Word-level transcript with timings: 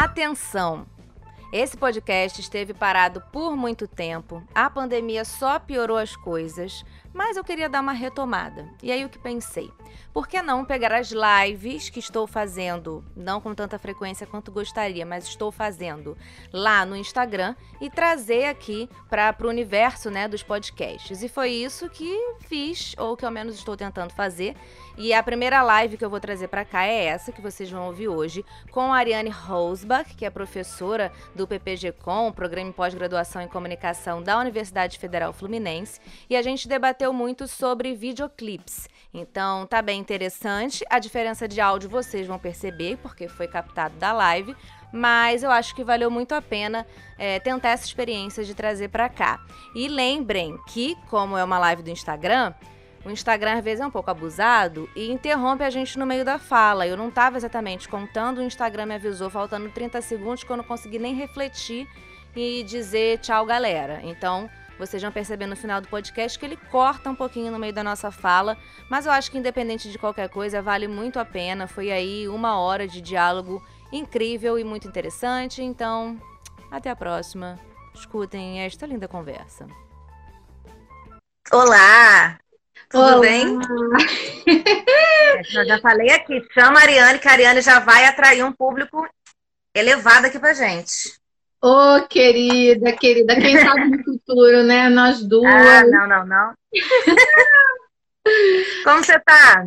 Atenção! 0.00 0.86
Esse 1.52 1.76
podcast 1.76 2.40
esteve 2.40 2.72
parado 2.72 3.20
por 3.32 3.56
muito 3.56 3.88
tempo, 3.88 4.40
a 4.54 4.70
pandemia 4.70 5.24
só 5.24 5.58
piorou 5.58 5.96
as 5.96 6.14
coisas, 6.14 6.84
mas 7.18 7.36
eu 7.36 7.42
queria 7.42 7.68
dar 7.68 7.80
uma 7.80 7.92
retomada. 7.92 8.68
E 8.80 8.92
aí 8.92 9.04
o 9.04 9.08
que 9.08 9.18
pensei? 9.18 9.72
Por 10.14 10.28
que 10.28 10.40
não 10.40 10.64
pegar 10.64 10.92
as 10.92 11.10
lives 11.10 11.90
que 11.90 11.98
estou 11.98 12.28
fazendo, 12.28 13.04
não 13.16 13.40
com 13.40 13.52
tanta 13.56 13.76
frequência 13.76 14.24
quanto 14.24 14.52
gostaria, 14.52 15.04
mas 15.04 15.24
estou 15.24 15.50
fazendo 15.50 16.16
lá 16.52 16.86
no 16.86 16.94
Instagram 16.94 17.56
e 17.80 17.90
trazer 17.90 18.44
aqui 18.44 18.88
para 19.10 19.34
o 19.42 19.48
universo 19.48 20.10
né, 20.10 20.28
dos 20.28 20.44
podcasts? 20.44 21.20
E 21.20 21.28
foi 21.28 21.50
isso 21.50 21.90
que 21.90 22.08
fiz, 22.46 22.94
ou 22.96 23.16
que 23.16 23.24
ao 23.24 23.32
menos 23.32 23.56
estou 23.56 23.76
tentando 23.76 24.12
fazer. 24.12 24.54
E 24.96 25.12
a 25.12 25.22
primeira 25.22 25.62
live 25.62 25.96
que 25.96 26.04
eu 26.04 26.10
vou 26.10 26.20
trazer 26.20 26.48
para 26.48 26.64
cá 26.64 26.84
é 26.84 27.04
essa 27.04 27.30
que 27.32 27.40
vocês 27.40 27.70
vão 27.70 27.86
ouvir 27.86 28.08
hoje, 28.08 28.44
com 28.70 28.92
a 28.92 28.96
Ariane 28.96 29.30
Rosbach, 29.30 30.14
que 30.16 30.24
é 30.24 30.30
professora 30.30 31.12
do 31.34 31.46
PPG-Com, 31.46 32.32
Programa 32.32 32.70
em 32.70 32.72
Pós-Graduação 32.72 33.42
em 33.42 33.48
Comunicação 33.48 34.22
da 34.22 34.38
Universidade 34.38 34.98
Federal 34.98 35.32
Fluminense, 35.32 36.00
e 36.28 36.36
a 36.36 36.42
gente 36.42 36.66
debateu 36.66 37.07
muito 37.12 37.46
sobre 37.46 37.94
videoclips. 37.94 38.88
Então, 39.12 39.66
tá 39.66 39.80
bem 39.80 40.00
interessante. 40.00 40.84
A 40.90 40.98
diferença 40.98 41.48
de 41.48 41.60
áudio 41.60 41.88
vocês 41.88 42.26
vão 42.26 42.38
perceber, 42.38 42.98
porque 42.98 43.28
foi 43.28 43.48
captado 43.48 43.96
da 43.96 44.12
live, 44.12 44.54
mas 44.92 45.42
eu 45.42 45.50
acho 45.50 45.74
que 45.74 45.84
valeu 45.84 46.10
muito 46.10 46.34
a 46.34 46.42
pena 46.42 46.86
é, 47.18 47.38
tentar 47.40 47.70
essa 47.70 47.84
experiência 47.84 48.44
de 48.44 48.54
trazer 48.54 48.88
para 48.88 49.08
cá. 49.08 49.40
E 49.74 49.88
lembrem 49.88 50.58
que, 50.68 50.96
como 51.08 51.36
é 51.36 51.44
uma 51.44 51.58
live 51.58 51.82
do 51.82 51.90
Instagram, 51.90 52.54
o 53.04 53.10
Instagram 53.10 53.58
às 53.58 53.64
vezes 53.64 53.80
é 53.80 53.86
um 53.86 53.90
pouco 53.90 54.10
abusado 54.10 54.88
e 54.94 55.10
interrompe 55.10 55.64
a 55.64 55.70
gente 55.70 55.98
no 55.98 56.04
meio 56.04 56.24
da 56.24 56.38
fala. 56.38 56.86
Eu 56.86 56.96
não 56.96 57.08
estava 57.08 57.36
exatamente 57.36 57.88
contando, 57.88 58.38
o 58.38 58.42
Instagram 58.42 58.86
me 58.86 58.94
avisou 58.94 59.30
faltando 59.30 59.70
30 59.70 60.02
segundos 60.02 60.44
que 60.44 60.50
eu 60.50 60.56
não 60.56 60.64
consegui 60.64 60.98
nem 60.98 61.14
refletir 61.14 61.88
e 62.36 62.62
dizer 62.64 63.18
tchau, 63.18 63.46
galera. 63.46 64.00
Então, 64.02 64.50
vocês 64.78 65.02
vão 65.02 65.10
perceber 65.10 65.46
no 65.46 65.56
final 65.56 65.80
do 65.80 65.88
podcast 65.88 66.38
que 66.38 66.44
ele 66.44 66.56
corta 66.70 67.10
um 67.10 67.14
pouquinho 67.14 67.50
no 67.50 67.58
meio 67.58 67.72
da 67.72 67.82
nossa 67.82 68.10
fala, 68.10 68.56
mas 68.88 69.06
eu 69.06 69.12
acho 69.12 69.30
que 69.30 69.38
independente 69.38 69.90
de 69.90 69.98
qualquer 69.98 70.28
coisa, 70.28 70.62
vale 70.62 70.86
muito 70.86 71.18
a 71.18 71.24
pena. 71.24 71.66
Foi 71.66 71.90
aí 71.90 72.28
uma 72.28 72.58
hora 72.58 72.86
de 72.86 73.00
diálogo 73.00 73.62
incrível 73.92 74.58
e 74.58 74.64
muito 74.64 74.86
interessante. 74.86 75.62
Então, 75.62 76.20
até 76.70 76.90
a 76.90 76.96
próxima. 76.96 77.58
Escutem 77.94 78.60
esta 78.60 78.86
linda 78.86 79.08
conversa. 79.08 79.66
Olá! 81.52 82.38
Tudo 82.88 83.04
Olá. 83.04 83.20
bem? 83.20 83.58
eu 85.54 85.66
já 85.66 85.78
falei 85.80 86.10
aqui, 86.10 86.40
chama 86.54 86.78
a 86.78 86.82
Ariane, 86.82 87.18
que 87.18 87.28
a 87.28 87.32
Ariane 87.32 87.60
já 87.60 87.80
vai 87.80 88.04
atrair 88.04 88.44
um 88.44 88.52
público 88.52 89.06
elevado 89.74 90.26
aqui 90.26 90.38
pra 90.38 90.54
gente. 90.54 91.17
Ô, 91.60 91.96
oh, 91.96 92.06
querida, 92.06 92.92
querida, 92.92 93.34
quem 93.34 93.58
sabe 93.58 93.86
no 93.86 94.04
futuro, 94.04 94.62
né? 94.62 94.88
Nós 94.88 95.22
duas. 95.22 95.52
Ah, 95.52 95.84
não, 95.84 96.08
não, 96.08 96.26
não. 96.26 96.54
Como 98.84 99.02
você 99.02 99.18
tá? 99.20 99.66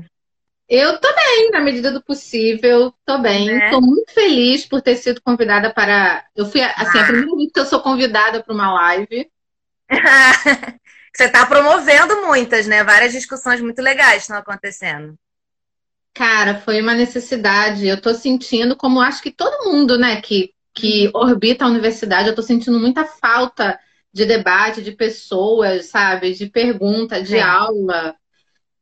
Eu 0.70 0.98
tô 1.00 1.14
bem, 1.14 1.52
na 1.52 1.60
medida 1.60 1.92
do 1.92 2.02
possível, 2.02 2.94
tô 3.06 3.18
bem. 3.18 3.50
É. 3.50 3.70
Tô 3.70 3.82
muito 3.82 4.14
feliz 4.14 4.66
por 4.66 4.82
ter 4.82 4.96
sido 4.96 5.22
convidada 5.22 5.74
para. 5.74 6.24
Eu 6.34 6.46
fui, 6.46 6.62
assim, 6.62 6.98
ah. 6.98 7.02
a 7.02 7.08
primeira 7.08 7.36
vez 7.36 7.52
que 7.52 7.60
eu 7.60 7.66
sou 7.66 7.82
convidada 7.82 8.42
para 8.42 8.54
uma 8.54 8.74
live. 8.74 9.30
Você 11.14 11.26
está 11.26 11.46
promovendo 11.46 12.26
muitas, 12.26 12.68
né? 12.68 12.86
Várias 12.86 13.12
discussões 13.12 13.60
muito 13.60 13.82
legais 13.82 14.22
estão 14.22 14.38
acontecendo. 14.38 15.20
Cara, 16.14 16.62
foi 16.62 16.82
uma 16.82 16.94
necessidade. 16.94 17.86
Eu 17.86 17.96
estou 17.96 18.14
sentindo, 18.14 18.78
como 18.78 19.02
acho 19.02 19.22
que 19.22 19.32
todo 19.32 19.70
mundo, 19.70 19.98
né, 19.98 20.22
que, 20.22 20.54
que 20.74 21.10
orbita 21.14 21.66
a 21.66 21.68
universidade, 21.68 22.28
eu 22.28 22.32
estou 22.32 22.44
sentindo 22.44 22.80
muita 22.80 23.06
falta 23.06 23.80
de 24.14 24.26
debate, 24.26 24.82
de 24.82 24.92
pessoas, 24.92 25.88
sabe? 25.88 26.34
De 26.34 26.48
pergunta, 26.48 27.22
de 27.22 27.38
é. 27.38 27.42
aula. 27.42 28.16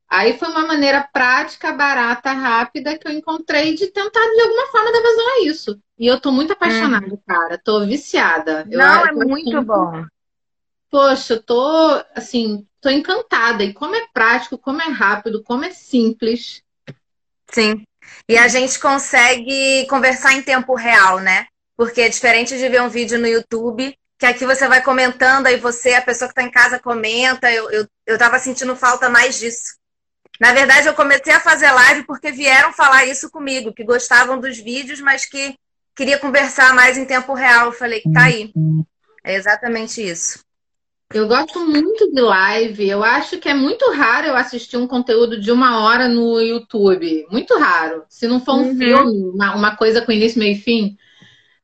Aí 0.10 0.38
foi 0.38 0.50
uma 0.50 0.66
maneira 0.66 1.08
prática, 1.14 1.72
barata, 1.72 2.32
rápida 2.32 2.98
que 2.98 3.08
eu 3.08 3.12
encontrei 3.12 3.76
de 3.76 3.88
tentar, 3.88 4.20
de 4.20 4.42
alguma 4.42 4.68
forma, 4.68 4.92
dar 4.92 5.02
vazão 5.02 5.28
a 5.28 5.46
isso. 5.46 5.80
E 6.00 6.08
eu 6.08 6.20
tô 6.20 6.32
muito 6.32 6.54
apaixonada, 6.54 7.14
hum. 7.14 7.20
cara. 7.28 7.60
Tô 7.64 7.86
viciada. 7.86 8.66
Não, 8.66 9.06
eu, 9.06 9.08
é 9.08 9.12
muito 9.26 9.62
bom 9.62 10.06
poxa, 10.90 11.34
eu 11.34 11.44
tô 11.44 12.04
assim, 12.16 12.66
tô 12.82 12.90
encantada. 12.90 13.64
E 13.64 13.74
como 13.74 13.96
é 13.96 14.08
prático, 14.14 14.58
como 14.58 14.82
é 14.82 14.90
rápido, 14.90 15.44
como 15.44 15.64
é 15.64 15.72
simples. 15.72 16.64
Sim. 17.48 17.84
E 18.28 18.38
a 18.38 18.48
gente 18.48 18.80
consegue 18.80 19.86
conversar 19.88 20.34
em 20.34 20.42
tempo 20.42 20.76
real, 20.76 21.20
né? 21.20 21.48
Porque 21.80 22.02
é 22.02 22.10
diferente 22.10 22.58
de 22.58 22.68
ver 22.68 22.82
um 22.82 22.90
vídeo 22.90 23.18
no 23.18 23.26
YouTube, 23.26 23.98
que 24.18 24.26
aqui 24.26 24.46
você 24.46 24.68
vai 24.68 24.84
comentando, 24.84 25.48
aí 25.48 25.56
você, 25.56 25.94
a 25.94 26.02
pessoa 26.02 26.28
que 26.28 26.34
está 26.34 26.44
em 26.44 26.52
casa, 26.52 26.78
comenta. 26.78 27.50
Eu, 27.50 27.72
eu, 27.72 27.88
eu 28.06 28.18
tava 28.18 28.38
sentindo 28.38 28.76
falta 28.76 29.10
mais 29.10 29.40
disso. 29.40 29.78
Na 30.42 30.52
verdade, 30.52 30.88
eu 30.88 30.94
comecei 30.94 31.32
a 31.32 31.40
fazer 31.40 31.72
live 31.72 32.04
porque 32.04 32.34
vieram 32.34 32.74
falar 32.74 33.06
isso 33.06 33.32
comigo, 33.32 33.72
que 33.72 33.86
gostavam 33.86 34.42
dos 34.42 34.58
vídeos, 34.58 35.00
mas 35.00 35.24
que 35.24 35.56
queria 35.96 36.20
conversar 36.20 36.74
mais 36.76 36.98
em 36.98 37.06
tempo 37.06 37.34
real. 37.34 37.68
Eu 37.68 37.72
falei, 37.72 38.02
tá 38.14 38.24
aí. 38.24 38.52
É 39.24 39.36
exatamente 39.36 40.06
isso. 40.06 40.40
Eu 41.14 41.30
gosto 41.30 41.66
muito 41.66 42.12
de 42.12 42.20
live. 42.20 42.90
Eu 42.90 43.06
acho 43.06 43.38
que 43.38 43.48
é 43.48 43.54
muito 43.54 43.90
raro 43.94 44.28
eu 44.28 44.36
assistir 44.36 44.76
um 44.76 44.86
conteúdo 44.86 45.40
de 45.40 45.50
uma 45.50 45.82
hora 45.82 46.10
no 46.10 46.42
YouTube. 46.42 47.26
Muito 47.32 47.58
raro. 47.58 48.04
Se 48.10 48.28
não 48.28 48.44
for 48.44 48.56
um 48.56 48.68
uhum. 48.68 48.78
filme, 48.78 49.30
uma, 49.34 49.56
uma, 49.56 49.76
coisa 49.78 50.02
com 50.02 50.12
início, 50.12 50.40
meio 50.40 50.58
e 50.58 50.60
fim. 50.60 50.98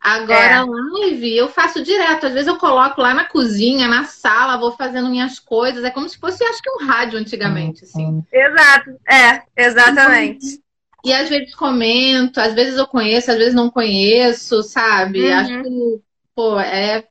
Agora, 0.05 0.57
é. 0.57 0.63
live 0.63 1.35
eu 1.35 1.49
faço 1.49 1.83
direto. 1.83 2.27
Às 2.27 2.33
vezes 2.33 2.47
eu 2.47 2.57
coloco 2.57 3.01
lá 3.01 3.11
na 3.11 3.25
cozinha, 3.25 3.87
na 3.87 4.03
sala, 4.03 4.55
vou 4.55 4.71
fazendo 4.71 5.09
minhas 5.09 5.39
coisas. 5.39 5.83
É 5.83 5.89
como 5.89 6.07
se 6.07 6.19
fosse, 6.19 6.43
acho 6.43 6.61
que 6.61 6.69
um 6.69 6.85
rádio 6.85 7.17
antigamente, 7.17 7.85
assim. 7.85 8.23
Exato. 8.31 8.91
É, 9.09 9.41
exatamente. 9.57 10.61
E 11.03 11.11
às 11.11 11.27
vezes 11.27 11.55
comento, 11.55 12.39
às 12.39 12.53
vezes 12.53 12.77
eu 12.77 12.85
conheço, 12.85 13.31
às 13.31 13.37
vezes 13.37 13.55
não 13.55 13.71
conheço, 13.71 14.61
sabe? 14.61 15.27
Uhum. 15.27 15.33
Acho 15.33 15.63
que, 15.63 16.01
pô, 16.35 16.59
é 16.59 17.03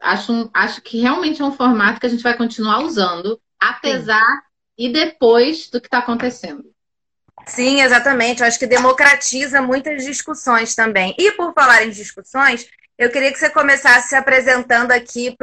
acho, 0.00 0.48
acho 0.54 0.80
que 0.80 1.00
realmente 1.00 1.42
é 1.42 1.44
um 1.44 1.52
formato 1.52 1.98
que 1.98 2.06
a 2.06 2.08
gente 2.08 2.22
vai 2.22 2.36
continuar 2.36 2.84
usando, 2.84 3.40
apesar 3.58 4.20
Sim. 4.20 4.42
e 4.78 4.92
depois 4.92 5.68
do 5.68 5.80
que 5.80 5.88
está 5.88 5.98
acontecendo. 5.98 6.71
Sim, 7.46 7.80
exatamente. 7.82 8.40
Eu 8.40 8.46
acho 8.46 8.58
que 8.58 8.66
democratiza 8.66 9.60
muitas 9.60 10.04
discussões 10.04 10.74
também. 10.74 11.14
E 11.18 11.32
por 11.32 11.52
falar 11.52 11.84
em 11.84 11.90
discussões, 11.90 12.68
eu 12.96 13.10
queria 13.10 13.32
que 13.32 13.38
você 13.38 13.50
começasse 13.50 14.10
se 14.10 14.14
apresentando 14.14 14.92
aqui 14.92 15.36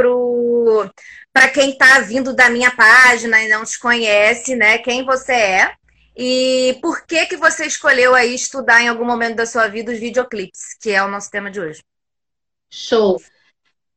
para 1.34 1.50
quem 1.50 1.72
está 1.72 2.00
vindo 2.00 2.34
da 2.34 2.50
minha 2.50 2.72
página 2.72 3.42
e 3.42 3.50
não 3.50 3.66
te 3.66 3.78
conhece, 3.80 4.56
né? 4.56 4.78
Quem 4.78 5.04
você 5.04 5.34
é 5.34 5.74
e 6.16 6.78
por 6.82 7.06
que 7.06 7.26
que 7.26 7.38
você 7.38 7.66
escolheu 7.66 8.14
aí 8.14 8.36
estudar 8.36 8.82
em 8.82 8.88
algum 8.88 9.06
momento 9.06 9.38
da 9.38 9.46
sua 9.46 9.68
vida 9.68 9.92
os 9.92 10.00
videoclipes, 10.00 10.76
que 10.82 10.92
é 10.92 11.04
o 11.04 11.08
nosso 11.08 11.32
tema 11.32 11.50
de 11.50 11.60
hoje. 11.60 11.82
Show. 12.70 13.22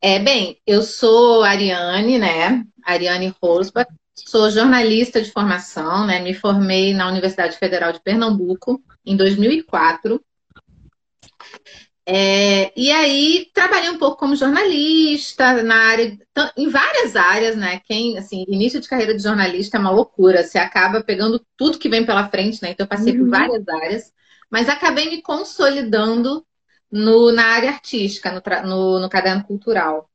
É, 0.00 0.18
bem, 0.18 0.60
eu 0.66 0.82
sou 0.82 1.42
Ariane, 1.42 2.18
né? 2.18 2.64
Ariane 2.84 3.34
Rosbach, 3.42 3.88
sou 4.14 4.50
jornalista 4.50 5.20
de 5.20 5.30
formação, 5.30 6.06
né? 6.06 6.20
Me 6.20 6.34
formei 6.34 6.94
na 6.94 7.08
Universidade 7.08 7.56
Federal 7.56 7.92
de 7.92 8.00
Pernambuco 8.00 8.82
em 9.04 9.16
2004. 9.16 10.22
É, 12.04 12.72
e 12.76 12.90
aí 12.90 13.48
trabalhei 13.54 13.88
um 13.88 13.98
pouco 13.98 14.16
como 14.16 14.34
jornalista 14.34 15.62
na 15.62 15.76
área, 15.76 16.18
em 16.56 16.68
várias 16.68 17.14
áreas, 17.14 17.56
né? 17.56 17.80
Quem, 17.84 18.18
assim, 18.18 18.44
início 18.48 18.80
de 18.80 18.88
carreira 18.88 19.14
de 19.14 19.22
jornalista 19.22 19.76
é 19.76 19.80
uma 19.80 19.90
loucura. 19.90 20.42
Você 20.42 20.58
acaba 20.58 21.02
pegando 21.02 21.44
tudo 21.56 21.78
que 21.78 21.88
vem 21.88 22.04
pela 22.04 22.28
frente, 22.28 22.60
né? 22.62 22.70
Então 22.70 22.84
eu 22.84 22.88
passei 22.88 23.12
uhum. 23.12 23.24
por 23.24 23.30
várias 23.30 23.68
áreas, 23.68 24.12
mas 24.50 24.68
acabei 24.68 25.10
me 25.10 25.22
consolidando 25.22 26.44
no, 26.90 27.32
na 27.32 27.46
área 27.46 27.70
artística, 27.70 28.32
no, 28.32 28.68
no, 28.68 29.00
no 29.00 29.08
caderno 29.08 29.44
cultural. 29.44 30.10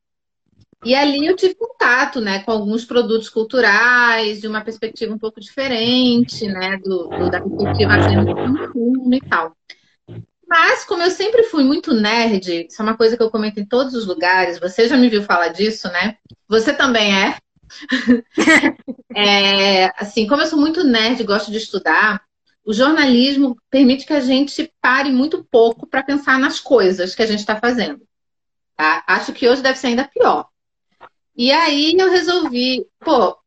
E 0.86 0.94
ali 0.94 1.26
eu 1.26 1.36
tive 1.36 1.56
contato 1.56 2.22
né, 2.22 2.44
com 2.44 2.52
alguns 2.52 2.86
produtos 2.86 3.30
culturais, 3.30 4.42
de 4.42 4.48
uma 4.48 4.62
perspectiva 4.62 5.14
um 5.14 5.18
pouco 5.18 5.40
diferente, 5.40 6.48
né, 6.48 6.78
do, 6.78 7.08
do 7.08 7.32
da 7.32 7.42
perspectiva 7.42 7.98
de 7.98 8.34
consumo 8.34 9.14
e 9.14 9.22
tal. 9.22 9.56
Mas, 10.48 10.86
como 10.86 11.04
eu 11.04 11.12
sempre 11.12 11.44
fui 11.44 11.64
muito 11.64 11.94
nerd, 11.94 12.68
isso 12.70 12.82
é 12.82 12.86
uma 12.86 12.96
coisa 12.96 13.18
que 13.18 13.24
eu 13.24 13.30
comento 13.30 13.60
em 13.60 13.66
todos 13.66 13.94
os 13.94 14.06
lugares, 14.06 14.60
você 14.60 14.88
já 14.88 14.96
me 14.96 15.10
viu 15.10 15.22
falar 15.22 15.50
disso, 15.50 15.90
né? 15.90 16.16
Você 16.48 16.74
também 16.74 17.14
é. 17.14 17.38
é 19.14 19.92
assim, 20.02 20.26
como 20.26 20.42
eu 20.42 20.48
sou 20.48 20.58
muito 20.58 20.86
nerd 20.86 21.22
gosto 21.24 21.52
de 21.52 21.58
estudar, 21.58 22.22
o 22.64 22.72
jornalismo 22.74 23.58
permite 23.70 24.06
que 24.06 24.14
a 24.14 24.22
gente 24.22 24.72
pare 24.82 25.12
muito 25.12 25.44
pouco 25.52 25.86
para 25.86 26.04
pensar 26.04 26.40
nas 26.40 26.62
coisas 26.62 27.14
que 27.14 27.24
a 27.24 27.26
gente 27.26 27.40
está 27.40 27.58
fazendo. 27.60 28.02
Tá? 28.76 29.04
Acho 29.06 29.34
que 29.34 29.50
hoje 29.50 29.62
deve 29.62 29.78
ser 29.78 29.88
ainda 29.88 30.08
pior. 30.08 30.48
E 31.38 31.52
aí 31.52 31.96
eu 31.96 32.10
resolvi, 32.10 32.84
pô, 33.00 33.38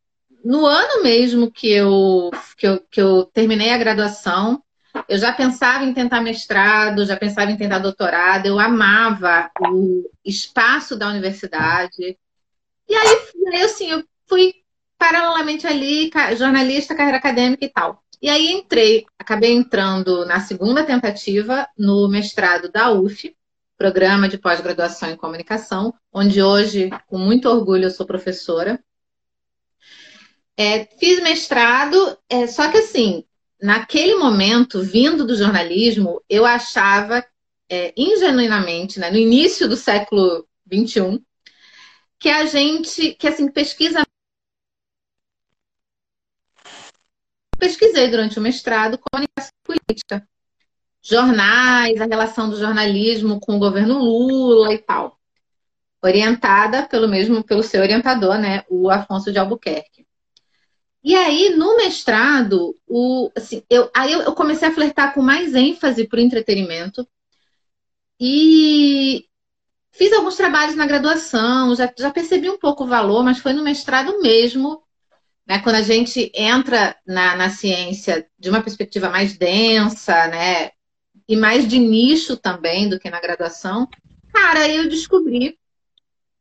no 0.45 0.65
ano 0.65 1.03
mesmo 1.03 1.51
que 1.51 1.69
eu, 1.69 2.31
que 2.57 2.67
eu, 2.67 2.81
que 2.89 3.03
eu 3.03 3.25
terminei 3.25 3.73
a 3.73 3.79
graduação, 3.79 4.63
eu 5.09 5.19
já 5.19 5.33
pensava 5.33 5.85
em 5.85 5.93
tentar 5.93 6.21
mestrado, 6.21 7.05
já 7.05 7.17
pensava 7.17 7.51
em 7.51 7.57
tentar 7.57 7.81
doutorado, 7.81 8.47
eu 8.47 8.61
amava 8.61 9.51
o 9.61 10.09
espaço 10.25 10.97
da 10.97 11.09
universidade. 11.09 12.17
E 12.89 12.95
aí, 12.95 13.19
aí 13.53 13.63
assim, 13.63 13.91
eu 13.91 14.05
fui 14.29 14.55
paralelamente 14.97 15.67
ali, 15.67 16.11
jornalista, 16.37 16.95
carreira 16.95 17.19
acadêmica 17.19 17.65
e 17.65 17.69
tal. 17.69 18.05
E 18.23 18.29
aí 18.29 18.53
entrei, 18.53 19.05
acabei 19.19 19.53
entrando 19.53 20.25
na 20.27 20.41
segunda 20.41 20.85
tentativa 20.85 21.67
no 21.77 22.09
mestrado 22.09 22.71
da 22.71 22.93
UF, 22.93 23.35
Programa 23.81 24.29
de 24.29 24.37
Pós-Graduação 24.37 25.09
em 25.09 25.17
Comunicação, 25.17 25.95
onde 26.13 26.43
hoje, 26.43 26.91
com 27.07 27.17
muito 27.17 27.49
orgulho, 27.49 27.85
eu 27.85 27.91
sou 27.91 28.05
professora. 28.05 28.79
É, 30.55 30.85
fiz 30.99 31.23
mestrado, 31.23 32.19
é, 32.29 32.47
só 32.47 32.71
que 32.71 32.77
assim, 32.77 33.25
naquele 33.59 34.17
momento, 34.17 34.83
vindo 34.83 35.27
do 35.27 35.35
jornalismo, 35.35 36.23
eu 36.29 36.45
achava 36.45 37.25
é, 37.71 37.95
ingenuinamente, 37.97 39.01
né, 39.01 39.11
no 39.11 39.17
início 39.17 39.67
do 39.67 39.79
século 39.79 40.47
XXI, 40.71 41.19
que 42.19 42.29
a 42.29 42.45
gente, 42.45 43.15
que 43.15 43.27
assim, 43.27 43.51
pesquisa 43.51 44.03
pesquisei 47.59 48.11
durante 48.11 48.39
o 48.39 48.43
mestrado 48.43 49.01
comunicação 49.11 49.53
política, 49.65 50.29
jornais, 51.03 52.01
a 52.01 52.07
relação 52.07 52.51
do 52.51 52.59
jornalismo 52.59 53.41
com 53.41 53.57
o 53.57 53.59
governo 53.59 53.99
Lula 53.99 54.73
e 54.73 54.79
tal, 54.79 55.19
orientada 56.03 56.83
pelo 56.85 57.09
mesmo 57.09 57.43
pelo 57.45 57.63
seu 57.63 57.81
orientador, 57.81 58.39
né, 58.39 58.65
o 58.69 58.91
Afonso 58.91 59.33
de 59.33 59.39
Albuquerque. 59.39 60.07
E 61.03 61.15
aí 61.15 61.51
no 61.57 61.77
mestrado, 61.77 62.75
o, 62.87 63.31
assim, 63.37 63.63
eu, 63.71 63.91
aí 63.95 64.13
eu 64.13 64.33
comecei 64.35 64.69
a 64.69 64.73
flertar 64.75 65.15
com 65.15 65.23
mais 65.23 65.55
ênfase 65.55 66.07
para 66.07 66.19
o 66.19 66.23
entretenimento 66.23 67.09
e 68.21 69.27
fiz 69.93 70.13
alguns 70.13 70.37
trabalhos 70.37 70.77
na 70.77 70.87
graduação, 70.87 71.75
já, 71.75 71.93
já 71.99 72.11
percebi 72.11 72.51
um 72.51 72.59
pouco 72.59 72.85
o 72.85 72.87
valor, 72.87 73.25
mas 73.25 73.39
foi 73.39 73.55
no 73.55 73.65
mestrado 73.65 74.21
mesmo 74.21 74.83
né, 75.47 75.59
quando 75.61 75.77
a 75.77 75.83
gente 75.83 76.31
entra 76.35 76.97
na, 77.07 77.35
na 77.35 77.51
ciência 77.51 78.25
de 78.39 78.49
uma 78.51 78.63
perspectiva 78.63 79.09
mais 79.11 79.37
densa, 79.37 80.29
né, 80.29 80.71
e 81.31 81.37
mais 81.37 81.69
de 81.69 81.79
nicho 81.79 82.37
também 82.37 82.89
do 82.89 82.99
que 82.99 83.09
na 83.09 83.21
graduação, 83.21 83.89
cara, 84.33 84.69
eu 84.69 84.89
descobri, 84.89 85.57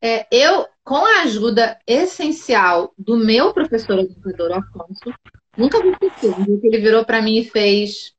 é, 0.01 0.25
eu, 0.31 0.65
com 0.83 1.05
a 1.05 1.21
ajuda 1.21 1.77
essencial 1.85 2.91
do 2.97 3.15
meu 3.15 3.53
professor 3.53 3.99
educador 3.99 4.51
Afonso, 4.51 5.13
nunca 5.55 5.79
vou 5.79 5.91
esquecer, 5.91 6.33
ele 6.63 6.79
virou 6.79 7.05
para 7.05 7.21
mim 7.21 7.37
e 7.37 7.45
fez. 7.45 8.15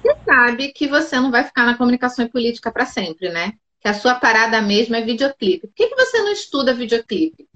Você 0.00 0.16
sabe 0.24 0.68
que 0.72 0.86
você 0.86 1.16
não 1.16 1.32
vai 1.32 1.42
ficar 1.42 1.66
na 1.66 1.76
comunicação 1.76 2.24
e 2.24 2.30
política 2.30 2.70
para 2.70 2.86
sempre, 2.86 3.28
né? 3.28 3.54
Que 3.80 3.88
a 3.88 3.94
sua 3.94 4.14
parada 4.14 4.62
mesmo 4.62 4.94
é 4.94 5.00
videoclipe. 5.00 5.66
Por 5.66 5.74
que, 5.74 5.88
que 5.88 5.96
você 5.96 6.18
não 6.22 6.30
estuda 6.30 6.72
videoclipe? 6.72 7.48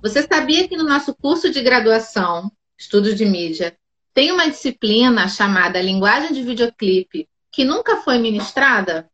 Você 0.00 0.22
sabia 0.22 0.66
que 0.66 0.78
no 0.78 0.84
nosso 0.84 1.14
curso 1.14 1.50
de 1.50 1.60
graduação, 1.60 2.50
Estudos 2.78 3.14
de 3.14 3.26
Mídia, 3.26 3.76
tem 4.14 4.32
uma 4.32 4.48
disciplina 4.48 5.28
chamada 5.28 5.82
Linguagem 5.82 6.32
de 6.32 6.42
Videoclipe 6.42 7.28
que 7.54 7.64
nunca 7.64 7.98
foi 7.98 8.18
ministrada? 8.18 9.08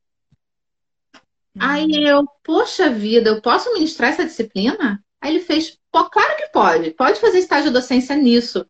Uhum. 1.54 1.62
Aí 1.62 2.04
eu, 2.04 2.24
poxa 2.42 2.88
vida, 2.88 3.30
eu 3.30 3.42
posso 3.42 3.72
ministrar 3.74 4.10
essa 4.10 4.24
disciplina? 4.24 5.04
Aí 5.20 5.34
ele 5.34 5.44
fez, 5.44 5.78
Pô, 5.92 6.08
claro 6.08 6.36
que 6.36 6.48
pode, 6.48 6.90
pode 6.92 7.20
fazer 7.20 7.38
estágio 7.38 7.66
de 7.66 7.74
docência 7.74 8.14
nisso. 8.16 8.64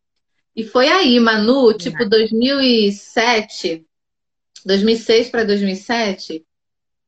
E 0.57 0.65
foi 0.65 0.89
aí, 0.89 1.21
Manu, 1.21 1.73
tipo 1.75 2.05
2007, 2.09 3.87
2006 4.65 5.29
para 5.29 5.45
2007, 5.45 6.45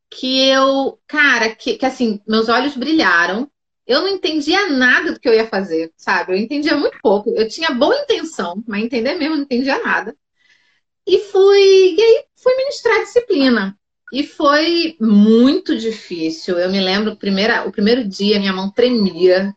que 0.09 0.47
eu, 0.47 0.99
cara, 1.07 1.53
que, 1.55 1.75
que 1.75 1.85
assim, 1.85 2.21
meus 2.27 2.47
olhos 2.47 2.77
brilharam 2.77 3.49
eu 3.85 4.01
não 4.01 4.07
entendia 4.07 4.69
nada 4.69 5.11
do 5.11 5.19
que 5.19 5.27
eu 5.27 5.33
ia 5.33 5.45
fazer, 5.45 5.91
sabe? 5.97 6.31
Eu 6.31 6.37
entendia 6.37 6.77
muito 6.77 6.97
pouco. 7.01 7.31
Eu 7.31 7.49
tinha 7.49 7.71
boa 7.71 7.93
intenção, 8.01 8.63
mas 8.65 8.81
entender 8.81 9.15
mesmo 9.15 9.35
não 9.35 9.43
entendia 9.43 9.83
nada. 9.83 10.15
E 11.05 11.19
fui, 11.19 11.95
e 11.97 12.01
aí 12.01 12.25
fui 12.35 12.55
ministrar 12.55 12.99
disciplina. 12.99 13.77
E 14.11 14.23
foi 14.23 14.95
muito 14.99 15.75
difícil. 15.77 16.59
Eu 16.59 16.69
me 16.69 16.79
lembro, 16.79 17.15
primeira, 17.15 17.67
o 17.67 17.71
primeiro 17.71 18.07
dia, 18.07 18.39
minha 18.39 18.53
mão 18.53 18.71
tremia. 18.71 19.55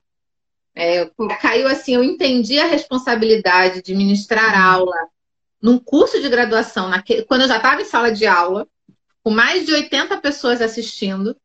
É, 0.75 1.11
caiu 1.41 1.69
assim, 1.69 1.95
eu 1.95 2.03
entendi 2.03 2.59
a 2.59 2.67
responsabilidade 2.67 3.83
de 3.83 3.95
ministrar 3.95 4.59
aula 4.59 5.09
num 5.61 5.79
curso 5.79 6.21
de 6.21 6.29
graduação, 6.29 6.89
naquele, 6.89 7.23
quando 7.25 7.43
eu 7.43 7.49
já 7.49 7.57
estava 7.57 7.81
em 7.81 7.85
sala 7.85 8.13
de 8.13 8.27
aula, 8.27 8.69
com 9.23 9.31
mais 9.31 9.67
de 9.67 9.73
80 9.73 10.17
pessoas 10.21 10.61
assistindo. 10.61 11.37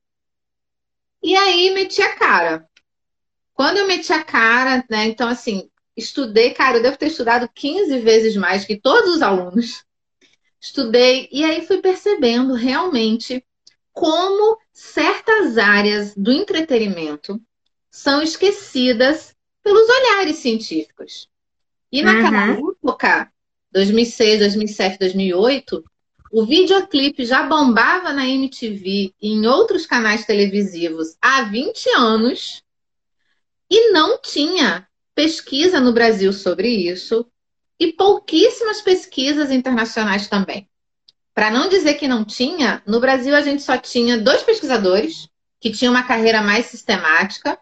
E 1.24 1.36
aí 1.36 1.72
meti 1.74 2.02
a 2.02 2.16
cara. 2.16 2.68
Quando 3.54 3.78
eu 3.78 3.88
meti 3.88 4.12
a 4.14 4.24
cara, 4.24 4.86
né? 4.90 5.06
Então, 5.06 5.28
assim, 5.28 5.70
estudei, 5.96 6.52
cara, 6.52 6.78
eu 6.78 6.84
devo 6.84 6.98
ter 6.98 7.08
estudado 7.08 7.50
15 7.54 8.00
vezes 8.00 8.36
mais 8.36 8.66
que 8.66 8.80
todos 8.80 9.16
os 9.16 9.22
alunos. 9.22 9.84
Estudei 10.62 11.28
e 11.32 11.44
aí 11.44 11.66
fui 11.66 11.82
percebendo 11.82 12.54
realmente 12.54 13.44
como 13.92 14.60
certas 14.72 15.58
áreas 15.58 16.14
do 16.16 16.32
entretenimento 16.32 17.42
são 17.90 18.22
esquecidas 18.22 19.36
pelos 19.64 19.90
olhares 19.90 20.38
científicos. 20.38 21.28
E 21.92 22.04
naquela 22.04 22.54
uhum. 22.54 22.72
época, 22.84 23.32
2006, 23.72 24.40
2007, 24.40 25.00
2008, 25.00 25.84
o 26.32 26.46
videoclipe 26.46 27.26
já 27.26 27.44
bombava 27.44 28.14
na 28.14 28.28
MTV 28.28 29.14
e 29.20 29.34
em 29.34 29.48
outros 29.48 29.86
canais 29.88 30.26
televisivos 30.26 31.18
há 31.20 31.42
20 31.42 31.90
anos. 31.98 32.64
E 33.70 33.92
não 33.92 34.20
tinha 34.22 34.88
pesquisa 35.16 35.80
no 35.80 35.92
Brasil 35.92 36.32
sobre 36.32 36.70
isso 36.70 37.30
e 37.82 37.92
pouquíssimas 37.92 38.80
pesquisas 38.80 39.50
internacionais 39.50 40.28
também. 40.28 40.70
Para 41.34 41.50
não 41.50 41.68
dizer 41.68 41.96
que 41.96 42.08
não 42.08 42.24
tinha, 42.24 42.84
no 42.86 43.00
Brasil 43.00 43.36
a 43.36 43.42
gente 43.42 43.64
só 43.64 43.76
tinha 43.76 44.20
dois 44.20 44.44
pesquisadores 44.44 45.28
que 45.60 45.72
tinham 45.72 45.92
uma 45.92 46.04
carreira 46.04 46.44
mais 46.44 46.68
sistemática, 46.68 47.58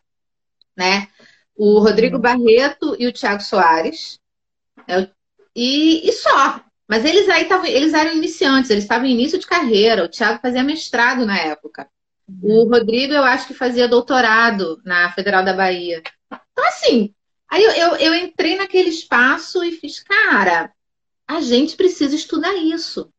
né? 0.75 1.07
O 1.55 1.79
Rodrigo 1.79 2.17
uhum. 2.17 2.21
Barreto 2.21 2.97
e 2.99 3.07
o 3.07 3.13
Tiago 3.13 3.41
Soares. 3.41 4.19
É 4.85 5.07
e, 5.55 6.09
e, 6.09 6.11
só. 6.11 6.61
Mas 6.85 7.05
eles 7.05 7.29
aí 7.29 7.45
tavam, 7.45 7.65
eles 7.65 7.93
eram 7.93 8.11
iniciantes, 8.11 8.69
eles 8.69 8.83
estavam 8.83 9.05
em 9.05 9.13
início 9.13 9.39
de 9.39 9.47
carreira. 9.47 10.03
O 10.03 10.09
Tiago 10.09 10.41
fazia 10.41 10.63
mestrado 10.63 11.25
na 11.25 11.37
época. 11.37 11.89
O 12.43 12.65
Rodrigo, 12.65 13.13
eu 13.13 13.23
acho 13.23 13.47
que 13.47 13.53
fazia 13.53 13.87
doutorado 13.87 14.81
na 14.83 15.13
Federal 15.13 15.45
da 15.45 15.53
Bahia. 15.53 16.03
Então, 16.51 16.67
assim, 16.67 17.13
aí 17.49 17.63
eu, 17.63 17.71
eu, 17.71 17.95
eu 17.95 18.15
entrei 18.15 18.55
naquele 18.55 18.89
espaço 18.89 19.63
e 19.63 19.71
fiz, 19.71 19.99
cara, 19.99 20.71
a 21.27 21.41
gente 21.41 21.75
precisa 21.75 22.15
estudar 22.15 22.55
isso. 22.55 23.11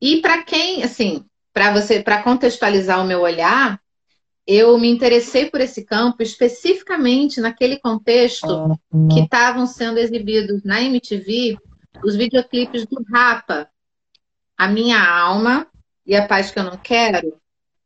E 0.00 0.20
para 0.20 0.42
quem, 0.42 0.82
assim, 0.82 1.24
para 1.52 1.72
você, 1.72 2.00
para 2.02 2.22
contextualizar 2.22 3.00
o 3.00 3.06
meu 3.06 3.20
olhar, 3.20 3.80
eu 4.46 4.78
me 4.78 4.88
interessei 4.88 5.50
por 5.50 5.60
esse 5.60 5.84
campo 5.84 6.22
especificamente 6.22 7.40
naquele 7.40 7.78
contexto 7.78 8.80
que 9.12 9.20
estavam 9.20 9.66
sendo 9.66 9.98
exibidos 9.98 10.62
na 10.64 10.80
MTV 10.80 11.58
os 12.02 12.16
videoclipes 12.16 12.86
do 12.86 13.04
Rapa, 13.12 13.68
A 14.56 14.68
Minha 14.68 14.98
Alma 14.98 15.66
e 16.06 16.16
A 16.16 16.26
Paz 16.26 16.50
Que 16.50 16.58
Eu 16.60 16.64
Não 16.64 16.78
Quero, 16.78 17.38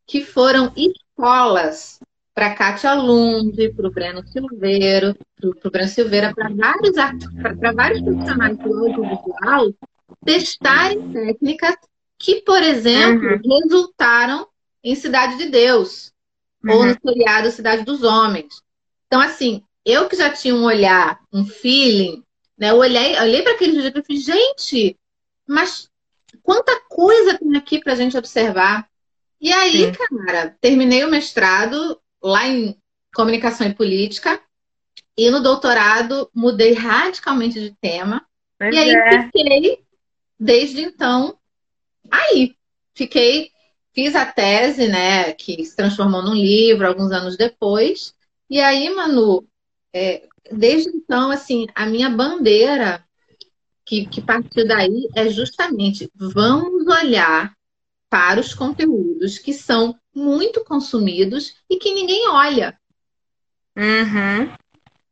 que 0.06 0.24
foram 0.24 0.72
escolas 0.76 1.98
para 2.34 2.54
Kátia 2.54 2.94
Lund, 2.94 3.72
para 3.74 3.88
o 3.88 3.90
Breno 3.90 4.26
Silveiro, 4.26 5.16
para 5.38 5.68
o 5.68 5.70
Breno 5.70 5.88
Silveira, 5.88 6.34
para 6.34 6.48
vários, 6.48 6.96
para 7.58 7.72
vários 7.72 8.02
profissionais 8.02 8.56
do 8.58 8.78
audiovisual 8.78 9.74
testarem 10.24 11.12
técnicas 11.12 11.76
que, 12.18 12.40
por 12.42 12.62
exemplo, 12.62 13.28
uhum. 13.28 13.60
resultaram 13.60 14.46
em 14.82 14.94
Cidade 14.94 15.38
de 15.38 15.46
Deus 15.46 16.12
uhum. 16.64 16.74
ou 16.74 16.86
no 16.86 16.96
seriado 17.00 17.50
Cidade 17.50 17.84
dos 17.84 18.02
Homens. 18.02 18.62
Então, 19.06 19.20
assim, 19.20 19.62
eu 19.84 20.08
que 20.08 20.16
já 20.16 20.30
tinha 20.30 20.54
um 20.54 20.64
olhar, 20.64 21.20
um 21.32 21.44
feeling, 21.44 22.22
né? 22.56 22.70
Eu 22.70 22.76
olhei, 22.76 23.18
olhei 23.18 23.42
para 23.42 23.52
aquele 23.52 23.72
vídeo 23.72 24.00
e 24.00 24.02
falei, 24.02 24.22
gente, 24.22 24.96
mas 25.46 25.90
quanta 26.42 26.80
coisa 26.88 27.38
tem 27.38 27.56
aqui 27.56 27.80
para 27.80 27.92
a 27.92 27.96
gente 27.96 28.16
observar. 28.16 28.88
E 29.40 29.52
aí, 29.52 29.92
Sim. 29.92 30.24
cara, 30.24 30.56
terminei 30.60 31.04
o 31.04 31.10
mestrado 31.10 32.00
lá 32.22 32.46
em 32.46 32.76
comunicação 33.14 33.66
e 33.66 33.74
política. 33.74 34.40
E 35.16 35.30
no 35.30 35.42
doutorado 35.42 36.30
mudei 36.34 36.72
radicalmente 36.72 37.60
de 37.60 37.74
tema. 37.80 38.24
Pois 38.58 38.74
e 38.74 38.78
aí 38.78 38.90
é. 38.90 39.22
fiquei, 39.22 39.84
desde 40.38 40.82
então, 40.82 41.38
aí. 42.10 42.54
Fiquei, 42.94 43.50
fiz 43.94 44.14
a 44.14 44.26
tese, 44.26 44.86
né, 44.86 45.32
que 45.32 45.64
se 45.64 45.74
transformou 45.74 46.22
num 46.22 46.34
livro 46.34 46.86
alguns 46.86 47.10
anos 47.10 47.36
depois. 47.36 48.14
E 48.50 48.60
aí, 48.60 48.90
Manu, 48.90 49.46
é, 49.94 50.28
desde 50.50 50.90
então, 50.90 51.30
assim, 51.30 51.66
a 51.74 51.86
minha 51.86 52.10
bandeira 52.10 53.02
que, 53.84 54.06
que 54.06 54.20
partiu 54.20 54.66
daí 54.66 55.08
é 55.14 55.28
justamente 55.28 56.10
vamos 56.14 56.86
olhar 56.86 57.54
para 58.08 58.40
os 58.40 58.54
conteúdos 58.54 59.38
que 59.38 59.52
são 59.52 59.98
muito 60.14 60.64
consumidos 60.64 61.56
e 61.68 61.76
que 61.76 61.94
ninguém 61.94 62.28
olha. 62.28 62.78
Uhum. 63.76 64.52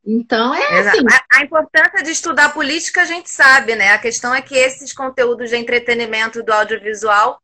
Então 0.04 0.54
é 0.54 0.80
Exato. 0.80 0.96
assim. 0.96 1.06
A, 1.10 1.38
a, 1.38 1.42
importância 1.42 2.02
de 2.02 2.10
estudar 2.10 2.52
política 2.52 3.02
a 3.02 3.04
gente 3.04 3.30
sabe, 3.30 3.76
né? 3.76 3.92
A 3.92 3.98
questão 3.98 4.34
é 4.34 4.40
que 4.42 4.54
esses 4.54 4.92
conteúdos 4.92 5.50
de 5.50 5.56
entretenimento 5.56 6.42
do 6.42 6.52
audiovisual 6.52 7.40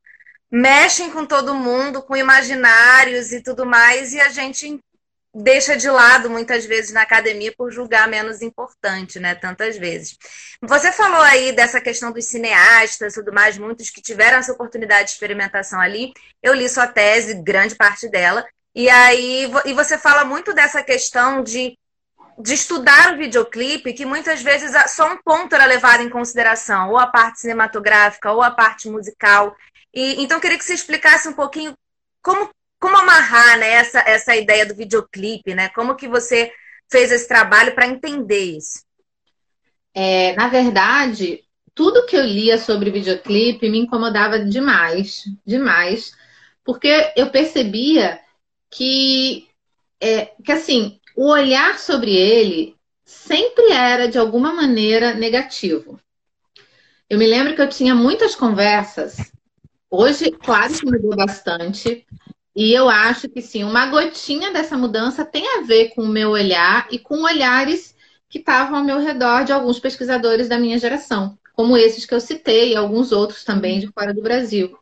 mexem 0.51 1.11
com 1.11 1.25
todo 1.25 1.55
mundo, 1.55 2.03
com 2.03 2.17
imaginários 2.17 3.33
e 3.33 3.43
tudo 3.43 3.67
mais, 3.67 4.13
e 4.13 4.21
a 4.21 4.29
gente 4.29 4.81
deixa 5.39 5.77
de 5.77 5.91
lado 5.91 6.31
muitas 6.31 6.65
vezes 6.65 6.93
na 6.93 7.03
academia 7.03 7.53
por 7.57 7.71
julgar 7.71 8.09
menos 8.09 8.41
importante, 8.41 9.21
né? 9.21 9.35
Tantas 9.35 9.77
vezes. 9.77 10.17
Você 10.63 10.91
falou 10.91 11.21
aí 11.21 11.53
dessa 11.53 11.79
questão 11.79 12.11
dos 12.11 12.25
cineastas 12.25 13.13
e 13.13 13.21
tudo 13.21 13.35
mais, 13.35 13.59
muitos 13.59 13.91
que 13.91 14.01
tiveram 14.01 14.39
essa 14.39 14.53
oportunidade 14.53 15.05
de 15.05 15.11
experimentação 15.11 15.79
ali. 15.79 16.13
Eu 16.43 16.55
li 16.55 16.67
sua 16.69 16.87
tese, 16.87 17.35
grande 17.35 17.75
parte 17.75 18.09
dela, 18.09 18.47
e 18.75 18.89
aí 18.89 19.51
e 19.67 19.75
você 19.75 19.99
fala 19.99 20.25
muito 20.25 20.55
dessa 20.55 20.83
questão 20.83 21.43
de 21.43 21.77
de 22.39 22.53
estudar 22.53 23.15
o 23.15 23.17
videoclipe, 23.17 23.95
que 23.95 24.05
muitas 24.05 24.43
vezes 24.43 24.71
só 24.91 25.11
um 25.11 25.17
ponto 25.17 25.55
era 25.55 25.65
levado 25.65 26.03
em 26.03 26.11
consideração, 26.11 26.91
ou 26.91 26.99
a 26.99 27.07
parte 27.07 27.41
cinematográfica, 27.41 28.31
ou 28.31 28.43
a 28.43 28.51
parte 28.51 28.91
musical. 28.91 29.57
E, 29.95 30.23
então, 30.23 30.39
queria 30.39 30.59
que 30.59 30.65
você 30.65 30.75
explicasse 30.75 31.27
um 31.27 31.33
pouquinho 31.33 31.75
como 32.23 32.51
como 32.81 32.97
amarrar 32.97 33.59
né, 33.59 33.73
essa, 33.73 34.01
essa 34.01 34.37
ideia 34.37 34.67
do 34.67 34.75
videoclipe, 34.75 35.55
né? 35.55 35.69
Como 35.71 35.97
que 35.97 36.09
você 36.09 36.53
fez 36.91 37.11
esse 37.11 37.27
trabalho 37.27 37.75
para 37.75 37.87
entender 37.87 38.57
isso? 38.57 38.85
É, 39.95 40.35
na 40.37 40.49
verdade, 40.49 41.43
tudo 41.75 42.07
que 42.07 42.17
eu 42.17 42.23
lia 42.23 42.59
sobre 42.59 42.91
videoclipe 42.91 43.69
me 43.69 43.79
incomodava 43.79 44.39
demais, 44.39 45.25
demais, 45.45 46.13
porque 46.65 47.13
eu 47.17 47.31
percebia 47.31 48.21
que, 48.71 49.49
é, 50.01 50.27
que 50.45 50.53
assim, 50.53 51.01
o 51.17 51.31
olhar 51.31 51.79
sobre 51.79 52.15
ele 52.15 52.77
sempre 53.05 53.73
era 53.73 54.07
de 54.09 54.19
alguma 54.19 54.53
maneira 54.53 55.15
negativo. 55.15 55.99
Eu 57.09 57.19
me 57.19 57.27
lembro 57.27 57.55
que 57.55 57.63
eu 57.63 57.69
tinha 57.69 57.95
muitas 57.95 58.35
conversas. 58.35 59.33
Hoje, 59.89 60.31
claro 60.33 60.75
que 60.75 60.85
mudou 60.85 61.15
bastante, 61.17 62.05
e 62.57 62.73
eu 62.73 62.89
acho 62.89 63.29
que 63.29 63.43
sim, 63.43 63.65
uma 63.65 63.85
gotinha 63.85 64.51
dessa 64.51 64.79
mudança 64.79 65.27
tem 65.27 65.47
a 65.59 65.61
ver 65.61 65.91
com 65.91 66.01
o 66.01 66.09
meu 66.09 66.31
olhar 66.31 66.89
e 66.91 66.99
com 66.99 67.23
olhares 67.23 67.95
que 68.31 68.39
estavam 68.39 68.79
ao 68.79 68.85
meu 68.85 68.99
redor 68.99 69.45
de 69.45 69.53
alguns 69.53 69.79
pesquisadores 69.79 70.49
da 70.49 70.57
minha 70.57 70.79
geração, 70.79 71.39
como 71.53 71.77
esses 71.77 72.07
que 72.07 72.15
eu 72.15 72.21
citei 72.21 72.73
e 72.73 72.77
alguns 72.77 73.13
outros 73.13 73.45
também 73.45 73.79
de 73.79 73.89
fora 73.89 74.15
do 74.15 74.23
Brasil. 74.23 74.75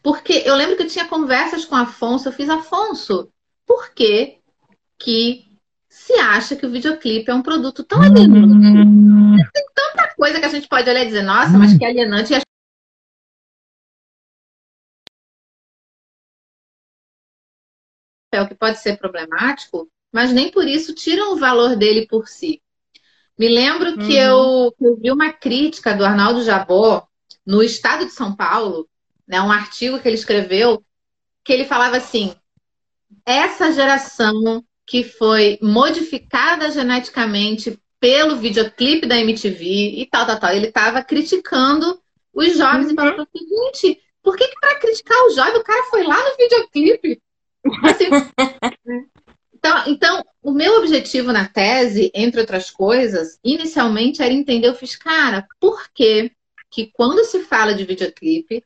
Porque 0.00 0.44
eu 0.46 0.54
lembro 0.54 0.76
que 0.76 0.84
eu 0.84 0.88
tinha 0.88 1.08
conversas 1.08 1.64
com 1.64 1.74
Afonso, 1.74 2.28
eu 2.28 2.32
fiz 2.32 2.48
Afonso, 2.48 3.28
por 3.66 3.90
que, 3.92 4.38
que 4.96 5.46
se 5.88 6.12
acha 6.14 6.54
que 6.54 6.66
o 6.66 6.70
videoclipe 6.70 7.32
é 7.32 7.34
um 7.34 7.42
produto 7.42 7.82
tão 7.82 8.00
alienante? 8.00 8.54
Uhum. 8.54 9.36
Tem 9.52 9.64
tanta 9.74 10.14
coisa 10.14 10.38
que 10.38 10.46
a 10.46 10.50
gente 10.50 10.68
pode 10.68 10.88
olhar 10.88 11.02
e 11.02 11.06
dizer, 11.06 11.22
nossa, 11.22 11.58
mas 11.58 11.76
que 11.76 11.84
alienante. 11.84 12.32
E 12.32 12.36
papel 18.34 18.48
que 18.48 18.54
pode 18.54 18.80
ser 18.80 18.98
problemático, 18.98 19.88
mas 20.12 20.32
nem 20.32 20.50
por 20.50 20.66
isso 20.66 20.94
tiram 20.94 21.32
o 21.32 21.38
valor 21.38 21.76
dele 21.76 22.06
por 22.06 22.28
si. 22.28 22.60
Me 23.38 23.48
lembro 23.48 23.96
que, 23.96 24.18
uhum. 24.18 24.66
eu, 24.66 24.74
que 24.76 24.84
eu 24.84 24.96
vi 24.96 25.10
uma 25.10 25.32
crítica 25.32 25.94
do 25.94 26.04
Arnaldo 26.04 26.42
Jabó 26.42 27.06
no 27.46 27.62
Estado 27.62 28.04
de 28.04 28.12
São 28.12 28.34
Paulo, 28.34 28.88
né, 29.26 29.40
um 29.40 29.50
artigo 29.50 29.98
que 29.98 30.08
ele 30.08 30.16
escreveu, 30.16 30.84
que 31.44 31.52
ele 31.52 31.64
falava 31.64 31.96
assim: 31.96 32.34
essa 33.24 33.72
geração 33.72 34.64
que 34.86 35.02
foi 35.02 35.58
modificada 35.62 36.70
geneticamente 36.70 37.78
pelo 37.98 38.36
videoclipe 38.36 39.06
da 39.06 39.18
MTV 39.18 39.64
e 39.96 40.06
tal, 40.06 40.26
tal, 40.26 40.38
tal. 40.38 40.52
Ele 40.52 40.66
estava 40.66 41.02
criticando 41.02 41.98
os 42.32 42.56
jovens 42.56 42.86
uhum. 42.86 42.92
e 42.92 42.94
falando 42.94 43.22
assim, 43.22 43.46
gente, 43.48 44.00
por 44.22 44.36
que, 44.36 44.46
que 44.46 44.60
para 44.60 44.78
criticar 44.78 45.18
o 45.24 45.30
jovem 45.30 45.56
o 45.56 45.64
cara 45.64 45.84
foi 45.84 46.04
lá 46.04 46.16
no 46.16 46.36
videoclipe? 46.36 47.23
Assim, 47.82 48.06
então, 49.52 49.82
então, 49.86 50.24
o 50.42 50.52
meu 50.52 50.76
objetivo 50.78 51.32
na 51.32 51.48
tese, 51.48 52.10
entre 52.14 52.40
outras 52.40 52.70
coisas, 52.70 53.38
inicialmente 53.42 54.22
era 54.22 54.32
entender, 54.32 54.68
eu 54.68 54.74
fiz, 54.74 54.94
cara, 54.94 55.46
por 55.58 55.88
que 55.92 56.30
que 56.70 56.90
quando 56.92 57.24
se 57.24 57.44
fala 57.44 57.72
de 57.72 57.84
videoclipe, 57.84 58.64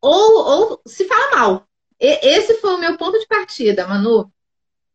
ou, 0.00 0.44
ou 0.44 0.82
se 0.86 1.06
fala 1.06 1.36
mal. 1.36 1.68
E, 1.98 2.36
esse 2.36 2.58
foi 2.58 2.74
o 2.74 2.78
meu 2.78 2.98
ponto 2.98 3.18
de 3.18 3.26
partida, 3.26 3.86
Manu. 3.86 4.30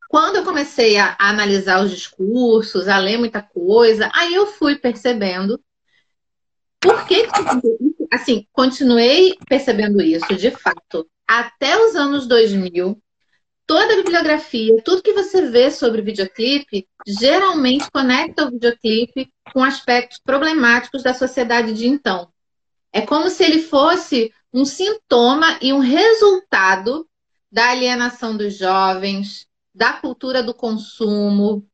Quando 0.08 0.38
eu 0.38 0.44
comecei 0.44 0.98
a, 0.98 1.16
a 1.20 1.30
analisar 1.30 1.84
os 1.84 1.92
discursos, 1.92 2.88
a 2.88 2.98
ler 2.98 3.18
muita 3.18 3.42
coisa, 3.42 4.12
aí 4.14 4.36
eu 4.36 4.46
fui 4.46 4.76
percebendo 4.78 5.60
por 6.80 7.06
que, 7.08 7.28
assim, 8.14 8.48
continuei 8.54 9.36
percebendo 9.50 10.02
isso, 10.02 10.36
de 10.36 10.52
fato 10.52 11.10
até 11.28 11.78
os 11.78 11.96
anos 11.96 12.26
2000, 12.28 13.02
toda 13.66 13.94
a 13.94 13.98
bibliografia, 13.98 14.82
tudo 14.84 15.04
que 15.04 15.14
você 15.14 15.50
vê 15.50 15.70
sobre 15.70 16.02
videoclipe, 16.02 16.88
geralmente 17.06 17.92
conecta 17.92 18.46
o 18.46 18.52
videoclipe 18.52 19.32
com 19.54 19.64
aspectos 19.64 20.20
problemáticos 20.20 21.04
da 21.04 21.14
sociedade 21.14 21.74
de 21.74 21.88
então. 21.88 22.32
É 22.94 23.02
como 23.02 23.30
se 23.30 23.44
ele 23.44 23.62
fosse 23.62 24.34
um 24.54 24.64
sintoma 24.64 25.60
e 25.62 25.74
um 25.74 25.80
resultado 25.80 27.08
da 27.52 27.72
alienação 27.72 28.36
dos 28.36 28.58
jovens, 28.58 29.46
da 29.76 29.94
cultura 29.94 30.42
do 30.42 30.54
consumo, 30.54 31.68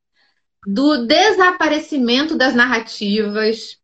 do 0.66 1.06
desaparecimento 1.06 2.36
das 2.36 2.56
narrativas, 2.56 3.78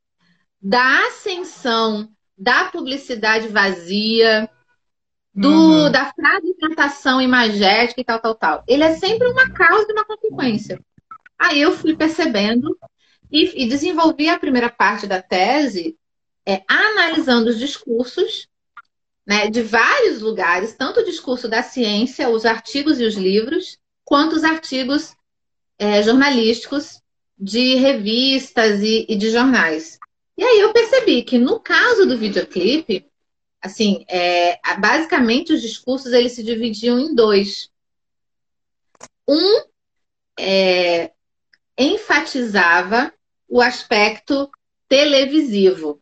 da 0.61 1.07
ascensão 1.07 2.09
da 2.37 2.65
publicidade 2.65 3.47
vazia, 3.49 4.49
do, 5.33 5.49
uhum. 5.49 5.91
da 5.91 6.11
fragmentação 6.13 7.21
imagética 7.21 8.01
e 8.01 8.03
tal, 8.03 8.19
tal, 8.19 8.35
tal. 8.35 8.63
Ele 8.67 8.83
é 8.83 8.95
sempre 8.95 9.27
uma 9.27 9.49
causa 9.51 9.87
e 9.89 9.93
uma 9.93 10.05
consequência. 10.05 10.79
Aí 11.37 11.61
eu 11.61 11.71
fui 11.71 11.95
percebendo 11.95 12.77
e, 13.31 13.63
e 13.63 13.69
desenvolvi 13.69 14.27
a 14.27 14.39
primeira 14.39 14.69
parte 14.69 15.07
da 15.07 15.21
tese 15.21 15.97
é, 16.45 16.63
analisando 16.67 17.49
os 17.49 17.59
discursos 17.59 18.47
né, 19.25 19.47
de 19.49 19.61
vários 19.61 20.21
lugares, 20.21 20.73
tanto 20.73 21.01
o 21.01 21.05
discurso 21.05 21.47
da 21.47 21.61
ciência, 21.61 22.29
os 22.29 22.45
artigos 22.45 22.99
e 22.99 23.05
os 23.05 23.15
livros, 23.15 23.77
quanto 24.03 24.35
os 24.35 24.43
artigos 24.43 25.13
é, 25.77 26.01
jornalísticos 26.01 26.99
de 27.37 27.75
revistas 27.75 28.81
e, 28.81 29.05
e 29.07 29.15
de 29.15 29.29
jornais. 29.29 29.99
E 30.35 30.43
aí 30.43 30.59
eu 30.59 30.73
percebi 30.73 31.21
que 31.21 31.37
no 31.37 31.59
caso 31.59 32.05
do 32.05 32.17
videoclipe, 32.17 33.08
assim, 33.61 34.05
é, 34.07 34.59
basicamente 34.77 35.53
os 35.53 35.61
discursos 35.61 36.13
eles 36.13 36.33
se 36.33 36.43
dividiam 36.43 36.99
em 36.99 37.13
dois. 37.13 37.69
Um 39.27 39.63
é, 40.39 41.11
enfatizava 41.77 43.13
o 43.47 43.61
aspecto 43.61 44.49
televisivo, 44.87 46.01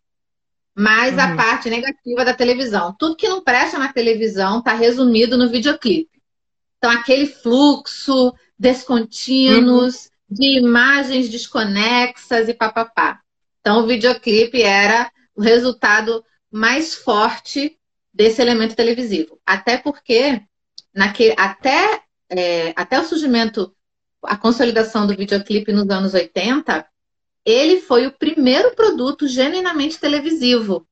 mais 0.74 1.14
uhum. 1.14 1.20
a 1.20 1.36
parte 1.36 1.68
negativa 1.68 2.24
da 2.24 2.34
televisão. 2.34 2.94
Tudo 2.98 3.16
que 3.16 3.28
não 3.28 3.42
presta 3.42 3.78
na 3.78 3.92
televisão 3.92 4.60
está 4.60 4.74
resumido 4.74 5.36
no 5.36 5.50
videoclipe. 5.50 6.18
Então, 6.78 6.90
aquele 6.90 7.26
fluxo 7.26 8.32
descontínuos 8.58 10.06
uhum. 10.06 10.36
de 10.36 10.58
imagens 10.58 11.28
desconexas 11.28 12.48
e 12.48 12.54
papapá. 12.54 13.20
Então, 13.60 13.80
o 13.80 13.86
videoclipe 13.86 14.62
era 14.62 15.10
o 15.34 15.42
resultado 15.42 16.24
mais 16.50 16.94
forte 16.94 17.78
desse 18.12 18.40
elemento 18.40 18.74
televisivo. 18.74 19.38
Até 19.44 19.76
porque, 19.76 20.42
naquele, 20.94 21.34
até, 21.36 22.02
é, 22.28 22.72
até 22.76 22.98
o 23.00 23.04
surgimento, 23.04 23.74
a 24.22 24.36
consolidação 24.36 25.06
do 25.06 25.16
videoclipe 25.16 25.72
nos 25.72 25.88
anos 25.88 26.14
80, 26.14 26.86
ele 27.44 27.80
foi 27.80 28.06
o 28.06 28.12
primeiro 28.12 28.74
produto 28.74 29.26
genuinamente 29.26 29.98
televisivo. 29.98 30.86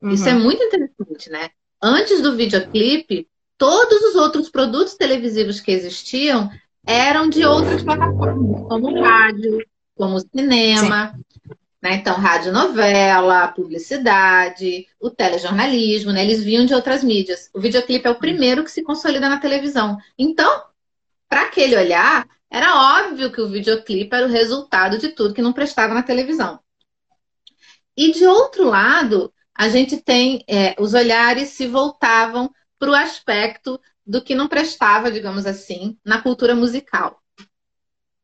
Uhum. 0.00 0.10
Isso 0.10 0.28
é 0.28 0.34
muito 0.34 0.62
interessante, 0.62 1.30
né? 1.30 1.50
Antes 1.82 2.22
do 2.22 2.36
videoclipe, 2.36 3.28
todos 3.58 4.02
os 4.02 4.14
outros 4.14 4.48
produtos 4.48 4.94
televisivos 4.94 5.60
que 5.60 5.72
existiam 5.72 6.50
eram 6.86 7.28
de 7.28 7.44
outras 7.44 7.82
plataformas, 7.82 8.68
como 8.68 8.90
o 8.90 9.02
rádio, 9.02 9.66
como 9.94 10.16
o 10.16 10.20
cinema. 10.20 11.12
Sim. 11.14 11.54
Né? 11.86 11.94
Então, 11.94 12.16
radionovela, 12.16 13.46
publicidade, 13.46 14.88
o 14.98 15.08
telejornalismo, 15.08 16.10
né? 16.10 16.24
eles 16.24 16.42
vinham 16.42 16.66
de 16.66 16.74
outras 16.74 17.04
mídias. 17.04 17.48
O 17.54 17.60
videoclipe 17.60 18.08
é 18.08 18.10
o 18.10 18.18
primeiro 18.18 18.64
que 18.64 18.72
se 18.72 18.82
consolida 18.82 19.28
na 19.28 19.38
televisão. 19.38 19.96
Então, 20.18 20.64
para 21.28 21.42
aquele 21.42 21.76
olhar, 21.76 22.26
era 22.50 23.06
óbvio 23.06 23.30
que 23.30 23.40
o 23.40 23.48
videoclipe 23.48 24.16
era 24.16 24.26
o 24.26 24.28
resultado 24.28 24.98
de 24.98 25.10
tudo 25.10 25.32
que 25.32 25.40
não 25.40 25.52
prestava 25.52 25.94
na 25.94 26.02
televisão. 26.02 26.58
E 27.96 28.10
de 28.10 28.26
outro 28.26 28.64
lado, 28.64 29.32
a 29.54 29.68
gente 29.68 29.96
tem 29.96 30.44
é, 30.48 30.74
os 30.80 30.92
olhares 30.92 31.50
se 31.50 31.68
voltavam 31.68 32.50
para 32.80 32.90
o 32.90 32.94
aspecto 32.96 33.80
do 34.04 34.20
que 34.20 34.34
não 34.34 34.48
prestava, 34.48 35.08
digamos 35.08 35.46
assim, 35.46 35.96
na 36.04 36.20
cultura 36.20 36.56
musical. 36.56 37.22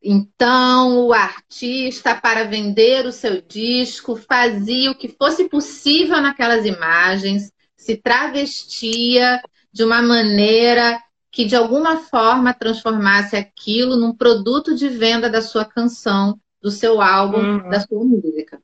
Então, 0.02 1.06
o 1.06 1.12
artista, 1.12 2.14
para 2.14 2.44
vender 2.44 3.06
o 3.06 3.12
seu 3.12 3.40
disco, 3.40 4.16
fazia 4.16 4.90
o 4.90 4.94
que 4.97 5.09
fosse 5.09 5.49
possível 5.49 6.21
naquelas 6.21 6.66
imagens, 6.66 7.52
se 7.76 7.97
travestia 7.97 9.40
de 9.73 9.85
uma 9.85 10.02
maneira 10.02 11.00
que, 11.30 11.44
de 11.44 11.54
alguma 11.54 11.99
forma, 11.99 12.52
transformasse 12.52 13.37
aquilo 13.37 13.97
num 13.97 14.14
produto 14.14 14.75
de 14.75 14.88
venda 14.88 15.30
da 15.30 15.40
sua 15.40 15.64
canção, 15.64 16.38
do 16.61 16.71
seu 16.71 17.00
álbum, 17.00 17.38
uhum. 17.38 17.71
da 17.71 17.80
sua 17.80 18.04
música. 18.04 18.61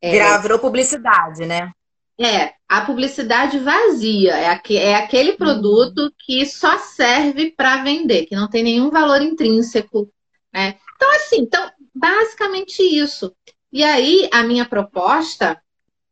É, 0.00 0.38
virou 0.38 0.58
publicidade, 0.58 1.44
né? 1.44 1.70
É, 2.18 2.52
a 2.68 2.80
publicidade 2.82 3.58
vazia. 3.58 4.32
É, 4.36 4.48
aqu 4.48 4.76
é 4.76 4.94
aquele 4.94 5.32
uhum. 5.32 5.36
produto 5.36 5.98
uhum. 5.98 6.10
que 6.18 6.46
só 6.46 6.78
serve 6.78 7.52
para 7.52 7.82
vender, 7.82 8.26
que 8.26 8.34
não 8.34 8.48
tem 8.48 8.62
nenhum 8.62 8.90
valor 8.90 9.20
intrínseco 9.20 10.10
né? 10.52 10.78
Então, 10.96 11.10
assim, 11.14 11.40
então, 11.40 11.70
basicamente 11.94 12.82
isso. 12.82 13.34
E 13.72 13.84
aí, 13.84 14.28
a 14.32 14.42
minha 14.42 14.64
proposta, 14.64 15.60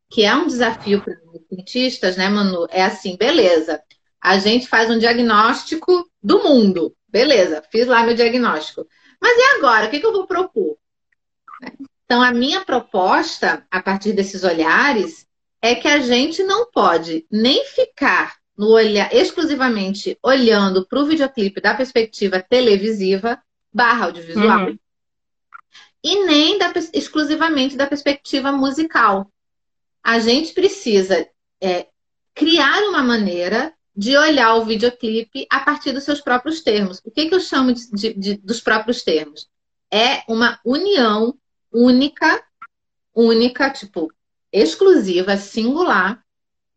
que 0.09 0.23
é 0.23 0.35
um 0.35 0.47
desafio 0.47 1.01
para 1.01 1.13
os 1.13 1.41
cientistas, 1.47 2.17
né, 2.17 2.29
Manu? 2.29 2.67
É 2.69 2.83
assim, 2.83 3.17
beleza. 3.17 3.81
A 4.21 4.37
gente 4.37 4.67
faz 4.67 4.89
um 4.89 4.97
diagnóstico 4.97 6.09
do 6.21 6.43
mundo. 6.43 6.95
Beleza, 7.07 7.63
fiz 7.71 7.87
lá 7.87 8.03
meu 8.03 8.15
diagnóstico. 8.15 8.87
Mas 9.21 9.37
e 9.37 9.57
agora? 9.57 9.87
O 9.87 9.89
que, 9.89 9.99
que 9.99 10.05
eu 10.05 10.13
vou 10.13 10.27
propor? 10.27 10.77
Então, 12.05 12.21
a 12.21 12.31
minha 12.31 12.63
proposta, 12.65 13.65
a 13.69 13.81
partir 13.81 14.13
desses 14.13 14.43
olhares, 14.43 15.27
é 15.61 15.75
que 15.75 15.87
a 15.87 15.99
gente 15.99 16.41
não 16.43 16.71
pode 16.71 17.25
nem 17.29 17.65
ficar 17.65 18.37
no 18.57 18.71
olhar 18.71 19.13
exclusivamente 19.13 20.17
olhando 20.23 20.85
para 20.85 20.99
o 20.99 21.05
videoclipe 21.05 21.61
da 21.61 21.73
perspectiva 21.73 22.41
televisiva, 22.41 23.41
barra 23.73 24.05
audiovisual. 24.05 24.67
Uhum. 24.67 24.79
E 26.03 26.25
nem 26.25 26.57
da, 26.57 26.71
exclusivamente 26.93 27.75
da 27.75 27.87
perspectiva 27.87 28.51
musical. 28.51 29.31
A 30.03 30.19
gente 30.19 30.53
precisa 30.53 31.27
é, 31.61 31.87
criar 32.33 32.81
uma 32.83 33.03
maneira 33.03 33.73
de 33.95 34.15
olhar 34.15 34.55
o 34.55 34.63
videoclipe 34.63 35.45
a 35.49 35.59
partir 35.59 35.91
dos 35.91 36.05
seus 36.05 36.21
próprios 36.21 36.61
termos. 36.61 37.01
O 37.03 37.11
que, 37.11 37.27
que 37.27 37.35
eu 37.35 37.39
chamo 37.41 37.73
de, 37.73 37.89
de, 37.91 38.13
de, 38.13 38.37
dos 38.37 38.61
próprios 38.61 39.03
termos? 39.03 39.49
É 39.91 40.23
uma 40.27 40.57
união 40.63 41.37
única, 41.71 42.41
única, 43.13 43.69
tipo, 43.71 44.11
exclusiva, 44.53 45.35
singular, 45.35 46.23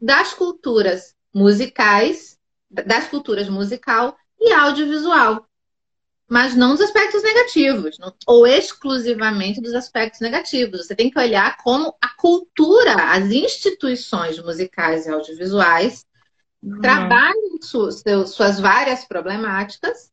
das 0.01 0.35
culturas 0.35 1.15
musicais, 1.33 2.37
das 2.69 3.07
culturas 3.07 3.49
musical 3.49 4.17
e 4.41 4.53
audiovisual 4.53 5.47
mas 6.33 6.57
não 6.57 6.71
dos 6.71 6.81
aspectos 6.81 7.23
negativos, 7.23 7.99
não, 7.99 8.11
ou 8.27 8.47
exclusivamente 8.47 9.61
dos 9.61 9.75
aspectos 9.75 10.19
negativos. 10.19 10.87
Você 10.87 10.97
tem 10.97 11.11
que 11.11 11.19
olhar 11.19 11.59
como 11.59 11.95
a 12.01 12.09
cultura, 12.09 12.95
as 13.13 13.31
instituições 13.31 14.43
musicais 14.43 15.05
e 15.05 15.11
audiovisuais 15.11 16.07
uhum. 16.63 16.81
trabalham 16.81 17.61
su, 17.61 17.91
seu, 17.91 18.27
suas 18.27 18.59
várias 18.59 19.05
problemáticas 19.05 20.11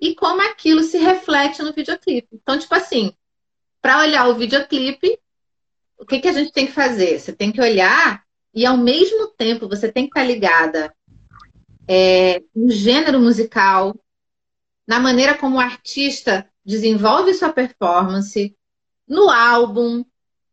e 0.00 0.14
como 0.14 0.40
aquilo 0.40 0.82
se 0.82 0.96
reflete 0.96 1.62
no 1.62 1.74
videoclipe. 1.74 2.28
Então, 2.32 2.58
tipo 2.58 2.74
assim, 2.74 3.12
para 3.82 4.00
olhar 4.00 4.28
o 4.28 4.36
videoclipe, 4.36 5.18
o 5.98 6.06
que, 6.06 6.20
que 6.20 6.28
a 6.28 6.32
gente 6.32 6.52
tem 6.52 6.68
que 6.68 6.72
fazer? 6.72 7.20
Você 7.20 7.34
tem 7.34 7.52
que 7.52 7.60
olhar 7.60 8.24
e, 8.54 8.64
ao 8.64 8.78
mesmo 8.78 9.26
tempo, 9.26 9.68
você 9.68 9.92
tem 9.92 10.04
que 10.04 10.18
estar 10.18 10.24
ligada 10.24 10.90
é, 11.86 12.42
no 12.56 12.70
gênero 12.70 13.20
musical, 13.20 13.94
na 14.90 14.98
maneira 14.98 15.38
como 15.38 15.54
o 15.54 15.60
artista 15.60 16.50
desenvolve 16.64 17.32
sua 17.32 17.52
performance, 17.52 18.56
no 19.06 19.30
álbum, 19.30 20.04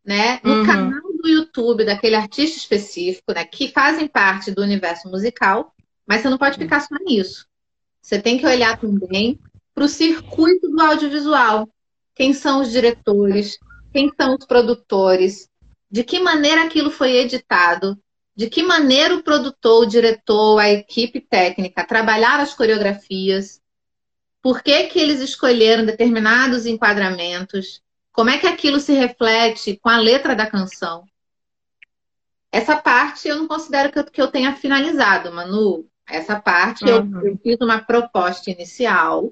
né, 0.04 0.38
no 0.44 0.58
uhum. 0.58 0.64
canal 0.64 1.02
do 1.20 1.28
YouTube 1.28 1.84
daquele 1.84 2.14
artista 2.14 2.56
específico, 2.56 3.32
né, 3.34 3.44
que 3.44 3.66
fazem 3.66 4.06
parte 4.06 4.52
do 4.52 4.62
universo 4.62 5.08
musical, 5.10 5.74
mas 6.06 6.22
você 6.22 6.30
não 6.30 6.38
pode 6.38 6.56
ficar 6.56 6.78
só 6.78 6.94
nisso. 7.04 7.48
Você 8.00 8.22
tem 8.22 8.38
que 8.38 8.46
olhar 8.46 8.78
também 8.78 9.40
para 9.74 9.82
o 9.82 9.88
circuito 9.88 10.70
do 10.70 10.80
audiovisual. 10.80 11.68
Quem 12.14 12.32
são 12.32 12.60
os 12.60 12.70
diretores? 12.70 13.58
Quem 13.92 14.08
são 14.16 14.36
os 14.36 14.46
produtores? 14.46 15.48
De 15.90 16.04
que 16.04 16.20
maneira 16.20 16.62
aquilo 16.62 16.92
foi 16.92 17.16
editado? 17.16 17.98
De 18.36 18.48
que 18.48 18.62
maneira 18.62 19.16
o 19.16 19.22
produtor, 19.24 19.82
o 19.82 19.88
diretor, 19.88 20.60
a 20.60 20.70
equipe 20.70 21.20
técnica 21.20 21.84
trabalharam 21.84 22.44
as 22.44 22.54
coreografias? 22.54 23.60
Por 24.48 24.62
que, 24.62 24.84
que 24.84 24.98
eles 24.98 25.20
escolheram 25.20 25.84
determinados 25.84 26.64
enquadramentos? 26.64 27.82
Como 28.10 28.30
é 28.30 28.38
que 28.38 28.46
aquilo 28.46 28.80
se 28.80 28.94
reflete 28.94 29.76
com 29.76 29.90
a 29.90 29.98
letra 29.98 30.34
da 30.34 30.46
canção? 30.46 31.04
Essa 32.50 32.74
parte 32.74 33.28
eu 33.28 33.36
não 33.36 33.46
considero 33.46 33.92
que 33.92 33.98
eu, 33.98 34.04
que 34.04 34.22
eu 34.22 34.28
tenha 34.28 34.56
finalizado, 34.56 35.30
Manu. 35.30 35.86
Essa 36.08 36.40
parte 36.40 36.82
uhum. 36.82 37.20
eu, 37.20 37.26
eu, 37.26 37.38
fiz 37.42 37.58
uma 37.60 37.82
proposta 37.82 38.50
inicial 38.50 39.30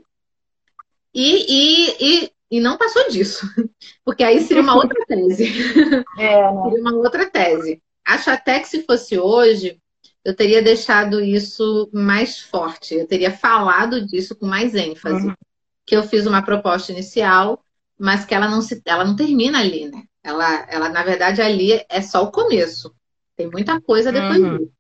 e, 1.15 1.47
e, 1.49 1.97
e, 1.99 2.33
e, 2.51 2.61
não 2.61 2.77
passou 2.77 3.09
disso. 3.09 3.47
Porque 4.05 4.23
aí 4.23 4.43
seria 4.43 4.63
uma 4.63 4.77
outra 4.77 5.03
tese. 5.07 5.47
É, 6.19 6.43
né? 6.43 6.63
seria 6.63 6.81
uma 6.83 6.95
outra 6.95 7.25
tese. 7.31 7.83
Acho 8.05 8.29
até 8.29 8.61
que 8.61 8.69
se 8.69 8.83
fosse 8.83 9.19
hoje, 9.19 9.81
eu 10.27 10.35
teria 10.35 10.61
deixado 10.61 11.21
isso 11.21 11.89
mais 11.93 12.41
forte, 12.41 12.97
eu 12.97 13.07
teria 13.07 13.31
falado 13.31 14.05
disso 14.05 14.35
com 14.35 14.45
mais 14.45 14.75
ênfase. 14.75 15.29
Uhum. 15.29 15.35
Que 15.87 15.97
eu 15.97 16.03
fiz 16.03 16.27
uma 16.27 16.43
proposta 16.43 16.91
inicial, 16.91 17.63
mas 17.97 18.25
que 18.25 18.35
ela 18.35 18.49
não 18.49 18.61
se, 18.61 18.83
ela 18.85 19.05
não 19.05 19.15
termina 19.15 19.61
ali, 19.61 19.89
né? 19.89 20.03
Ela, 20.25 20.67
ela 20.69 20.89
na 20.89 21.05
verdade 21.05 21.41
ali 21.41 21.81
é 21.89 22.03
só 22.03 22.25
o 22.25 22.33
começo. 22.33 22.93
Tem 23.37 23.49
muita 23.49 23.81
coisa 23.81 24.11
depois 24.11 24.41
uhum. 24.41 24.59
disso. 24.59 24.73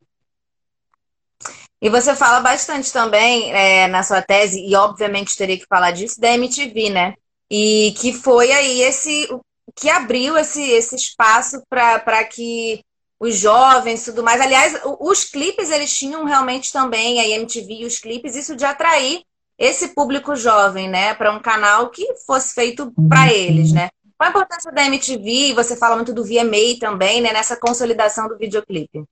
E 1.81 1.89
você 1.89 2.17
fala 2.17 2.41
bastante 2.41 2.93
também 2.93 3.53
é, 3.53 3.87
na 3.87 4.03
sua 4.03 4.21
tese, 4.21 4.61
e 4.61 4.75
obviamente 4.75 5.37
teria 5.37 5.57
que 5.57 5.67
falar 5.69 5.93
disso, 5.93 6.21
da 6.21 6.35
MTV, 6.35 6.91
né? 6.91 7.15
E 7.49 7.95
que 8.01 8.13
foi 8.13 8.51
aí 8.51 8.81
esse 8.81 9.29
que 9.77 9.89
abriu 9.89 10.37
esse, 10.37 10.61
esse 10.61 10.97
espaço 10.97 11.63
para 11.71 12.25
que 12.25 12.83
os 13.19 13.37
jovens 13.37 14.05
tudo 14.05 14.23
mais. 14.23 14.41
Aliás, 14.41 14.81
os 15.01 15.25
clipes 15.25 15.71
eles 15.71 15.95
tinham 15.95 16.25
realmente 16.25 16.73
também, 16.73 17.21
a 17.21 17.29
MTV 17.29 17.75
e 17.75 17.87
os 17.87 17.99
clipes, 17.99 18.37
isso 18.37 18.57
de 18.57 18.65
atrair 18.65 19.23
esse 19.59 19.95
público 19.95 20.37
jovem, 20.37 20.89
né, 20.89 21.15
para 21.15 21.33
um 21.33 21.41
canal 21.41 21.89
que 21.89 22.07
fosse 22.27 22.55
feito 22.55 22.93
para 23.09 23.23
uhum. 23.23 23.29
eles, 23.29 23.73
né? 23.73 23.89
Qual 24.19 24.29
a 24.29 24.31
importância 24.31 24.71
da 24.71 24.85
MTV? 24.85 25.55
Você 25.55 25.77
fala 25.77 25.97
muito 25.97 26.13
do 26.13 26.25
VMA 26.25 26.79
também, 26.79 27.21
né, 27.21 27.33
nessa 27.33 27.57
consolidação 27.57 28.29
do 28.29 28.37
videoclipe. 28.37 29.05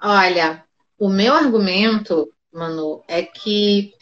Olha, 0.00 0.64
o 0.98 1.08
meu 1.08 1.34
argumento, 1.34 2.30
Manu, 2.52 3.02
é 3.06 3.22
que 3.22 3.92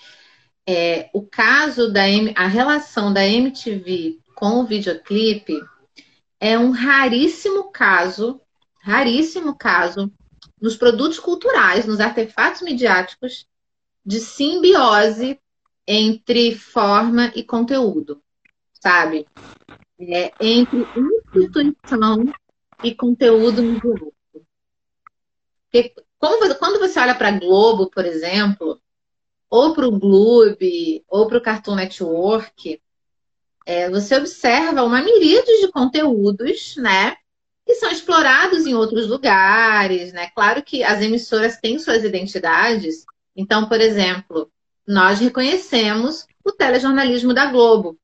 é, 0.66 1.08
o 1.12 1.22
caso 1.22 1.92
da 1.92 2.08
M, 2.08 2.32
a 2.36 2.46
relação 2.46 3.12
da 3.12 3.26
MTV 3.26 4.18
com 4.34 4.60
o 4.60 4.66
videoclipe 4.66 5.60
é 6.40 6.58
um 6.58 6.70
raríssimo 6.70 7.70
caso 7.70 8.40
raríssimo 8.83 9.57
caso, 9.57 10.12
nos 10.61 10.77
produtos 10.77 11.18
culturais, 11.18 11.87
nos 11.87 12.01
artefatos 12.01 12.62
midiáticos, 12.62 13.47
de 14.05 14.18
simbiose 14.18 15.40
entre 15.87 16.55
forma 16.57 17.33
e 17.35 17.45
conteúdo, 17.45 18.21
sabe? 18.75 19.27
É, 19.99 20.33
entre 20.40 20.87
instituição 21.37 22.33
e 22.83 22.95
conteúdo 22.95 23.62
midiático. 23.62 24.12
Porque 25.71 25.95
quando 26.18 26.81
você 26.81 26.99
olha 26.99 27.14
para 27.14 27.38
Globo, 27.38 27.88
por 27.88 28.05
exemplo, 28.05 28.81
ou 29.49 29.73
para 29.73 29.87
o 29.87 29.99
Globo, 29.99 30.59
ou 31.09 31.27
para 31.29 31.38
o 31.38 31.42
Cartoon 31.42 31.77
Network, 31.77 32.83
é, 33.64 33.88
você 33.88 34.16
observa 34.16 34.83
uma 34.83 35.01
miríade 35.03 35.61
de 35.61 35.71
conteúdos, 35.71 36.77
né? 36.77 37.16
Que 37.64 37.75
são 37.75 37.90
explorados 37.90 38.66
em 38.66 38.75
outros 38.75 39.09
lugares, 39.09 40.12
né? 40.12 40.31
Claro 40.35 40.62
que 40.62 40.83
as 40.83 41.01
emissoras 41.01 41.59
têm 41.59 41.79
suas 41.79 42.05
identidades. 42.05 43.05
Então, 43.37 43.68
por 43.68 43.81
exemplo, 43.81 44.51
nós 44.87 45.20
reconhecemos 45.20 46.27
o 46.44 46.53
telejornalismo 46.53 47.33
da 47.33 47.46
Globo. 47.46 47.98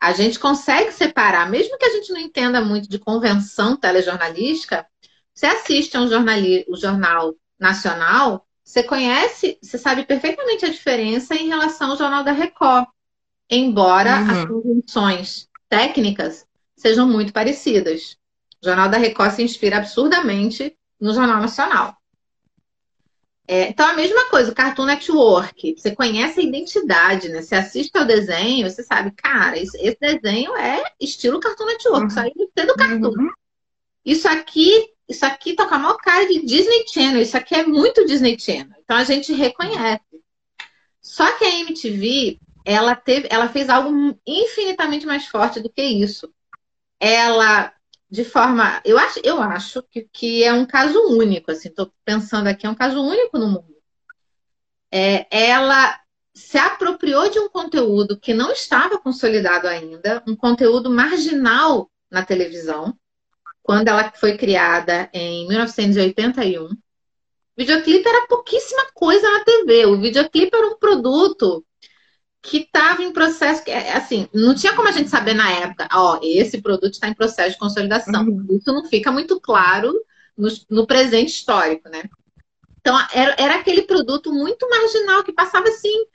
A 0.00 0.12
gente 0.12 0.38
consegue 0.38 0.92
separar, 0.92 1.50
mesmo 1.50 1.76
que 1.76 1.86
a 1.86 1.90
gente 1.90 2.12
não 2.12 2.20
entenda 2.20 2.60
muito 2.60 2.88
de 2.88 2.98
convenção 2.98 3.76
telejornalística, 3.76 4.86
você 5.34 5.46
assiste 5.46 5.96
a 5.96 6.00
um 6.00 6.08
jornali, 6.08 6.64
o 6.68 6.76
jornal 6.76 7.34
nacional, 7.58 8.46
você 8.62 8.82
conhece, 8.82 9.58
você 9.62 9.78
sabe 9.78 10.04
perfeitamente 10.04 10.66
a 10.66 10.68
diferença 10.68 11.34
em 11.34 11.48
relação 11.48 11.90
ao 11.90 11.96
jornal 11.96 12.22
da 12.22 12.32
Record, 12.32 12.86
embora 13.48 14.20
uhum. 14.20 14.30
as 14.30 14.44
convenções 14.44 15.48
técnicas 15.70 16.46
sejam 16.76 17.08
muito 17.08 17.32
parecidas. 17.32 18.17
O 18.62 18.66
Jornal 18.66 18.88
da 18.88 18.98
Record 18.98 19.32
se 19.32 19.42
inspira 19.42 19.78
absurdamente 19.78 20.76
no 21.00 21.14
Jornal 21.14 21.40
Nacional. 21.40 21.96
É, 23.50 23.68
então, 23.68 23.88
a 23.88 23.94
mesma 23.94 24.28
coisa, 24.28 24.52
o 24.52 24.54
Cartoon 24.54 24.84
Network. 24.84 25.74
Você 25.74 25.94
conhece 25.94 26.38
a 26.38 26.42
identidade, 26.42 27.30
né? 27.30 27.40
Você 27.40 27.54
assiste 27.54 27.96
ao 27.96 28.04
desenho, 28.04 28.68
você 28.68 28.82
sabe, 28.82 29.10
cara, 29.12 29.58
esse, 29.58 29.74
esse 29.78 29.96
desenho 29.98 30.54
é 30.54 30.82
estilo 31.00 31.40
Cartoon 31.40 31.64
Network, 31.64 32.02
uhum. 32.02 32.08
isso 32.08 32.20
aí 32.20 32.32
é 32.56 32.66
do 32.66 32.74
Cartoon. 32.74 33.08
Uhum. 33.08 33.30
Isso 34.04 34.28
aqui, 34.28 34.90
isso 35.08 35.24
aqui 35.24 35.54
toca 35.54 35.76
a 35.76 35.78
maior 35.78 35.96
cara 35.96 36.26
de 36.26 36.44
Disney 36.44 36.84
Channel, 36.92 37.22
isso 37.22 37.38
aqui 37.38 37.54
é 37.54 37.64
muito 37.64 38.04
Disney 38.04 38.38
Channel. 38.38 38.76
Então, 38.84 38.98
a 38.98 39.04
gente 39.04 39.32
reconhece. 39.32 40.04
Só 41.00 41.32
que 41.38 41.44
a 41.46 41.60
MTV, 41.60 42.38
ela, 42.66 42.94
teve, 42.94 43.28
ela 43.30 43.48
fez 43.48 43.70
algo 43.70 44.14
infinitamente 44.26 45.06
mais 45.06 45.26
forte 45.26 45.58
do 45.58 45.70
que 45.70 45.82
isso. 45.82 46.30
Ela 47.00 47.72
de 48.10 48.24
forma. 48.24 48.80
Eu 48.84 48.98
acho, 48.98 49.20
eu 49.22 49.40
acho 49.40 49.82
que, 49.82 50.08
que 50.12 50.44
é 50.44 50.52
um 50.52 50.66
caso 50.66 50.98
único, 51.08 51.50
assim, 51.50 51.68
estou 51.68 51.92
pensando 52.04 52.46
aqui, 52.46 52.66
é 52.66 52.70
um 52.70 52.74
caso 52.74 53.00
único 53.00 53.38
no 53.38 53.48
mundo. 53.48 53.76
É, 54.90 55.26
ela 55.30 56.00
se 56.34 56.56
apropriou 56.56 57.28
de 57.28 57.38
um 57.38 57.48
conteúdo 57.48 58.18
que 58.18 58.32
não 58.32 58.52
estava 58.52 58.98
consolidado 58.98 59.66
ainda, 59.66 60.22
um 60.26 60.36
conteúdo 60.36 60.88
marginal 60.88 61.90
na 62.10 62.24
televisão, 62.24 62.96
quando 63.62 63.88
ela 63.88 64.10
foi 64.12 64.36
criada 64.36 65.10
em 65.12 65.46
1981. 65.48 66.66
O 66.66 66.76
videoclipe 67.56 68.08
era 68.08 68.26
pouquíssima 68.28 68.86
coisa 68.94 69.28
na 69.30 69.44
TV. 69.44 69.84
O 69.86 70.00
videoclipe 70.00 70.56
era 70.56 70.68
um 70.68 70.78
produto 70.78 71.66
que 72.48 72.58
estava 72.58 73.02
em 73.02 73.12
processo, 73.12 73.62
é, 73.66 73.92
assim, 73.92 74.26
não 74.32 74.54
tinha 74.54 74.74
como 74.74 74.88
a 74.88 74.92
gente 74.92 75.10
saber 75.10 75.34
na 75.34 75.50
época, 75.50 75.86
ó, 75.92 76.18
esse 76.22 76.62
produto 76.62 76.94
está 76.94 77.06
em 77.06 77.14
processo 77.14 77.50
de 77.50 77.58
consolidação. 77.58 78.24
Uhum. 78.24 78.46
Isso 78.50 78.72
não 78.72 78.84
fica 78.86 79.12
muito 79.12 79.38
claro 79.38 79.92
no, 80.36 80.48
no 80.70 80.86
presente 80.86 81.28
histórico, 81.28 81.88
né? 81.88 82.04
Então, 82.80 82.98
era, 83.12 83.36
era, 83.38 83.54
aquele 83.56 83.82
produto 83.82 84.32
muito 84.32 84.68
marginal 84.68 85.22
que 85.22 85.32
passava 85.32 85.68
assim 85.68 86.06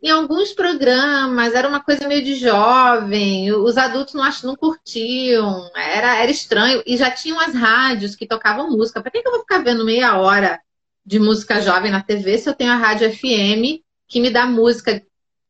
em 0.00 0.10
alguns 0.10 0.52
programas, 0.52 1.54
era 1.54 1.66
uma 1.66 1.82
coisa 1.82 2.06
meio 2.06 2.22
de 2.22 2.36
jovem, 2.36 3.50
os 3.50 3.76
adultos 3.76 4.14
não, 4.14 4.28
não 4.44 4.54
curtiam, 4.54 5.68
era, 5.74 6.22
era 6.22 6.30
estranho, 6.30 6.82
e 6.86 6.96
já 6.96 7.10
tinham 7.10 7.40
as 7.40 7.54
rádios 7.54 8.14
que 8.14 8.26
tocavam 8.26 8.70
música. 8.70 9.00
Para 9.00 9.10
que, 9.10 9.20
que 9.20 9.26
eu 9.26 9.32
vou 9.32 9.40
ficar 9.40 9.58
vendo 9.58 9.84
meia 9.84 10.16
hora 10.16 10.60
de 11.04 11.18
música 11.18 11.60
jovem 11.60 11.90
na 11.90 12.02
TV 12.02 12.38
se 12.38 12.48
eu 12.48 12.54
tenho 12.54 12.72
a 12.72 12.76
rádio 12.76 13.10
FM 13.10 13.82
que 14.08 14.20
me 14.20 14.30
dá 14.30 14.46
música 14.46 15.02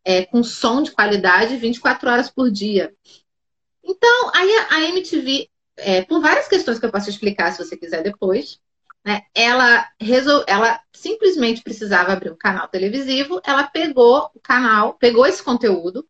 é, 0.06 0.24
com 0.24 0.44
som 0.44 0.82
de 0.82 0.92
qualidade 0.92 1.56
24 1.56 2.08
horas 2.08 2.30
por 2.30 2.48
dia. 2.48 2.94
Então, 3.82 4.30
aí 4.32 4.56
a, 4.70 4.80
MTV, 4.84 5.50
é, 5.76 6.02
por 6.02 6.20
várias 6.20 6.46
questões 6.46 6.78
que 6.78 6.86
eu 6.86 6.92
posso 6.92 7.10
explicar 7.10 7.50
se 7.50 7.58
você 7.58 7.76
quiser 7.76 8.04
depois, 8.04 8.60
né, 9.04 9.22
ela, 9.34 9.84
resol... 10.00 10.44
ela 10.46 10.80
simplesmente 10.94 11.60
precisava 11.60 12.12
abrir 12.12 12.30
um 12.30 12.36
canal 12.36 12.68
televisivo, 12.68 13.40
ela 13.44 13.64
pegou 13.64 14.30
o 14.32 14.38
canal, 14.40 14.94
pegou 14.94 15.26
esse 15.26 15.42
conteúdo, 15.42 16.06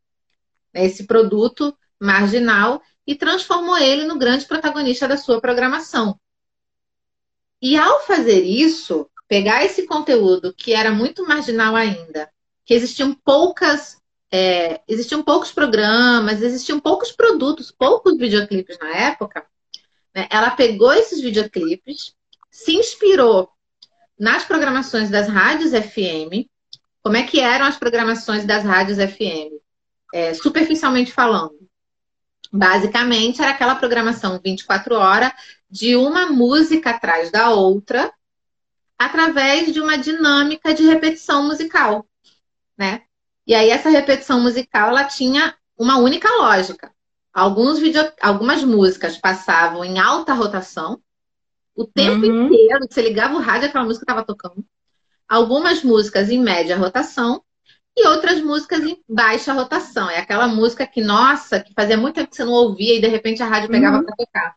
né, 0.75 0.85
esse 0.85 1.07
produto 1.07 1.75
marginal, 1.99 2.83
e 3.07 3.15
transformou 3.15 3.79
ele 3.79 4.05
no 4.05 4.19
grande 4.19 4.45
protagonista 4.45 5.09
da 5.09 5.17
sua 5.17 5.41
programação. 5.41 6.21
E 7.63 7.79
ao 7.79 8.01
fazer 8.01 8.43
isso, 8.43 9.09
pegar 9.27 9.65
esse 9.65 9.87
conteúdo 9.87 10.53
que 10.53 10.75
era 10.75 10.91
muito 10.91 11.27
marginal 11.27 11.75
ainda 11.75 12.31
que 12.67 12.75
existiam 12.75 13.15
poucas, 13.15 14.03
é, 14.31 14.81
existiam 14.89 15.23
poucos 15.23 15.53
programas, 15.53 16.43
existiam 16.43 16.81
poucos 16.81 17.13
produtos, 17.13 17.71
poucos 17.71 18.19
videoclipes 18.19 18.77
na 18.81 18.89
época. 18.89 19.47
Né? 20.13 20.27
Ela 20.29 20.51
pegou 20.51 20.93
esses 20.93 21.21
videoclipes, 21.21 22.15
se 22.51 22.75
inspirou 22.75 23.49
nas 24.19 24.45
programações 24.45 25.09
das 25.09 25.29
rádios 25.29 25.71
FM. 25.71 26.49
Como 27.03 27.17
é 27.17 27.23
que 27.23 27.39
eram 27.39 27.67
as 27.67 27.77
programações 27.77 28.45
das 28.45 28.65
rádios 28.65 28.99
FM? 28.99 29.63
É, 30.13 30.35
superficialmente 30.35 31.13
falando. 31.13 31.57
Basicamente, 32.53 33.41
era 33.41 33.53
aquela 33.53 33.77
programação 33.77 34.41
24 34.45 34.97
horas 34.97 35.33
de 35.71 35.95
uma 35.95 36.27
música 36.27 36.91
atrás 36.91 37.31
da 37.31 37.51
outra, 37.51 38.13
através 38.99 39.73
de 39.73 39.81
uma 39.81 39.97
dinâmica 39.97 40.75
de 40.75 40.85
repetição 40.85 41.45
musical 41.45 42.07
né? 42.77 43.03
E 43.47 43.55
aí 43.55 43.71
essa 43.71 43.89
repetição 43.89 44.41
musical 44.41 44.89
ela 44.89 45.05
tinha 45.05 45.55
uma 45.79 45.99
única 45.99 46.29
lógica. 46.37 46.93
Alguns 47.33 47.79
video... 47.79 48.13
Algumas 48.21 48.65
músicas 48.65 49.19
passavam 49.19 49.85
em 49.85 49.99
alta 49.99 50.33
rotação, 50.33 51.01
o 51.77 51.87
tempo 51.87 52.27
uhum. 52.27 52.47
inteiro, 52.47 52.87
você 52.89 53.03
ligava 53.03 53.35
o 53.35 53.41
rádio, 53.41 53.69
aquela 53.69 53.85
música 53.85 54.05
estava 54.05 54.25
tocando. 54.25 54.65
Algumas 55.29 55.83
músicas 55.83 56.31
em 56.31 56.41
média 56.41 56.77
rotação 56.77 57.43
e 57.95 58.07
outras 58.09 58.41
músicas 58.41 58.81
em 58.81 59.03
baixa 59.07 59.53
rotação. 59.53 60.09
É 60.09 60.19
aquela 60.19 60.49
música 60.49 60.87
que, 60.87 61.03
nossa, 61.03 61.61
que 61.61 61.75
fazia 61.75 61.97
muito 61.97 62.15
tempo 62.15 62.31
que 62.31 62.37
você 62.37 62.45
não 62.45 62.53
ouvia 62.53 62.97
e 62.97 63.01
de 63.01 63.07
repente 63.07 63.43
a 63.43 63.47
rádio 63.47 63.69
pegava 63.69 63.99
uhum. 63.99 64.05
para 64.05 64.17
tocar. 64.17 64.57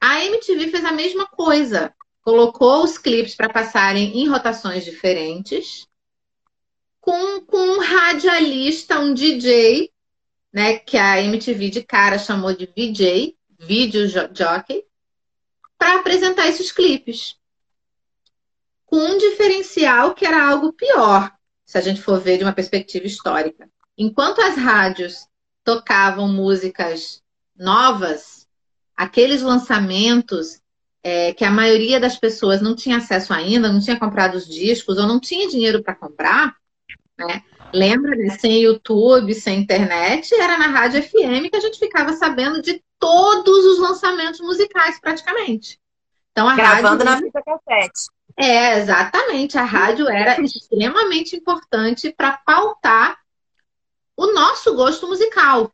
A 0.00 0.24
MTV 0.24 0.68
fez 0.68 0.84
a 0.84 0.92
mesma 0.92 1.26
coisa. 1.26 1.92
Colocou 2.22 2.84
os 2.84 2.96
clipes 2.96 3.34
para 3.34 3.48
passarem 3.48 4.18
em 4.18 4.28
rotações 4.28 4.84
diferentes 4.84 5.88
com, 7.08 7.40
com 7.40 7.56
um 7.56 7.80
radialista, 7.80 9.00
um 9.00 9.14
DJ, 9.14 9.90
né, 10.52 10.78
que 10.78 10.98
a 10.98 11.22
MTV 11.22 11.70
de 11.70 11.82
cara 11.82 12.18
chamou 12.18 12.54
de 12.54 12.66
VJ, 12.66 13.34
Video 13.58 14.06
Jockey, 14.06 14.84
para 15.78 16.00
apresentar 16.00 16.48
esses 16.48 16.70
clipes. 16.70 17.36
Com 18.84 18.98
um 18.98 19.16
diferencial 19.16 20.14
que 20.14 20.26
era 20.26 20.50
algo 20.50 20.70
pior, 20.74 21.32
se 21.64 21.78
a 21.78 21.80
gente 21.80 22.02
for 22.02 22.20
ver 22.20 22.36
de 22.36 22.44
uma 22.44 22.52
perspectiva 22.52 23.06
histórica. 23.06 23.70
Enquanto 23.96 24.42
as 24.42 24.56
rádios 24.56 25.26
tocavam 25.64 26.28
músicas 26.28 27.22
novas, 27.56 28.46
aqueles 28.94 29.40
lançamentos 29.40 30.60
é, 31.02 31.32
que 31.32 31.44
a 31.46 31.50
maioria 31.50 31.98
das 31.98 32.18
pessoas 32.18 32.60
não 32.60 32.76
tinha 32.76 32.98
acesso 32.98 33.32
ainda, 33.32 33.72
não 33.72 33.80
tinha 33.80 33.98
comprado 33.98 34.34
os 34.34 34.46
discos 34.46 34.98
ou 34.98 35.06
não 35.06 35.18
tinha 35.18 35.48
dinheiro 35.48 35.82
para 35.82 35.94
comprar, 35.94 36.57
né? 37.18 37.42
Lembra, 37.72 38.16
né? 38.16 38.30
sem 38.38 38.62
YouTube, 38.62 39.34
sem 39.34 39.60
internet, 39.60 40.34
era 40.34 40.56
na 40.56 40.68
rádio 40.68 41.02
FM 41.02 41.50
que 41.50 41.56
a 41.56 41.60
gente 41.60 41.78
ficava 41.78 42.12
sabendo 42.12 42.62
de 42.62 42.82
todos 42.98 43.64
os 43.66 43.78
lançamentos 43.78 44.40
musicais, 44.40 44.98
praticamente. 45.00 45.78
Então, 46.32 46.48
a 46.48 46.54
Gravando 46.54 47.04
rádio... 47.04 47.04
na 47.04 47.16
fita 47.18 47.42
cassete. 47.42 48.08
É, 48.36 48.78
exatamente. 48.78 49.58
A 49.58 49.64
rádio 49.64 50.08
era 50.08 50.40
extremamente 50.40 51.34
importante 51.36 52.14
para 52.16 52.38
pautar 52.38 53.18
o 54.16 54.32
nosso 54.32 54.74
gosto 54.74 55.08
musical, 55.08 55.72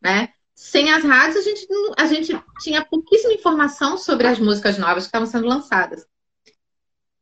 né? 0.00 0.30
Sem 0.54 0.90
as 0.90 1.04
rádios, 1.04 1.36
a 1.36 1.42
gente, 1.42 1.68
a 1.98 2.06
gente 2.06 2.42
tinha 2.60 2.82
pouquíssima 2.82 3.34
informação 3.34 3.98
sobre 3.98 4.26
as 4.26 4.38
músicas 4.38 4.78
novas 4.78 5.04
que 5.04 5.08
estavam 5.08 5.26
sendo 5.26 5.46
lançadas. 5.46 6.06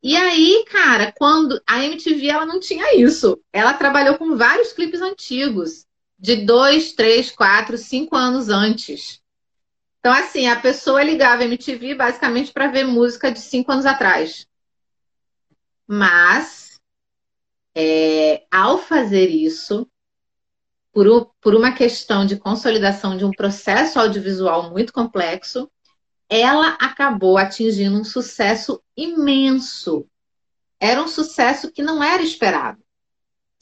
E 0.07 0.15
aí, 0.19 0.67
cara, 0.71 1.11
quando 1.13 1.59
a 1.67 1.83
MTV 1.83 2.29
ela 2.29 2.45
não 2.45 2.61
tinha 2.61 2.95
isso. 2.95 3.41
Ela 3.51 3.73
trabalhou 3.73 4.19
com 4.19 4.37
vários 4.37 4.71
clipes 4.71 5.01
antigos, 5.01 5.87
de 6.19 6.45
dois, 6.45 6.93
três, 6.93 7.31
quatro, 7.31 7.79
cinco 7.79 8.15
anos 8.15 8.51
antes. 8.51 9.23
Então, 10.01 10.13
assim, 10.13 10.47
a 10.47 10.61
pessoa 10.61 11.03
ligava 11.03 11.41
a 11.41 11.47
MTV 11.47 11.95
basicamente 11.95 12.53
para 12.53 12.67
ver 12.67 12.85
música 12.85 13.33
de 13.33 13.41
cinco 13.41 13.73
anos 13.73 13.87
atrás. 13.87 14.47
Mas, 15.87 16.79
é, 17.75 18.45
ao 18.51 18.77
fazer 18.77 19.31
isso, 19.31 19.91
por, 20.93 21.33
por 21.41 21.55
uma 21.55 21.73
questão 21.73 22.27
de 22.27 22.37
consolidação 22.37 23.17
de 23.17 23.25
um 23.25 23.31
processo 23.31 23.99
audiovisual 23.99 24.71
muito 24.71 24.93
complexo, 24.93 25.71
ela 26.35 26.71
acabou 26.81 27.39
atingindo 27.39 27.99
um 27.99 28.05
sucesso 28.05 28.83
imenso. 28.97 30.07
Era 30.81 31.03
um 31.03 31.09
sucesso 31.09 31.71
que 31.71 31.83
não 31.83 32.03
era 32.03 32.23
esperado. 32.23 32.83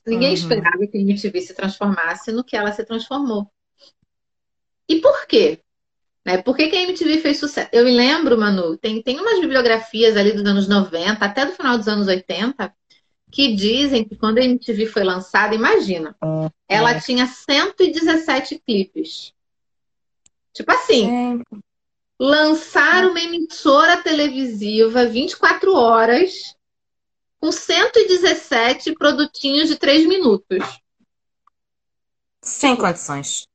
Ninguém 0.07 0.31
uhum. 0.31 0.35
esperava 0.35 0.87
que 0.87 0.97
a 0.97 1.01
MTV 1.01 1.41
se 1.41 1.55
transformasse 1.55 2.33
no 2.33 2.43
que 2.43 2.57
ela 2.57 2.73
se 2.73 2.85
transformou. 2.85 3.51
E 4.89 5.01
por 5.01 5.27
quê? 5.27 5.61
Né? 6.25 6.39
Por 6.43 6.57
que, 6.57 6.69
que 6.69 6.77
a 6.77 6.83
MTV 6.83 7.19
fez 7.19 7.39
sucesso? 7.39 7.69
Eu 7.73 7.85
me 7.85 7.93
lembro, 7.93 8.39
Manu, 8.39 8.77
tem, 8.77 9.03
tem 9.03 9.21
umas 9.21 9.41
bibliografias 9.41 10.17
ali 10.17 10.33
dos 10.33 10.45
anos 10.45 10.69
90, 10.69 11.25
até 11.25 11.47
do 11.47 11.53
final 11.53 11.77
dos 11.77 11.89
anos 11.89 12.09
80, 12.09 12.75
que 13.31 13.55
dizem 13.55 14.05
que 14.05 14.17
quando 14.17 14.39
a 14.39 14.45
MTV 14.45 14.87
foi 14.87 15.05
lançada, 15.05 15.55
imagina, 15.55 16.17
uhum. 16.23 16.49
ela 16.69 17.01
tinha 17.01 17.27
117 17.27 18.61
clipes. 18.65 19.33
Tipo 20.53 20.73
assim, 20.73 21.41
é 21.41 21.57
lançar 22.23 23.05
uma 23.05 23.19
emissora 23.19 23.97
televisiva 23.97 25.07
24 25.07 25.75
horas 25.75 26.55
com 27.41 27.51
117 27.51 28.95
produtinhos 28.95 29.69
de 29.69 29.77
3 29.77 30.07
minutos. 30.07 30.81
Sem 32.41 32.77
condições. 32.77 33.49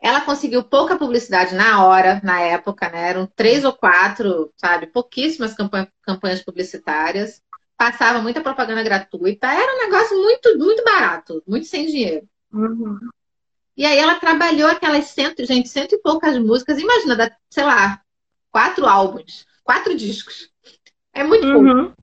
Ela 0.00 0.20
conseguiu 0.20 0.62
pouca 0.62 0.96
publicidade 0.96 1.52
na 1.56 1.84
hora, 1.84 2.20
na 2.22 2.40
época, 2.40 2.88
né? 2.88 3.10
Eram 3.10 3.26
três 3.26 3.64
ou 3.64 3.72
quatro, 3.72 4.52
sabe? 4.56 4.86
Pouquíssimas 4.86 5.52
campanhas 5.54 6.42
publicitárias. 6.44 7.42
Passava 7.76 8.22
muita 8.22 8.40
propaganda 8.40 8.84
gratuita. 8.84 9.48
Era 9.48 9.74
um 9.74 9.90
negócio 9.90 10.16
muito, 10.16 10.56
muito 10.56 10.84
barato, 10.84 11.42
muito 11.44 11.66
sem 11.66 11.86
dinheiro. 11.86 12.26
Uhum. 12.52 13.00
E 13.80 13.86
aí 13.86 13.98
ela 13.98 14.20
trabalhou 14.20 14.68
aquelas 14.68 15.06
cento, 15.06 15.42
gente, 15.46 15.70
cento 15.70 15.94
e 15.94 16.02
poucas 16.02 16.36
músicas. 16.36 16.78
Imagina, 16.78 17.34
sei 17.48 17.64
lá, 17.64 18.02
quatro 18.50 18.86
álbuns, 18.86 19.46
quatro 19.64 19.96
discos. 19.96 20.50
É 21.14 21.24
muito 21.24 21.46
uhum. 21.46 21.86
pouco. 21.86 22.02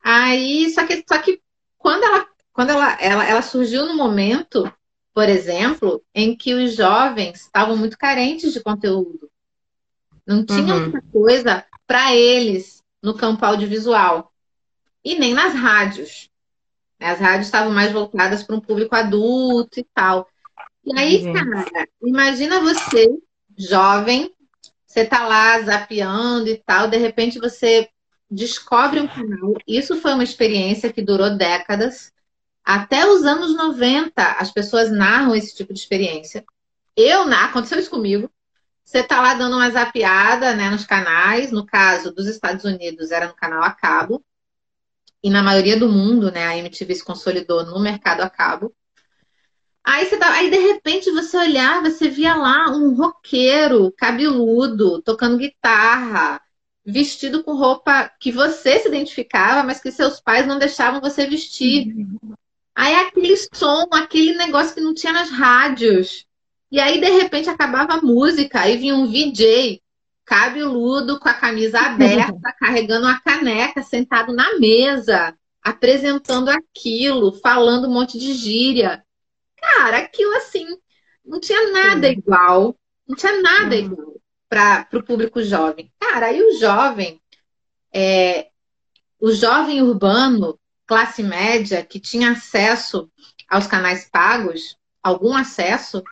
Aí, 0.00 0.70
só 0.70 0.86
que, 0.86 1.04
só 1.08 1.18
que 1.18 1.42
quando 1.76 2.04
ela, 2.04 2.26
quando 2.52 2.70
ela, 2.70 2.96
ela, 3.00 3.24
ela 3.26 3.42
surgiu 3.42 3.84
no 3.86 3.96
momento 3.96 4.72
por 5.14 5.28
exemplo, 5.28 6.02
em 6.14 6.34
que 6.34 6.54
os 6.54 6.74
jovens 6.74 7.42
estavam 7.42 7.76
muito 7.76 7.98
carentes 7.98 8.52
de 8.52 8.60
conteúdo. 8.60 9.30
Não 10.26 10.44
tinha 10.44 10.74
uhum. 10.74 10.80
muita 10.80 11.02
coisa 11.12 11.66
para 11.86 12.14
eles 12.14 12.82
no 13.02 13.14
campo 13.14 13.44
audiovisual. 13.44 14.32
E 15.04 15.18
nem 15.18 15.34
nas 15.34 15.52
rádios. 15.52 16.30
As 16.98 17.18
rádios 17.18 17.46
estavam 17.46 17.72
mais 17.72 17.92
voltadas 17.92 18.42
para 18.42 18.56
um 18.56 18.60
público 18.60 18.94
adulto 18.94 19.80
e 19.80 19.84
tal. 19.92 20.26
E 20.84 20.98
aí, 20.98 21.26
uhum. 21.26 21.32
cara, 21.32 21.88
imagina 22.02 22.60
você, 22.60 23.08
jovem, 23.56 24.32
você 24.86 25.04
tá 25.04 25.26
lá 25.26 25.60
zapeando 25.62 26.48
e 26.48 26.56
tal, 26.56 26.88
de 26.88 26.96
repente 26.96 27.38
você 27.38 27.88
descobre 28.30 29.00
um 29.00 29.06
canal. 29.06 29.54
Isso 29.66 30.00
foi 30.00 30.14
uma 30.14 30.24
experiência 30.24 30.92
que 30.92 31.02
durou 31.02 31.36
décadas. 31.36 32.12
Até 32.64 33.06
os 33.06 33.24
anos 33.24 33.54
90, 33.54 34.22
as 34.22 34.50
pessoas 34.50 34.90
narram 34.90 35.34
esse 35.34 35.54
tipo 35.54 35.72
de 35.72 35.80
experiência. 35.80 36.44
Eu, 36.96 37.22
aconteceu 37.32 37.78
isso 37.78 37.90
comigo. 37.90 38.30
Você 38.84 38.98
está 38.98 39.20
lá 39.20 39.34
dando 39.34 39.56
uma 39.56 39.70
zapiada 39.70 40.54
né, 40.54 40.70
nos 40.70 40.84
canais. 40.84 41.50
No 41.52 41.64
caso 41.64 42.12
dos 42.12 42.26
Estados 42.26 42.64
Unidos, 42.64 43.10
era 43.10 43.28
no 43.28 43.34
canal 43.34 43.62
a 43.62 43.70
cabo. 43.70 44.24
E 45.22 45.30
na 45.30 45.42
maioria 45.42 45.78
do 45.78 45.88
mundo, 45.88 46.30
né, 46.32 46.46
a 46.46 46.56
MTV 46.56 46.96
se 46.96 47.04
consolidou 47.04 47.64
no 47.64 47.80
mercado 47.80 48.20
a 48.20 48.30
cabo. 48.30 48.74
Aí, 49.84 50.06
você 50.06 50.16
tá, 50.16 50.32
aí, 50.32 50.50
de 50.50 50.58
repente, 50.58 51.10
você 51.10 51.36
olhava, 51.36 51.90
você 51.90 52.08
via 52.08 52.34
lá 52.34 52.70
um 52.70 52.94
roqueiro 52.94 53.92
cabeludo, 53.96 55.02
tocando 55.02 55.38
guitarra, 55.38 56.40
vestido 56.84 57.42
com 57.42 57.54
roupa 57.54 58.10
que 58.20 58.30
você 58.30 58.78
se 58.78 58.88
identificava, 58.88 59.62
mas 59.62 59.80
que 59.80 59.90
seus 59.90 60.20
pais 60.20 60.46
não 60.46 60.58
deixavam 60.58 61.00
você 61.00 61.26
vestir. 61.26 61.94
Aí 62.74 62.94
aquele 62.94 63.36
som, 63.52 63.88
aquele 63.92 64.34
negócio 64.34 64.74
que 64.74 64.80
não 64.80 64.94
tinha 64.94 65.12
nas 65.12 65.30
rádios. 65.30 66.26
E 66.70 66.80
aí, 66.80 67.00
de 67.00 67.10
repente, 67.10 67.50
acabava 67.50 67.94
a 67.94 68.02
música, 68.02 68.60
aí 68.60 68.76
vinha 68.76 68.94
um 68.94 69.06
VJ, 69.06 69.82
cabeludo, 70.24 71.18
com 71.18 71.28
a 71.28 71.34
camisa 71.34 71.78
aberta, 71.82 72.54
carregando 72.58 73.06
uma 73.06 73.20
caneca, 73.20 73.82
sentado 73.82 74.32
na 74.32 74.58
mesa, 74.58 75.34
apresentando 75.62 76.48
aquilo, 76.48 77.32
falando 77.32 77.88
um 77.88 77.92
monte 77.92 78.18
de 78.18 78.32
gíria. 78.32 79.04
Cara, 79.74 79.98
aquilo 79.98 80.34
assim, 80.36 80.66
não 81.24 81.40
tinha 81.40 81.72
nada 81.72 82.08
Sim. 82.08 82.14
igual. 82.14 82.76
Não 83.08 83.16
tinha 83.16 83.40
nada 83.40 83.74
uhum. 83.74 83.82
igual 83.82 84.12
para 84.48 84.86
o 84.92 85.02
público 85.02 85.42
jovem. 85.42 85.90
Cara, 85.98 86.26
aí 86.26 86.42
o 86.42 86.58
jovem, 86.58 87.20
é, 87.92 88.48
o 89.18 89.32
jovem 89.32 89.80
urbano, 89.80 90.58
classe 90.86 91.22
média 91.22 91.82
que 91.82 91.98
tinha 91.98 92.32
acesso 92.32 93.10
aos 93.48 93.66
canais 93.66 94.08
pagos, 94.10 94.76
algum 95.02 95.34
acesso, 95.34 96.02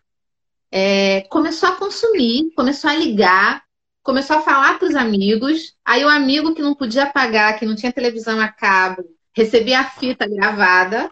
é, 0.70 1.22
começou 1.22 1.68
a 1.68 1.76
consumir, 1.76 2.50
começou 2.54 2.88
a 2.88 2.94
ligar, 2.94 3.62
começou 4.02 4.36
a 4.36 4.42
falar 4.42 4.78
para 4.78 4.88
os 4.88 4.94
amigos. 4.94 5.76
Aí 5.84 6.02
o 6.02 6.08
amigo 6.08 6.54
que 6.54 6.62
não 6.62 6.74
podia 6.74 7.06
pagar, 7.06 7.58
que 7.58 7.66
não 7.66 7.76
tinha 7.76 7.92
televisão 7.92 8.40
a 8.40 8.48
cabo, 8.48 9.04
recebia 9.34 9.80
a 9.80 9.90
fita 9.90 10.26
gravada, 10.26 11.10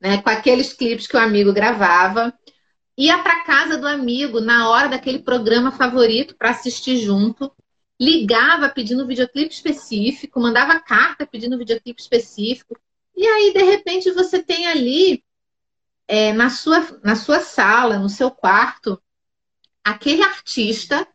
né, 0.00 0.22
com 0.22 0.30
aqueles 0.30 0.72
clipes 0.72 1.06
que 1.06 1.16
o 1.16 1.20
amigo 1.20 1.52
gravava, 1.52 2.32
ia 2.96 3.18
para 3.18 3.44
casa 3.44 3.76
do 3.76 3.86
amigo 3.86 4.40
na 4.40 4.68
hora 4.68 4.88
daquele 4.88 5.20
programa 5.20 5.72
favorito 5.72 6.36
para 6.36 6.50
assistir 6.50 6.96
junto 6.98 7.52
ligava 8.00 8.68
pedindo 8.68 9.06
videoclipe 9.06 9.52
específico, 9.52 10.40
mandava 10.40 10.78
carta 10.78 11.26
pedindo 11.26 11.58
videoclipe 11.58 12.00
específico. 12.00 12.78
E 13.16 13.26
aí, 13.26 13.52
de 13.52 13.62
repente, 13.62 14.12
você 14.12 14.40
tem 14.40 14.68
ali 14.68 15.24
é, 16.06 16.32
na, 16.32 16.48
sua, 16.48 16.86
na 17.02 17.16
sua 17.16 17.40
sala, 17.40 17.98
no 17.98 18.08
seu 18.08 18.30
quarto, 18.30 19.02
aquele 19.82 20.22
artista 20.22 21.06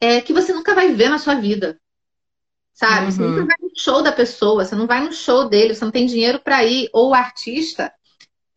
é, 0.00 0.20
que 0.20 0.32
você 0.32 0.52
nunca 0.52 0.74
vai 0.74 0.92
ver 0.94 1.10
na 1.10 1.18
sua 1.18 1.34
vida. 1.34 1.78
Sabe? 2.72 3.06
Uhum. 3.06 3.10
Você 3.10 3.22
nunca 3.22 3.44
vai 3.44 3.56
no 3.60 3.70
show 3.76 4.02
da 4.02 4.12
pessoa, 4.12 4.64
você 4.64 4.74
não 4.74 4.86
vai 4.86 5.04
no 5.04 5.12
show 5.12 5.48
dele, 5.48 5.74
você 5.74 5.84
não 5.84 5.92
tem 5.92 6.06
dinheiro 6.06 6.40
para 6.40 6.64
ir. 6.64 6.88
Ou 6.92 7.10
o 7.10 7.14
artista, 7.14 7.92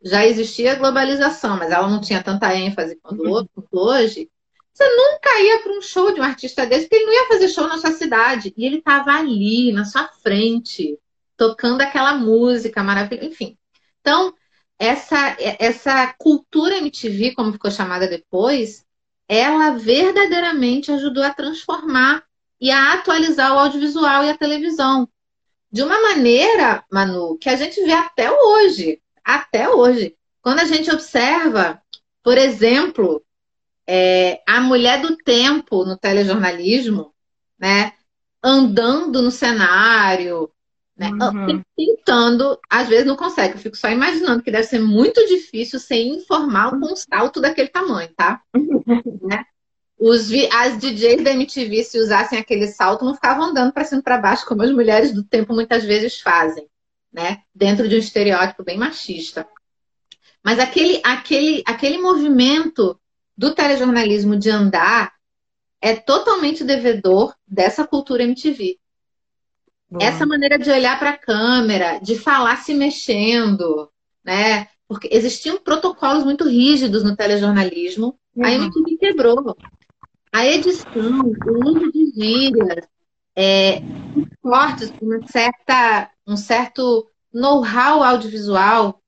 já 0.02 0.26
existia 0.26 0.72
a 0.72 0.76
globalização, 0.76 1.56
mas 1.56 1.70
ela 1.70 1.88
não 1.88 2.00
tinha 2.00 2.22
tanta 2.22 2.54
ênfase 2.54 2.96
quanto 3.02 3.22
uhum. 3.22 3.46
hoje. 3.72 4.30
Você 4.72 4.84
nunca 4.88 5.40
ia 5.40 5.62
para 5.62 5.72
um 5.72 5.80
show 5.80 6.12
de 6.12 6.20
um 6.20 6.24
artista 6.24 6.66
desse, 6.66 6.82
porque 6.82 6.96
ele 6.96 7.06
não 7.06 7.12
ia 7.12 7.28
fazer 7.28 7.48
show 7.48 7.66
na 7.66 7.78
sua 7.78 7.92
cidade. 7.92 8.52
E 8.56 8.66
ele 8.66 8.78
estava 8.78 9.12
ali, 9.12 9.72
na 9.72 9.84
sua 9.84 10.08
frente 10.22 10.98
tocando 11.36 11.82
aquela 11.82 12.14
música 12.14 12.82
maravilhosa, 12.82 13.28
enfim. 13.28 13.58
Então, 14.00 14.34
essa, 14.78 15.36
essa 15.58 16.14
cultura 16.18 16.78
MTV, 16.78 17.34
como 17.34 17.52
ficou 17.52 17.70
chamada 17.70 18.06
depois, 18.06 18.84
ela 19.28 19.70
verdadeiramente 19.70 20.92
ajudou 20.92 21.22
a 21.22 21.32
transformar 21.34 22.22
e 22.60 22.70
a 22.70 22.94
atualizar 22.94 23.54
o 23.54 23.58
audiovisual 23.58 24.24
e 24.24 24.30
a 24.30 24.36
televisão. 24.36 25.08
De 25.70 25.82
uma 25.82 26.00
maneira, 26.00 26.84
Manu, 26.90 27.36
que 27.38 27.48
a 27.48 27.56
gente 27.56 27.82
vê 27.82 27.92
até 27.92 28.30
hoje. 28.30 29.00
Até 29.24 29.68
hoje. 29.68 30.16
Quando 30.40 30.60
a 30.60 30.64
gente 30.64 30.90
observa, 30.90 31.82
por 32.22 32.38
exemplo, 32.38 33.22
é, 33.86 34.40
a 34.46 34.60
mulher 34.60 35.00
do 35.00 35.16
tempo 35.16 35.84
no 35.84 35.96
telejornalismo, 35.96 37.12
né? 37.58 37.92
Andando 38.42 39.22
no 39.22 39.30
cenário, 39.30 40.50
né? 40.96 41.10
Uhum. 41.10 41.62
Tentando, 41.76 42.58
às 42.70 42.88
vezes 42.88 43.06
não 43.06 43.16
consegue. 43.16 43.54
Eu 43.54 43.60
fico 43.60 43.76
só 43.76 43.88
imaginando 43.88 44.42
que 44.42 44.50
deve 44.50 44.64
ser 44.64 44.80
muito 44.80 45.24
difícil 45.26 45.78
ser 45.78 46.02
informal 46.02 46.70
com 46.70 46.92
um 46.92 46.96
salto 46.96 47.40
daquele 47.40 47.68
tamanho, 47.68 48.08
tá? 48.16 48.40
né? 49.22 49.44
Os, 49.98 50.28
as 50.52 50.78
DJs 50.78 51.24
da 51.24 51.32
MTV, 51.32 51.82
se 51.82 51.98
usassem 51.98 52.38
aquele 52.38 52.68
salto, 52.68 53.04
não 53.04 53.14
ficavam 53.14 53.46
andando 53.46 53.72
para 53.72 53.84
cima 53.84 54.00
e 54.00 54.04
para 54.04 54.18
baixo, 54.18 54.46
como 54.46 54.62
as 54.62 54.70
mulheres 54.70 55.12
do 55.12 55.24
tempo 55.24 55.54
muitas 55.54 55.84
vezes 55.84 56.20
fazem, 56.20 56.68
né? 57.12 57.42
Dentro 57.54 57.88
de 57.88 57.94
um 57.94 57.98
estereótipo 57.98 58.62
bem 58.62 58.76
machista. 58.76 59.46
Mas 60.44 60.58
aquele, 60.58 61.00
aquele, 61.02 61.62
aquele 61.66 61.98
movimento 61.98 63.00
do 63.36 63.54
telejornalismo 63.54 64.36
de 64.36 64.50
andar 64.50 65.14
é 65.80 65.94
totalmente 65.94 66.62
devedor 66.62 67.34
dessa 67.46 67.86
cultura 67.86 68.22
MTV. 68.22 68.78
Essa 70.00 70.26
maneira 70.26 70.58
de 70.58 70.70
olhar 70.70 70.98
para 70.98 71.10
a 71.10 71.18
câmera, 71.18 71.98
de 71.98 72.18
falar 72.18 72.56
se 72.58 72.74
mexendo, 72.74 73.90
né? 74.24 74.68
Porque 74.88 75.08
existiam 75.10 75.58
protocolos 75.58 76.24
muito 76.24 76.44
rígidos 76.44 77.04
no 77.04 77.16
telejornalismo. 77.16 78.18
Uhum. 78.34 78.44
A 78.44 78.52
MTV 78.52 78.96
quebrou. 78.98 79.56
A 80.36 80.44
edição, 80.44 81.32
o 81.46 81.66
uso 81.66 81.90
de 81.90 82.12
gírias, 82.14 82.86
é, 83.34 83.80
fortes, 84.42 84.92
uma 85.00 85.26
certa, 85.26 86.10
um 86.26 86.36
certo 86.36 87.10
know-how 87.32 88.02
audiovisual, 88.02 89.00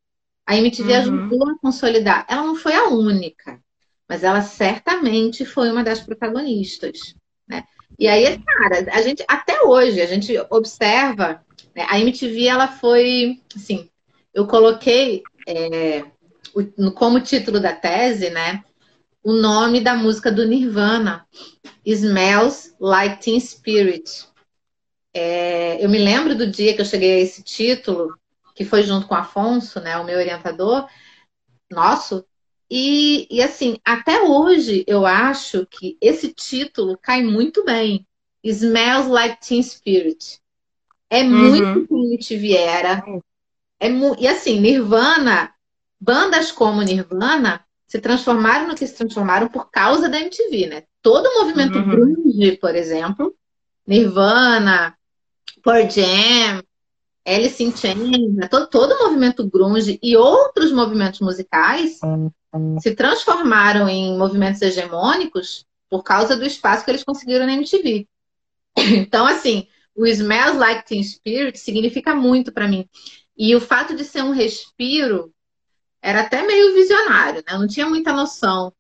a 0.47 0.57
MTV 0.57 0.91
uhum. 0.91 0.99
ajudou 0.99 1.51
a 1.51 1.59
consolidar. 1.59 2.25
Ela 2.31 2.45
não 2.45 2.57
foi 2.57 2.75
a 2.75 2.89
única, 2.89 3.61
mas 4.09 4.25
ela 4.25 4.41
certamente 4.41 5.45
foi 5.45 5.71
uma 5.71 5.85
das 5.85 6.01
protagonistas. 6.01 7.15
Né? 7.47 7.63
E 7.99 8.09
aí, 8.09 8.39
cara, 8.39 8.91
a 8.91 9.03
gente 9.03 9.23
até 9.29 9.61
hoje 9.65 10.01
a 10.01 10.07
gente 10.07 10.35
observa, 10.49 11.45
né, 11.77 11.85
a 11.91 12.01
MTV 12.01 12.47
ela 12.47 12.69
foi, 12.69 13.43
assim, 13.55 13.91
eu 14.33 14.47
coloquei 14.47 15.23
é, 15.47 16.07
o, 16.55 16.91
como 16.93 17.21
título 17.21 17.61
da 17.61 17.75
tese, 17.75 18.31
né, 18.31 18.65
o 19.23 19.33
nome 19.33 19.81
da 19.81 19.95
música 19.95 20.31
do 20.31 20.47
Nirvana, 20.47 21.27
Smells 21.85 22.75
Like 22.81 23.23
Teen 23.23 23.41
Spirit. 23.41 24.27
É, 25.13 25.85
eu 25.85 25.89
me 25.89 25.99
lembro 25.99 26.35
do 26.35 26.47
dia 26.47 26.75
que 26.75 26.81
eu 26.81 26.87
cheguei 26.87 27.17
a 27.17 27.21
esse 27.21 27.43
título, 27.43 28.19
que 28.55 28.65
foi 28.65 28.83
junto 28.83 29.07
com 29.07 29.15
o 29.15 29.19
Afonso, 29.19 29.81
né, 29.81 29.97
o 29.99 30.05
meu 30.05 30.19
orientador, 30.19 30.89
nosso, 31.71 32.25
e, 32.71 33.27
e, 33.31 33.43
assim, 33.43 33.79
até 33.85 34.21
hoje 34.21 34.85
eu 34.87 35.07
acho 35.07 35.67
que 35.67 35.97
esse 36.01 36.33
título 36.33 36.99
cai 36.99 37.23
muito 37.23 37.65
bem. 37.65 38.07
Smells 38.45 39.09
Like 39.09 39.41
Teen 39.47 39.63
Spirit. 39.63 40.41
É 41.09 41.23
uhum. 41.23 41.31
muito 41.31 41.89
como 41.89 42.05
MTV 42.05 42.57
era. 42.57 43.03
É 43.81 43.89
mu... 43.89 44.15
E 44.19 44.29
assim, 44.29 44.61
Nirvana, 44.61 45.55
bandas 45.99 46.53
como 46.53 46.83
Nirvana 46.83 47.65
se 47.89 47.99
transformaram 47.99 48.69
no 48.69 48.75
que 48.75 48.87
se 48.87 48.95
transformaram 48.95 49.49
por 49.49 49.71
causa 49.71 50.09
da 50.09 50.21
MTV, 50.21 50.67
né? 50.67 50.83
Todo 51.03 51.27
o 51.27 51.43
movimento 51.43 51.79
uhum. 51.79 51.89
grunge, 51.89 52.59
por 52.59 52.75
exemplo, 52.75 53.35
Nirvana, 53.87 54.95
Pearl 55.65 55.89
Jam, 55.89 56.63
Alice 57.27 57.63
in 57.65 57.75
Chains, 57.75 58.35
né? 58.35 58.47
todo, 58.49 58.67
todo 58.69 58.93
o 58.93 59.05
movimento 59.05 59.49
grunge 59.49 59.99
e 60.03 60.17
outros 60.17 60.71
movimentos 60.71 61.21
musicais 61.21 61.99
se 62.81 62.95
transformaram 62.95 63.89
em 63.89 64.17
movimentos 64.17 64.61
hegemônicos 64.61 65.65
por 65.89 66.03
causa 66.03 66.37
do 66.37 66.45
espaço 66.45 66.85
que 66.85 66.91
eles 66.91 67.05
conseguiram 67.05 67.47
na 67.47 67.55
MTV. 67.55 68.07
Então, 68.77 69.27
assim, 69.27 69.67
o 69.97 70.07
Smells 70.07 70.57
Like 70.57 70.87
Teen 70.87 71.03
Spirit 71.03 71.59
significa 71.59 72.15
muito 72.15 72.53
para 72.53 72.69
mim. 72.69 72.89
E 73.37 73.57
o 73.57 73.61
fato 73.61 73.97
de 73.97 74.05
ser 74.05 74.23
um 74.23 74.31
respiro 74.31 75.33
era 76.01 76.21
até 76.23 76.47
meio 76.47 76.75
visionário, 76.75 77.43
né? 77.47 77.55
Eu 77.55 77.59
não 77.59 77.67
tinha 77.67 77.87
muita 77.87 78.13
noção. 78.13 78.73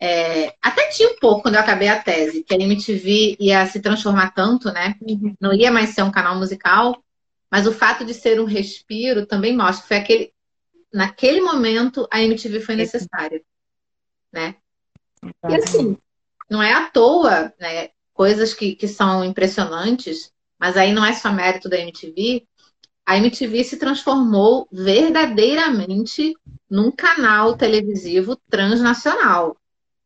É, 0.00 0.54
até 0.62 0.88
tinha 0.88 1.10
um 1.10 1.16
pouco 1.16 1.42
quando 1.42 1.56
eu 1.56 1.60
acabei 1.60 1.88
a 1.88 2.00
tese, 2.00 2.44
que 2.44 2.54
a 2.54 2.58
MTV 2.58 3.36
ia 3.40 3.66
se 3.66 3.80
transformar 3.80 4.32
tanto, 4.32 4.72
né? 4.72 4.94
Uhum. 5.00 5.34
Não 5.40 5.52
ia 5.52 5.72
mais 5.72 5.90
ser 5.90 6.02
um 6.02 6.10
canal 6.10 6.36
musical, 6.36 7.02
mas 7.50 7.66
o 7.66 7.72
fato 7.72 8.04
de 8.04 8.14
ser 8.14 8.40
um 8.40 8.44
respiro 8.44 9.26
também 9.26 9.56
mostra 9.56 9.82
que 9.82 9.88
foi 9.88 9.96
aquele, 9.96 10.32
naquele 10.92 11.40
momento 11.40 12.06
a 12.10 12.22
MTV 12.22 12.60
foi 12.60 12.76
necessária, 12.76 13.42
né? 14.32 14.54
E 15.48 15.54
assim, 15.54 15.96
não 16.48 16.62
é 16.62 16.72
à 16.72 16.88
toa, 16.88 17.52
né? 17.58 17.90
Coisas 18.12 18.54
que, 18.54 18.74
que 18.74 18.86
são 18.86 19.24
impressionantes, 19.24 20.32
mas 20.58 20.76
aí 20.76 20.92
não 20.92 21.04
é 21.04 21.12
só 21.12 21.32
mérito 21.32 21.68
da 21.68 21.78
MTV, 21.78 22.46
a 23.08 23.16
MTV 23.16 23.64
se 23.64 23.78
transformou 23.78 24.68
verdadeiramente 24.70 26.34
num 26.68 26.90
canal 26.90 27.56
televisivo 27.56 28.36
transnacional, 28.50 29.56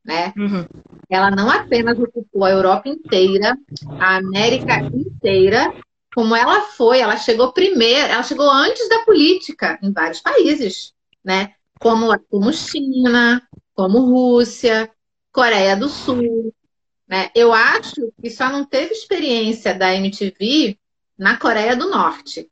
né? 0.05 0.33
Uhum. 0.37 0.65
Ela 1.11 1.29
não 1.29 1.51
apenas 1.51 1.99
ocupou 1.99 2.45
a 2.45 2.53
Europa 2.53 2.89
inteira, 2.89 3.59
a 3.99 4.19
América 4.19 4.83
inteira, 4.95 5.75
como 6.15 6.37
ela 6.37 6.61
foi, 6.61 7.01
ela 7.01 7.17
chegou 7.17 7.53
primeiro, 7.53 8.07
ela 8.07 8.23
chegou 8.23 8.49
antes 8.49 8.89
da 8.89 9.01
política 9.01 9.81
em 9.83 9.93
vários 9.93 10.21
países, 10.21 10.93
né? 11.25 11.55
Como, 11.81 12.17
como 12.31 12.53
China, 12.53 13.43
como 13.75 13.99
Rússia, 13.99 14.89
Coreia 15.33 15.75
do 15.75 15.89
Sul, 15.89 16.55
né? 17.09 17.33
Eu 17.35 17.53
acho 17.53 18.13
que 18.23 18.31
só 18.31 18.49
não 18.49 18.65
teve 18.65 18.93
experiência 18.93 19.75
da 19.75 19.93
MTV 19.93 20.79
na 21.19 21.37
Coreia 21.37 21.75
do 21.75 21.91
Norte. 21.91 22.49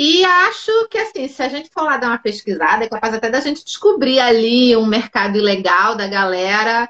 E 0.00 0.24
acho 0.24 0.86
que, 0.86 0.96
assim, 0.96 1.26
se 1.26 1.42
a 1.42 1.48
gente 1.48 1.70
for 1.70 1.82
lá 1.82 1.96
dar 1.96 2.06
uma 2.06 2.18
pesquisada, 2.18 2.84
é 2.84 2.88
capaz 2.88 3.12
até 3.12 3.28
da 3.28 3.40
gente 3.40 3.64
descobrir 3.64 4.20
ali 4.20 4.76
um 4.76 4.86
mercado 4.86 5.36
ilegal 5.36 5.96
da 5.96 6.06
galera 6.06 6.88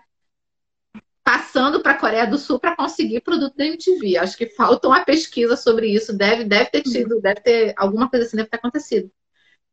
passando 1.24 1.80
para 1.80 1.92
a 1.92 1.98
Coreia 1.98 2.26
do 2.26 2.36
Sul 2.36 2.60
para 2.60 2.76
conseguir 2.76 3.22
produto 3.22 3.56
da 3.56 3.64
MTV. 3.64 4.18
Acho 4.18 4.36
que 4.36 4.50
falta 4.50 4.88
uma 4.88 5.06
pesquisa 5.06 5.56
sobre 5.56 5.88
isso. 5.88 6.12
Deve, 6.12 6.44
deve 6.44 6.66
ter 6.66 6.82
tido, 6.82 7.18
deve 7.18 7.40
ter 7.40 7.74
alguma 7.78 8.10
coisa 8.10 8.26
assim, 8.26 8.36
deve 8.36 8.50
ter 8.50 8.58
acontecido. 8.58 9.10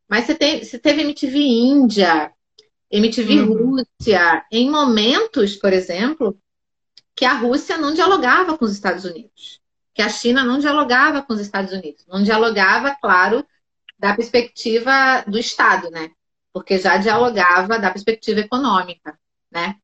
Mas 0.08 0.24
você, 0.24 0.34
tem, 0.34 0.64
você 0.64 0.78
teve 0.78 1.02
MTV 1.02 1.38
Índia, 1.38 2.32
MTV 2.90 3.40
uhum. 3.42 3.76
Rússia, 3.76 4.46
em 4.50 4.70
momentos, 4.70 5.56
por 5.56 5.74
exemplo, 5.74 6.40
que 7.14 7.26
a 7.26 7.34
Rússia 7.34 7.76
não 7.76 7.92
dialogava 7.92 8.56
com 8.56 8.64
os 8.64 8.72
Estados 8.72 9.04
Unidos 9.04 9.60
que 9.96 10.02
a 10.02 10.10
China 10.10 10.44
não 10.44 10.58
dialogava 10.58 11.22
com 11.22 11.32
os 11.32 11.40
Estados 11.40 11.72
Unidos. 11.72 12.04
Não 12.06 12.22
dialogava, 12.22 12.94
claro, 13.00 13.42
da 13.98 14.14
perspectiva 14.14 15.24
do 15.26 15.38
Estado, 15.38 15.90
né? 15.90 16.10
Porque 16.52 16.78
já 16.78 16.98
dialogava 16.98 17.78
da 17.78 17.90
perspectiva 17.90 18.40
econômica, 18.40 19.18
né? 19.50 19.76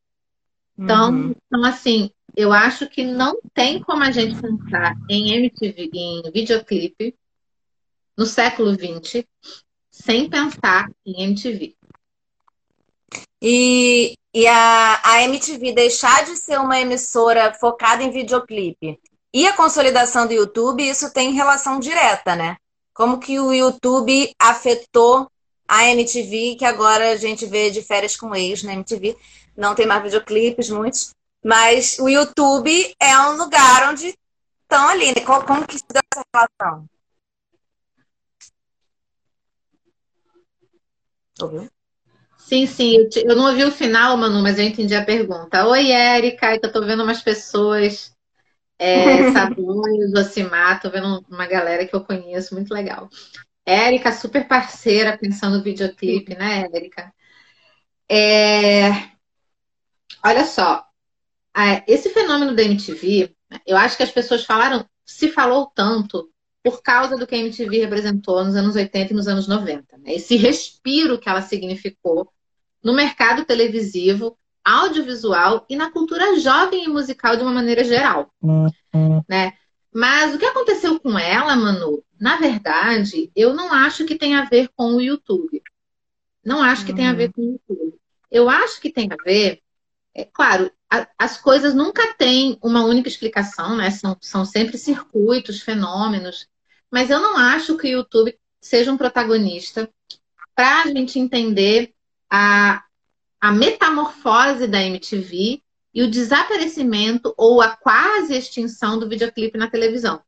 Então, 0.76 1.10
uhum. 1.10 1.34
então 1.46 1.64
assim, 1.64 2.10
eu 2.36 2.52
acho 2.52 2.86
que 2.90 3.02
não 3.02 3.40
tem 3.54 3.80
como 3.80 4.04
a 4.04 4.10
gente 4.10 4.38
pensar 4.38 4.94
em 5.08 5.32
MTV, 5.32 5.90
em 5.94 6.30
videoclipe 6.30 7.16
no 8.14 8.26
século 8.26 8.74
XX 8.74 9.24
sem 9.90 10.28
pensar 10.28 10.90
em 11.06 11.22
MTV. 11.22 11.74
E, 13.40 14.14
e 14.34 14.46
a, 14.46 15.00
a 15.04 15.22
MTV 15.22 15.72
deixar 15.72 16.26
de 16.26 16.36
ser 16.36 16.60
uma 16.60 16.78
emissora 16.78 17.54
focada 17.54 18.02
em 18.02 18.10
videoclipe 18.10 19.00
e 19.32 19.46
a 19.46 19.56
consolidação 19.56 20.26
do 20.26 20.32
YouTube, 20.32 20.86
isso 20.86 21.12
tem 21.12 21.32
relação 21.32 21.80
direta, 21.80 22.36
né? 22.36 22.56
Como 22.92 23.18
que 23.18 23.40
o 23.40 23.52
YouTube 23.52 24.34
afetou 24.38 25.26
a 25.66 25.88
MTV, 25.88 26.56
que 26.58 26.64
agora 26.66 27.12
a 27.12 27.16
gente 27.16 27.46
vê 27.46 27.70
de 27.70 27.80
férias 27.80 28.14
com 28.14 28.34
ex 28.34 28.62
na 28.62 28.74
MTV. 28.74 29.16
Não 29.56 29.74
tem 29.74 29.86
mais 29.86 30.02
videoclipes, 30.02 30.68
muitos. 30.68 31.14
Mas 31.42 31.98
o 31.98 32.08
YouTube 32.08 32.94
é 33.00 33.18
um 33.18 33.36
lugar 33.36 33.90
onde 33.90 34.14
estão 34.62 34.88
ali. 34.88 35.06
Né? 35.08 35.22
Como 35.24 35.66
que 35.66 35.78
se 35.78 35.84
dá 35.90 36.00
essa 36.14 36.24
relação? 36.60 36.86
Ouviu? 41.40 41.70
Sim, 42.36 42.66
sim. 42.66 43.08
Eu 43.24 43.34
não 43.34 43.46
ouvi 43.46 43.64
o 43.64 43.72
final, 43.72 44.14
Manu, 44.16 44.42
mas 44.42 44.58
eu 44.58 44.64
entendi 44.64 44.94
a 44.94 45.04
pergunta. 45.04 45.66
Oi, 45.66 45.90
Érica, 45.90 46.54
eu 46.62 46.70
tô 46.70 46.84
vendo 46.84 47.02
umas 47.02 47.22
pessoas 47.22 48.11
é, 48.82 49.30
Sabões, 49.32 50.10
Josimar, 50.10 50.80
tô 50.80 50.90
vendo 50.90 51.24
uma 51.30 51.46
galera 51.46 51.86
que 51.86 51.94
eu 51.94 52.04
conheço, 52.04 52.54
muito 52.54 52.74
legal. 52.74 53.08
Érica, 53.64 54.10
super 54.10 54.48
parceira, 54.48 55.16
pensando 55.16 55.58
no 55.58 55.62
videoclipe, 55.62 56.34
né, 56.34 56.68
Érica? 56.72 57.14
É... 58.10 58.90
Olha 60.24 60.44
só, 60.44 60.84
esse 61.86 62.10
fenômeno 62.10 62.56
da 62.56 62.62
MTV, 62.62 63.32
eu 63.66 63.76
acho 63.76 63.96
que 63.96 64.02
as 64.02 64.10
pessoas 64.10 64.44
falaram, 64.44 64.84
se 65.04 65.28
falou 65.28 65.66
tanto 65.66 66.30
por 66.62 66.82
causa 66.82 67.16
do 67.16 67.26
que 67.26 67.34
a 67.34 67.38
MTV 67.38 67.80
representou 67.80 68.44
nos 68.44 68.56
anos 68.56 68.74
80 68.74 69.12
e 69.12 69.16
nos 69.16 69.28
anos 69.28 69.46
90. 69.46 69.96
Né? 69.98 70.14
Esse 70.14 70.36
respiro 70.36 71.18
que 71.18 71.28
ela 71.28 71.42
significou 71.42 72.32
no 72.82 72.92
mercado 72.92 73.44
televisivo, 73.44 74.36
audiovisual 74.64 75.66
e 75.68 75.76
na 75.76 75.90
cultura 75.90 76.38
jovem 76.38 76.84
e 76.84 76.88
musical 76.88 77.36
de 77.36 77.42
uma 77.42 77.52
maneira 77.52 77.84
geral, 77.84 78.32
né? 79.28 79.52
Mas 79.94 80.34
o 80.34 80.38
que 80.38 80.46
aconteceu 80.46 80.98
com 80.98 81.18
ela, 81.18 81.54
Manu? 81.54 82.02
Na 82.18 82.36
verdade, 82.36 83.30
eu 83.36 83.52
não 83.52 83.72
acho 83.72 84.04
que 84.06 84.16
tem 84.16 84.34
a 84.34 84.44
ver 84.44 84.70
com 84.74 84.94
o 84.94 85.00
YouTube. 85.00 85.62
Não 86.44 86.62
acho 86.62 86.86
que 86.86 86.94
tem 86.94 87.06
a 87.06 87.12
ver 87.12 87.32
com 87.32 87.42
o 87.42 87.52
YouTube. 87.52 88.00
Eu 88.30 88.48
acho 88.48 88.80
que 88.80 88.90
tem 88.90 89.08
a 89.12 89.16
ver, 89.22 89.60
é 90.14 90.24
claro, 90.24 90.70
a, 90.90 91.06
as 91.18 91.36
coisas 91.36 91.74
nunca 91.74 92.14
têm 92.14 92.58
uma 92.62 92.84
única 92.84 93.08
explicação, 93.08 93.76
né? 93.76 93.90
São, 93.90 94.16
são 94.20 94.44
sempre 94.44 94.78
circuitos, 94.78 95.60
fenômenos. 95.60 96.48
Mas 96.90 97.10
eu 97.10 97.20
não 97.20 97.36
acho 97.36 97.76
que 97.76 97.88
o 97.88 97.98
YouTube 97.98 98.38
seja 98.60 98.90
um 98.90 98.96
protagonista 98.96 99.90
para 100.54 100.82
a 100.82 100.86
gente 100.86 101.18
entender 101.18 101.94
a, 102.30 102.82
a 103.42 103.50
metamorfose 103.50 104.68
da 104.68 104.80
MTV 104.80 105.60
e 105.92 106.02
o 106.04 106.08
desaparecimento 106.08 107.34
ou 107.36 107.60
a 107.60 107.70
quase 107.76 108.36
extinção 108.36 109.00
do 109.00 109.08
videoclipe 109.08 109.58
na 109.58 109.68
televisão. 109.68 110.22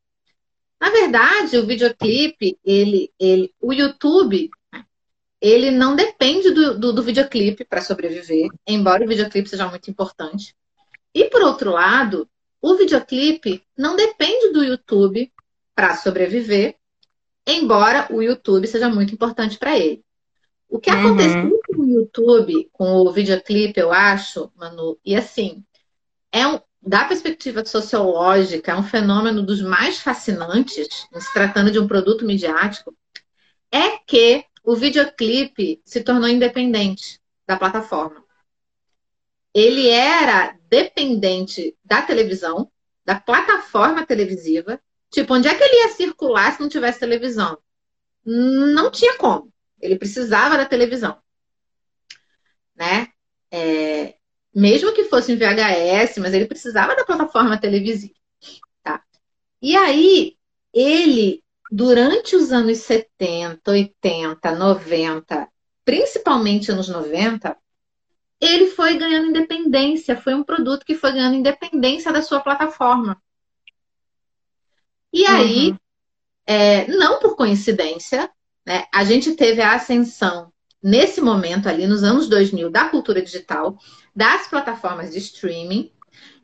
Na 0.81 0.91
verdade, 0.91 1.57
o 1.57 1.65
videoclipe, 1.65 2.59
ele, 2.65 3.13
ele, 3.17 3.55
o 3.61 3.73
YouTube, 3.73 4.51
ele 5.41 5.71
não 5.71 5.95
depende 5.95 6.51
do, 6.51 6.77
do, 6.77 6.93
do 6.93 7.03
videoclipe 7.05 7.65
para 7.65 7.81
sobreviver, 7.81 8.49
embora 8.67 9.05
o 9.05 9.09
videoclipe 9.09 9.49
seja 9.49 9.69
muito 9.69 9.89
importante. 9.89 10.53
E 11.15 11.27
por 11.27 11.41
outro 11.41 11.71
lado, 11.71 12.29
o 12.61 12.75
videoclipe 12.75 13.63
não 13.79 13.95
depende 13.95 14.53
do 14.53 14.65
YouTube 14.65 15.33
para 15.73 15.97
sobreviver, 15.97 16.75
embora 17.47 18.13
o 18.13 18.21
YouTube 18.21 18.67
seja 18.67 18.89
muito 18.89 19.15
importante 19.15 19.57
para 19.57 19.79
ele. 19.79 20.05
O 20.69 20.79
que 20.79 20.91
uhum. 20.91 20.99
aconteceu 20.99 21.61
com 21.69 21.83
o 21.83 21.89
YouTube, 21.89 22.69
com 22.73 22.97
o 22.97 23.13
videoclipe, 23.13 23.79
eu 23.79 23.93
acho, 23.93 24.51
Manu, 24.57 24.99
e 25.05 25.15
assim, 25.15 25.65
é 26.33 26.47
um, 26.47 26.61
da 26.83 27.05
perspectiva 27.05 27.65
sociológica, 27.65 28.73
é 28.73 28.77
um 28.77 28.83
fenômeno 28.83 29.43
dos 29.43 29.63
mais 29.63 29.99
fascinantes, 29.99 30.89
se 31.13 31.33
tratando 31.33 31.71
de 31.71 31.79
um 31.79 31.87
produto 31.87 32.25
midiático, 32.25 32.95
é 33.71 33.99
que 33.99 34.45
o 34.63 34.75
videoclipe 34.75 35.81
se 35.85 36.03
tornou 36.03 36.29
independente 36.29 37.21
da 37.47 37.57
plataforma. 37.57 38.25
Ele 39.53 39.89
era 39.89 40.59
dependente 40.69 41.77
da 41.85 42.03
televisão, 42.03 42.71
da 43.05 43.21
plataforma 43.21 44.05
televisiva. 44.05 44.81
Tipo, 45.11 45.35
onde 45.35 45.47
é 45.47 45.55
que 45.55 45.63
ele 45.63 45.83
ia 45.83 45.91
circular 45.91 46.53
se 46.53 46.61
não 46.61 46.69
tivesse 46.69 46.99
televisão? 46.99 47.57
Não 48.25 48.91
tinha 48.91 49.17
como. 49.17 49.54
Ele 49.85 49.99
precisava 49.99 50.57
da 50.57 50.65
televisão. 50.65 51.19
Né? 52.75 53.09
É, 53.51 54.17
mesmo 54.55 54.95
que 54.95 55.05
fosse 55.05 55.31
em 55.31 55.37
VHS, 55.37 56.19
mas 56.19 56.33
ele 56.33 56.47
precisava 56.47 56.97
da 56.97 57.05
plataforma 57.05 57.61
televisiva. 57.61 58.15
Tá? 58.83 59.03
E 59.61 59.77
aí, 59.77 60.37
ele, 60.73 61.45
durante 61.71 62.35
os 62.35 62.51
anos 62.51 62.79
70, 62.79 63.71
80, 63.71 64.55
90, 64.57 65.49
principalmente 65.85 66.73
anos 66.73 66.89
90, 66.89 67.57
ele 68.41 68.69
foi 68.69 68.97
ganhando 68.97 69.29
independência, 69.29 70.21
foi 70.21 70.35
um 70.35 70.43
produto 70.43 70.85
que 70.85 70.95
foi 70.95 71.13
ganhando 71.13 71.37
independência 71.37 72.13
da 72.13 72.23
sua 72.23 72.41
plataforma. 72.41 73.23
E 75.13 75.27
aí, 75.27 75.71
uhum. 75.71 75.79
é, 76.47 76.89
não 76.89 77.21
por 77.21 77.37
coincidência, 77.37 78.31
né, 78.67 78.85
a 78.93 79.05
gente 79.05 79.33
teve 79.33 79.61
a 79.61 79.75
ascensão 79.75 80.53
nesse 80.83 81.21
momento 81.21 81.69
ali, 81.69 81.87
nos 81.87 82.03
anos 82.03 82.29
2000, 82.29 82.71
da 82.71 82.89
cultura 82.89 83.23
digital, 83.23 83.79
das 84.15 84.47
plataformas 84.47 85.13
de 85.13 85.19
streaming, 85.19 85.91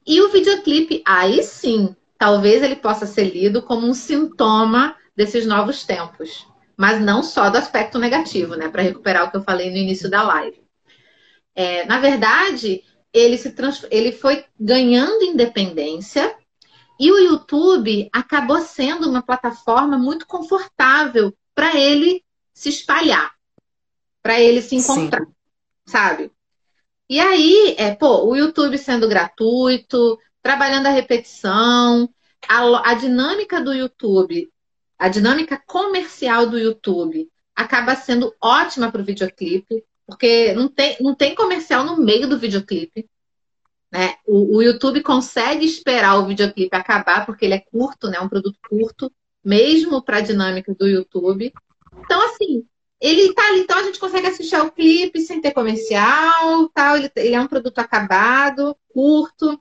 e 0.07 0.21
o 0.21 0.31
videoclipe, 0.31 1.03
aí 1.07 1.43
sim, 1.43 1.95
talvez 2.19 2.63
ele 2.63 2.77
possa 2.77 3.07
ser 3.07 3.25
lido 3.25 3.63
como 3.63 3.87
um 3.87 3.95
sintoma 3.95 4.97
desses 5.15 5.47
novos 5.47 5.85
tempos. 5.85 6.47
Mas 6.77 7.01
não 7.01 7.23
só 7.23 7.51
do 7.51 7.59
aspecto 7.59 7.99
negativo, 7.99 8.55
né? 8.55 8.69
Para 8.69 8.83
recuperar 8.83 9.25
o 9.25 9.31
que 9.31 9.37
eu 9.37 9.43
falei 9.43 9.71
no 9.71 9.77
início 9.77 10.09
da 10.09 10.23
live. 10.23 10.63
É, 11.55 11.85
na 11.85 12.01
verdade, 12.01 12.83
ele, 13.13 13.37
se 13.37 13.51
trans... 13.51 13.85
ele 13.91 14.13
foi 14.13 14.45
ganhando 14.59 15.23
independência 15.23 16.35
e 16.99 17.13
o 17.13 17.19
YouTube 17.19 18.09
acabou 18.13 18.61
sendo 18.61 19.09
uma 19.09 19.23
plataforma 19.23 19.99
muito 19.99 20.27
confortável 20.27 21.35
para 21.55 21.77
ele 21.77 22.25
se 22.53 22.69
espalhar, 22.69 23.33
para 24.23 24.41
ele 24.41 24.63
se 24.63 24.77
encontrar, 24.77 25.25
Sim. 25.25 25.33
sabe? 25.87 26.33
E 27.09 27.19
aí, 27.19 27.75
é, 27.77 27.95
pô, 27.95 28.25
o 28.25 28.37
YouTube 28.37 28.79
sendo 28.79 29.09
gratuito, 29.09 30.19
trabalhando 30.43 30.87
a 30.87 30.91
repetição, 30.91 32.09
a, 32.49 32.91
a 32.91 32.95
dinâmica 32.95 33.61
do 33.61 33.73
YouTube, 33.73 34.51
a 34.99 35.09
dinâmica 35.09 35.61
comercial 35.67 36.47
do 36.47 36.59
YouTube 36.59 37.29
acaba 37.55 37.97
sendo 37.97 38.35
ótima 38.41 38.91
para 38.93 39.01
o 39.01 39.05
videoclipe, 39.05 39.85
porque 40.07 40.53
não 40.55 40.69
tem, 40.69 40.97
não 41.01 41.15
tem 41.15 41.35
comercial 41.35 41.85
no 41.85 41.97
meio 41.97 42.29
do 42.29 42.39
videoclipe. 42.39 43.09
Né? 43.91 44.15
O, 44.27 44.59
o, 44.59 44.63
YouTube 44.63 45.03
consegue 45.03 45.65
esperar 45.65 46.17
o 46.17 46.27
videoclipe 46.27 46.77
acabar, 46.77 47.27
porque 47.27 47.45
ele 47.45 47.55
é 47.55 47.61
curto, 47.61 48.09
né? 48.09 48.21
um 48.21 48.29
produto 48.29 48.59
curto, 48.69 49.13
mesmo 49.45 50.03
para 50.03 50.19
a 50.19 50.23
dinâmica 50.23 50.75
do 50.75 50.87
YouTube. 50.87 51.53
Então, 52.05 52.25
assim, 52.27 52.65
ele 53.01 53.33
tá 53.33 53.49
ali, 53.49 53.61
então 53.61 53.79
a 53.79 53.83
gente 53.83 53.99
consegue 53.99 54.27
assistir 54.27 54.57
ao 54.57 54.71
clipe 54.71 55.21
sem 55.21 55.41
ter 55.41 55.53
comercial, 55.53 56.69
tal. 56.75 56.97
Ele, 56.97 57.11
ele 57.17 57.35
é 57.35 57.41
um 57.41 57.47
produto 57.47 57.79
acabado, 57.79 58.77
curto, 58.93 59.59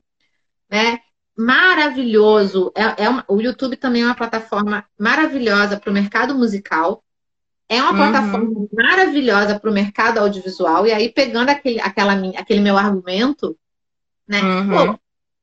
né? 0.69 0.99
Maravilhoso. 1.38 2.71
É, 2.75 3.05
é 3.05 3.09
uma, 3.09 3.23
o 3.30 3.39
YouTube 3.39 3.77
também 3.77 4.01
é 4.01 4.05
uma 4.05 4.15
plataforma 4.15 4.86
maravilhosa 4.99 5.80
para 5.80 5.89
o 5.89 5.93
mercado 5.93 6.36
musical. 6.36 7.01
É 7.69 7.82
uma 7.82 7.91
uhum. 7.91 7.97
plataforma 7.97 8.67
maravilhosa 8.73 9.57
para 9.57 9.69
o 9.69 9.73
mercado 9.73 10.17
audiovisual. 10.17 10.86
E 10.86 10.91
aí, 10.91 11.09
pegando 11.09 11.49
aquele, 11.49 11.80
aquela, 11.80 12.13
aquele 12.38 12.59
meu 12.59 12.77
argumento, 12.77 13.57
né? 14.27 14.41
Uhum. 14.41 14.69
Pô, 14.69 14.99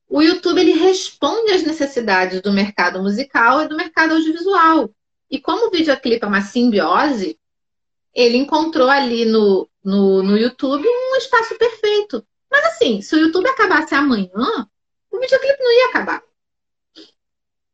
o 0.08 0.22
YouTube 0.22 0.60
ele 0.60 0.72
responde 0.72 1.52
às 1.52 1.62
necessidades 1.62 2.40
do 2.40 2.52
mercado 2.52 3.02
musical 3.02 3.62
e 3.62 3.68
do 3.68 3.76
mercado 3.76 4.14
audiovisual. 4.14 4.90
E 5.30 5.40
como 5.40 5.66
o 5.66 5.70
videoclipe 5.70 6.24
é 6.24 6.28
uma 6.28 6.42
simbiose, 6.42 7.38
ele 8.14 8.36
encontrou 8.36 8.88
ali 8.88 9.24
no, 9.24 9.68
no, 9.84 10.22
no 10.22 10.38
YouTube 10.38 10.86
um 10.86 11.16
espaço 11.16 11.56
perfeito. 11.58 12.24
Mas 12.50 12.64
assim, 12.66 13.02
se 13.02 13.14
o 13.14 13.18
YouTube 13.18 13.48
acabasse 13.48 13.94
amanhã, 13.94 14.68
o 15.10 15.18
videoclipe 15.18 15.62
não 15.62 15.72
ia 15.72 15.88
acabar. 15.88 16.22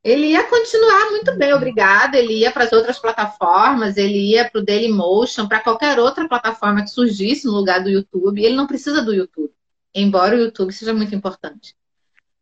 Ele 0.03 0.29
ia 0.29 0.43
continuar 0.49 1.11
muito 1.11 1.37
bem, 1.37 1.55
obrigada. 1.55 2.19
Ele 2.19 2.39
ia 2.39 2.51
para 2.51 2.65
as 2.65 2.73
outras 2.73 2.99
plataformas, 2.99 3.97
ele 3.97 4.19
ia 4.33 4.51
para 4.51 4.61
o 4.61 4.65
Dailymotion, 4.65 5.47
para 5.47 5.61
qualquer 5.61 5.99
outra 6.01 6.29
plataforma 6.29 6.83
que 6.83 6.91
surgisse 6.91 7.47
no 7.47 7.53
lugar 7.53 7.85
do 7.85 7.91
YouTube. 7.91 8.43
Ele 8.43 8.57
não 8.57 8.67
precisa 8.67 9.03
do 9.03 9.15
YouTube, 9.15 9.53
embora 9.95 10.35
o 10.35 10.41
YouTube 10.41 10.73
seja 10.73 10.93
muito 10.93 11.15
importante. 11.15 11.77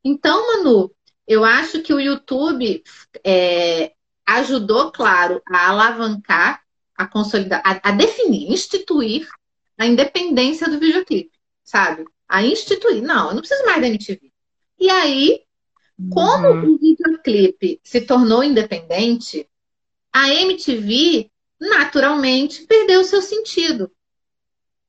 Então, 0.04 0.46
Manu, 0.46 0.94
eu 1.26 1.44
acho 1.44 1.82
que 1.82 1.92
o 1.92 2.00
YouTube 2.00 2.82
é, 3.24 3.92
ajudou, 4.26 4.90
claro, 4.90 5.42
a 5.46 5.68
alavancar 5.68 6.62
a 7.00 7.06
consolidar, 7.06 7.62
a, 7.64 7.88
a 7.88 7.92
definir, 7.92 8.52
instituir 8.52 9.26
a 9.78 9.86
independência 9.86 10.68
do 10.68 10.78
videoclipe, 10.78 11.32
sabe? 11.64 12.04
A 12.28 12.44
instituir. 12.44 13.02
Não, 13.02 13.28
eu 13.28 13.34
não 13.34 13.40
preciso 13.40 13.64
mais 13.64 13.80
da 13.80 13.88
MTV. 13.88 14.30
E 14.78 14.90
aí, 14.90 15.40
como 16.12 16.46
uhum. 16.46 16.74
o 16.74 16.78
videoclipe 16.78 17.80
se 17.82 18.02
tornou 18.02 18.44
independente, 18.44 19.48
a 20.12 20.28
MTV 20.28 21.30
naturalmente 21.58 22.66
perdeu 22.66 23.00
o 23.00 23.04
seu 23.04 23.22
sentido. 23.22 23.90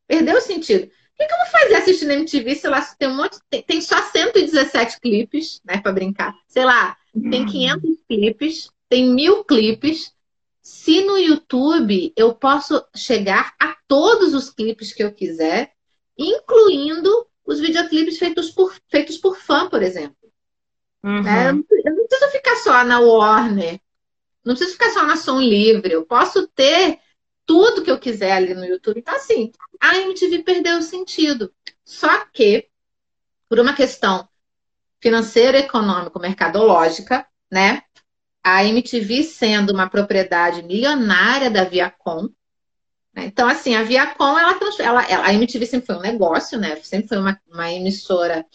Perdeu 0.06 0.38
o 0.38 0.42
sentido. 0.42 0.92
O 1.24 1.28
que, 1.28 1.34
eu 1.34 1.38
vou 1.38 1.48
fazer 1.48 1.76
assistindo 1.76 2.12
MTV, 2.12 2.56
sei 2.56 2.70
lá, 2.70 2.82
tem 2.98 3.08
um 3.08 3.16
monte, 3.16 3.38
tem, 3.50 3.62
tem 3.62 3.82
só 3.82 4.02
117 4.02 5.00
clipes, 5.00 5.62
né, 5.64 5.80
para 5.80 5.92
brincar. 5.92 6.36
Sei 6.48 6.66
lá, 6.66 6.98
tem 7.30 7.46
500 7.46 7.84
uhum. 7.84 7.98
clipes, 8.08 8.70
tem 8.90 9.14
mil 9.14 9.44
clipes, 9.44 10.14
se 10.62 11.04
no 11.04 11.18
YouTube 11.18 12.14
eu 12.16 12.34
posso 12.34 12.84
chegar 12.96 13.54
a 13.60 13.76
todos 13.88 14.34
os 14.34 14.50
clipes 14.50 14.94
que 14.94 15.04
eu 15.04 15.12
quiser, 15.12 15.74
incluindo 16.18 17.28
os 17.46 17.60
videoclipes 17.60 18.18
feitos 18.18 18.50
por, 18.52 18.76
feitos 18.90 19.18
por 19.18 19.38
fã, 19.38 19.70
por 19.70 19.82
exemplo. 19.84 20.16
Uhum. 21.04 21.28
É, 21.28 21.50
eu 21.50 21.96
não 21.96 22.08
preciso 22.08 22.32
ficar 22.32 22.56
só 22.58 22.84
na 22.84 23.00
Warner, 23.00 23.80
não 24.46 24.54
preciso 24.56 24.74
ficar 24.74 24.92
só 24.92 25.04
na 25.04 25.18
Som 25.18 25.40
Livre, 25.40 25.94
eu 25.94 26.06
posso 26.06 26.48
ter 26.48 27.00
tudo 27.46 27.84
que 27.84 27.92
eu 27.92 28.00
quiser 28.00 28.34
ali 28.34 28.54
no 28.54 28.66
YouTube. 28.66 29.00
Então, 29.00 29.16
assim, 29.16 29.52
a 29.80 29.98
MTV 29.98 30.44
perdeu 30.44 30.78
o 30.78 30.82
sentido. 30.82 31.54
Só 31.84 32.26
que, 32.26 32.70
por 33.50 33.60
uma 33.60 33.74
questão 33.74 34.28
financeira, 35.00 35.60
econômica, 35.60 36.20
mercadológica, 36.20 37.26
né? 37.52 37.84
a 38.44 38.64
MTV 38.66 39.24
sendo 39.24 39.72
uma 39.72 39.90
propriedade 39.90 40.64
milionária 40.64 41.50
da 41.50 41.64
Viacom. 41.64 42.30
Né? 43.14 43.26
Então, 43.26 43.48
assim, 43.48 43.76
a 43.76 43.84
Viacom, 43.84 44.38
ela, 44.38 44.60
ela, 44.80 45.04
ela, 45.06 45.26
a 45.28 45.34
MTV 45.34 45.66
sempre 45.66 45.88
foi 45.88 45.96
um 45.96 46.02
negócio, 46.02 46.60
né? 46.60 46.76
Sempre 46.78 47.10
foi 47.10 47.18
uma, 47.20 47.40
uma 47.48 47.72
emissora 47.72 48.46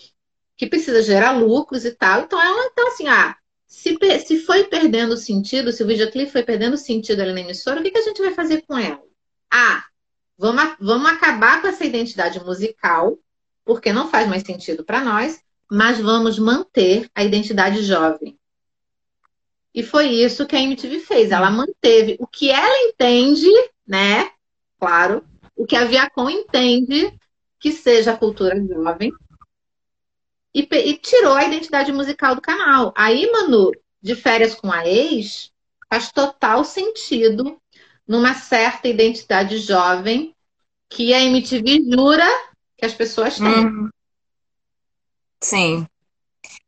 que 0.56 0.66
precisa 0.66 1.02
gerar 1.02 1.32
lucros 1.32 1.84
e 1.84 1.92
tal. 1.92 2.22
Então, 2.22 2.40
ela, 2.40 2.66
então 2.72 2.88
assim, 2.88 3.06
ah, 3.06 3.36
se, 3.66 3.96
se 4.24 4.38
foi 4.40 4.64
perdendo 4.64 5.16
sentido, 5.16 5.72
se 5.72 5.82
o 5.82 5.86
videoclipe 5.86 6.30
foi 6.30 6.42
perdendo 6.42 6.76
sentido 6.76 7.20
ali 7.20 7.32
na 7.32 7.40
emissora, 7.40 7.80
o 7.80 7.82
que, 7.82 7.90
que 7.90 7.98
a 7.98 8.02
gente 8.02 8.22
vai 8.22 8.32
fazer 8.32 8.62
com 8.62 8.76
ela? 8.78 9.02
Ah, 9.50 9.84
vamos, 10.38 10.76
vamos 10.80 11.10
acabar 11.10 11.60
com 11.60 11.68
essa 11.68 11.84
identidade 11.84 12.38
musical, 12.44 13.18
porque 13.64 13.92
não 13.92 14.08
faz 14.08 14.28
mais 14.28 14.42
sentido 14.42 14.84
para 14.84 15.04
nós, 15.04 15.40
mas 15.70 15.98
vamos 15.98 16.38
manter 16.38 17.10
a 17.14 17.24
identidade 17.24 17.82
jovem. 17.82 18.38
E 19.74 19.82
foi 19.82 20.06
isso 20.06 20.46
que 20.46 20.56
a 20.56 20.62
MTV 20.62 21.00
fez. 21.00 21.30
Ela 21.30 21.50
manteve 21.50 22.16
o 22.18 22.26
que 22.26 22.50
ela 22.50 22.88
entende, 22.88 23.50
né? 23.86 24.30
Claro, 24.78 25.22
o 25.54 25.66
que 25.66 25.76
a 25.76 25.84
Viacom 25.84 26.30
entende 26.30 27.12
que 27.58 27.72
seja 27.72 28.12
a 28.12 28.16
cultura 28.16 28.56
jovem. 28.64 29.12
E, 30.56 30.66
e 30.74 30.96
tirou 30.96 31.34
a 31.34 31.44
identidade 31.44 31.92
musical 31.92 32.34
do 32.34 32.40
canal. 32.40 32.90
Aí, 32.96 33.30
Manu, 33.30 33.72
de 34.00 34.14
férias 34.14 34.54
com 34.54 34.72
a 34.72 34.88
ex, 34.88 35.52
faz 35.86 36.10
total 36.10 36.64
sentido 36.64 37.60
numa 38.08 38.32
certa 38.32 38.88
identidade 38.88 39.58
jovem 39.58 40.34
que 40.88 41.12
a 41.12 41.20
MTV 41.20 41.82
jura 41.90 42.26
que 42.78 42.86
as 42.86 42.94
pessoas 42.94 43.36
têm. 43.36 43.46
Uhum. 43.46 43.90
Sim. 45.42 45.86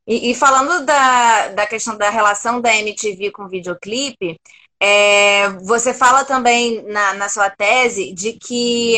E, 0.07 0.33
e, 0.33 0.35
falando 0.35 0.85
da, 0.85 1.49
da 1.49 1.67
questão 1.67 1.97
da 1.97 2.11
relação 2.11 2.61
da 2.61 2.77
MTV 2.77 3.31
com 3.31 3.45
o 3.45 3.49
videoclipe, 3.49 4.39
é, 4.79 5.49
você 5.63 5.95
fala 5.95 6.27
também 6.27 6.83
na, 6.83 7.15
na 7.15 7.29
sua 7.31 7.49
tese 7.49 8.13
de 8.13 8.35
que 8.35 8.97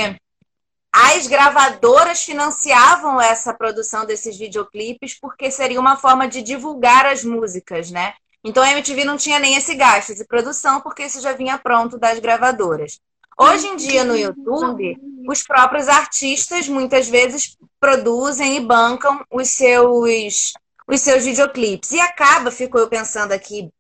as 0.93 1.27
gravadoras 1.27 2.23
financiavam 2.25 3.21
essa 3.21 3.55
produção 3.55 4.05
desses 4.05 4.37
videoclipes 4.37 5.19
porque 5.19 5.51
seria 5.51 5.79
uma 5.79 5.97
forma 5.97 6.27
de 6.27 6.43
divulgar 6.43 7.07
as 7.07 7.25
músicas, 7.25 7.91
né? 7.91 8.15
Então 8.43 8.63
a 8.63 8.71
MTV 8.73 9.05
não 9.05 9.17
tinha 9.17 9.39
nem 9.39 9.55
esse 9.55 9.75
gasto 9.75 10.15
de 10.15 10.25
produção 10.25 10.81
porque 10.81 11.05
isso 11.05 11.21
já 11.21 11.33
vinha 11.33 11.59
pronto 11.59 11.99
das 11.99 12.19
gravadoras. 12.19 12.99
Hoje 13.39 13.67
em 13.69 13.77
dia 13.77 14.05
no 14.05 14.17
YouTube, 14.17 14.99
os 15.29 15.43
próprios 15.43 15.89
artistas 15.89 16.69
muitas 16.69 17.09
vezes 17.09 17.57
produzem 17.79 18.57
e 18.57 18.61
bancam 18.61 19.25
os 19.31 19.51
seus 19.51 20.53
os 20.89 21.01
seus 21.01 21.25
videoclipes. 21.25 21.93
E 21.93 22.01
acaba, 22.01 22.51
fico 22.51 22.77
eu 22.77 22.89
pensando 22.89 23.31
aqui, 23.31 23.71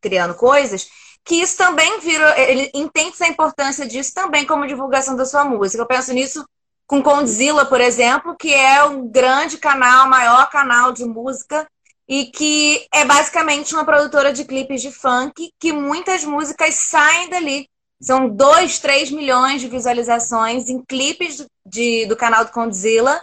criando 0.00 0.34
coisas, 0.34 0.88
que 1.24 1.36
isso 1.36 1.56
também 1.56 2.00
vira. 2.00 2.38
Ele 2.40 2.70
entende 2.74 3.16
a 3.20 3.28
importância 3.28 3.86
disso 3.86 4.12
também 4.14 4.44
como 4.44 4.66
divulgação 4.66 5.16
da 5.16 5.24
sua 5.24 5.44
música. 5.44 5.82
Eu 5.82 5.86
penso 5.86 6.12
nisso 6.12 6.44
com 6.86 7.02
Condzilla, 7.02 7.64
por 7.64 7.80
exemplo, 7.80 8.36
que 8.36 8.52
é 8.52 8.84
um 8.84 9.08
grande 9.08 9.56
canal, 9.58 10.08
maior 10.08 10.50
canal 10.50 10.92
de 10.92 11.04
música 11.04 11.66
e 12.08 12.26
que 12.26 12.86
é 12.92 13.04
basicamente 13.04 13.72
uma 13.74 13.84
produtora 13.84 14.32
de 14.32 14.44
clipes 14.44 14.82
de 14.82 14.90
funk 14.90 15.52
que 15.58 15.72
muitas 15.72 16.24
músicas 16.24 16.74
saem 16.74 17.30
dali. 17.30 17.68
São 18.00 18.28
2, 18.28 18.80
3 18.80 19.10
milhões 19.12 19.60
de 19.60 19.68
visualizações 19.68 20.68
em 20.68 20.84
clipes 20.84 21.46
de, 21.64 22.04
do 22.06 22.16
canal 22.16 22.44
do 22.44 22.50
Condzilla 22.50 23.22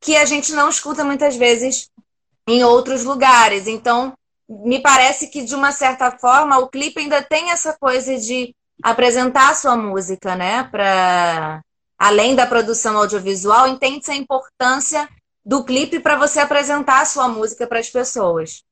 que 0.00 0.16
a 0.16 0.24
gente 0.24 0.52
não 0.52 0.68
escuta 0.68 1.04
muitas 1.04 1.36
vezes 1.36 1.88
em 2.48 2.62
outros 2.64 3.04
lugares. 3.04 3.66
Então, 3.66 4.12
me 4.48 4.80
parece 4.80 5.28
que, 5.28 5.44
de 5.44 5.54
uma 5.54 5.72
certa 5.72 6.10
forma, 6.12 6.58
o 6.58 6.68
clipe 6.68 7.00
ainda 7.00 7.22
tem 7.22 7.50
essa 7.50 7.76
coisa 7.78 8.16
de 8.18 8.54
apresentar 8.82 9.50
a 9.50 9.54
sua 9.54 9.76
música, 9.76 10.36
né? 10.36 10.64
Para 10.64 11.62
além 11.98 12.34
da 12.34 12.46
produção 12.46 12.96
audiovisual, 12.96 13.66
entende-se 13.68 14.10
a 14.10 14.16
importância 14.16 15.08
do 15.44 15.64
clipe 15.64 16.00
para 16.00 16.16
você 16.16 16.40
apresentar 16.40 17.00
a 17.00 17.06
sua 17.06 17.28
música 17.28 17.66
para 17.66 17.78
as 17.78 17.88
pessoas. 17.88 18.62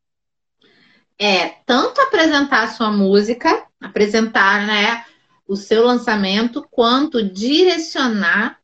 É, 1.19 1.49
tanto 1.65 2.01
apresentar 2.01 2.65
a 2.65 2.73
sua 2.73 2.91
música, 2.91 3.67
apresentar, 3.81 4.67
né, 4.67 5.05
o 5.47 5.57
seu 5.57 5.85
lançamento, 5.85 6.67
quanto 6.71 7.23
direcionar 7.23 8.59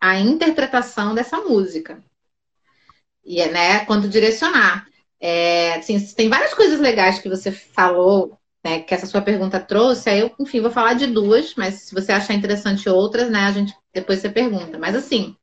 a 0.00 0.18
interpretação 0.18 1.14
dessa 1.14 1.38
música. 1.38 2.02
E 3.24 3.40
é, 3.40 3.50
né, 3.50 3.84
quanto 3.84 4.08
direcionar. 4.08 4.86
É, 5.20 5.74
assim, 5.74 5.98
tem 6.14 6.28
várias 6.28 6.54
coisas 6.54 6.78
legais 6.80 7.18
que 7.18 7.28
você 7.28 7.50
falou, 7.50 8.38
né, 8.64 8.80
que 8.80 8.94
essa 8.94 9.06
sua 9.06 9.22
pergunta 9.22 9.60
trouxe. 9.60 10.08
Aí 10.10 10.20
eu, 10.20 10.34
enfim, 10.38 10.60
vou 10.60 10.70
falar 10.70 10.94
de 10.94 11.06
duas, 11.06 11.54
mas 11.56 11.82
se 11.86 11.94
você 11.94 12.12
achar 12.12 12.34
interessante 12.34 12.88
outras, 12.88 13.30
né, 13.30 13.40
a 13.40 13.52
gente 13.52 13.74
depois 13.92 14.20
você 14.20 14.28
pergunta. 14.30 14.78
Mas 14.78 14.94
assim, 14.94 15.36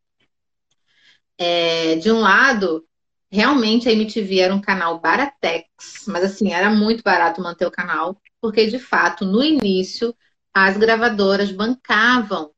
é, 1.37 1.95
de 1.95 2.11
um 2.11 2.19
lado, 2.19 2.85
realmente 3.31 3.89
a 3.89 3.91
MTV 3.91 4.39
era 4.39 4.55
um 4.55 4.61
canal 4.61 4.99
baratex, 4.99 5.67
mas 6.07 6.23
assim, 6.23 6.53
era 6.53 6.69
muito 6.69 7.03
barato 7.03 7.41
manter 7.41 7.65
o 7.65 7.71
canal, 7.71 8.19
porque 8.41 8.67
de 8.67 8.79
fato, 8.79 9.25
no 9.25 9.43
início, 9.43 10.15
as 10.53 10.77
gravadoras 10.77 11.51
bancavam. 11.51 12.51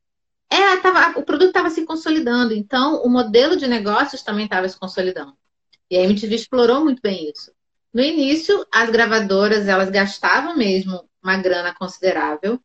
É, 0.50 0.78
tava, 0.78 1.20
o 1.20 1.24
produto 1.24 1.50
estava 1.50 1.70
se 1.70 1.86
consolidando, 1.86 2.54
então 2.54 3.04
o 3.04 3.10
modelo 3.10 3.58
de 3.58 3.68
negócios 3.68 4.22
também 4.22 4.46
estava 4.46 4.70
se 4.70 4.80
consolidando. 4.80 5.36
E 5.90 5.98
a 5.98 6.04
MTV 6.04 6.36
explorou 6.36 6.84
muito 6.84 7.02
bem 7.02 7.30
isso. 7.30 7.52
No 7.94 8.02
início, 8.02 8.66
as 8.72 8.90
gravadoras 8.90 9.68
elas 9.68 9.90
gastavam 9.90 10.56
mesmo 10.56 11.08
uma 11.24 11.38
grana 11.38 11.74
considerável, 11.74 12.60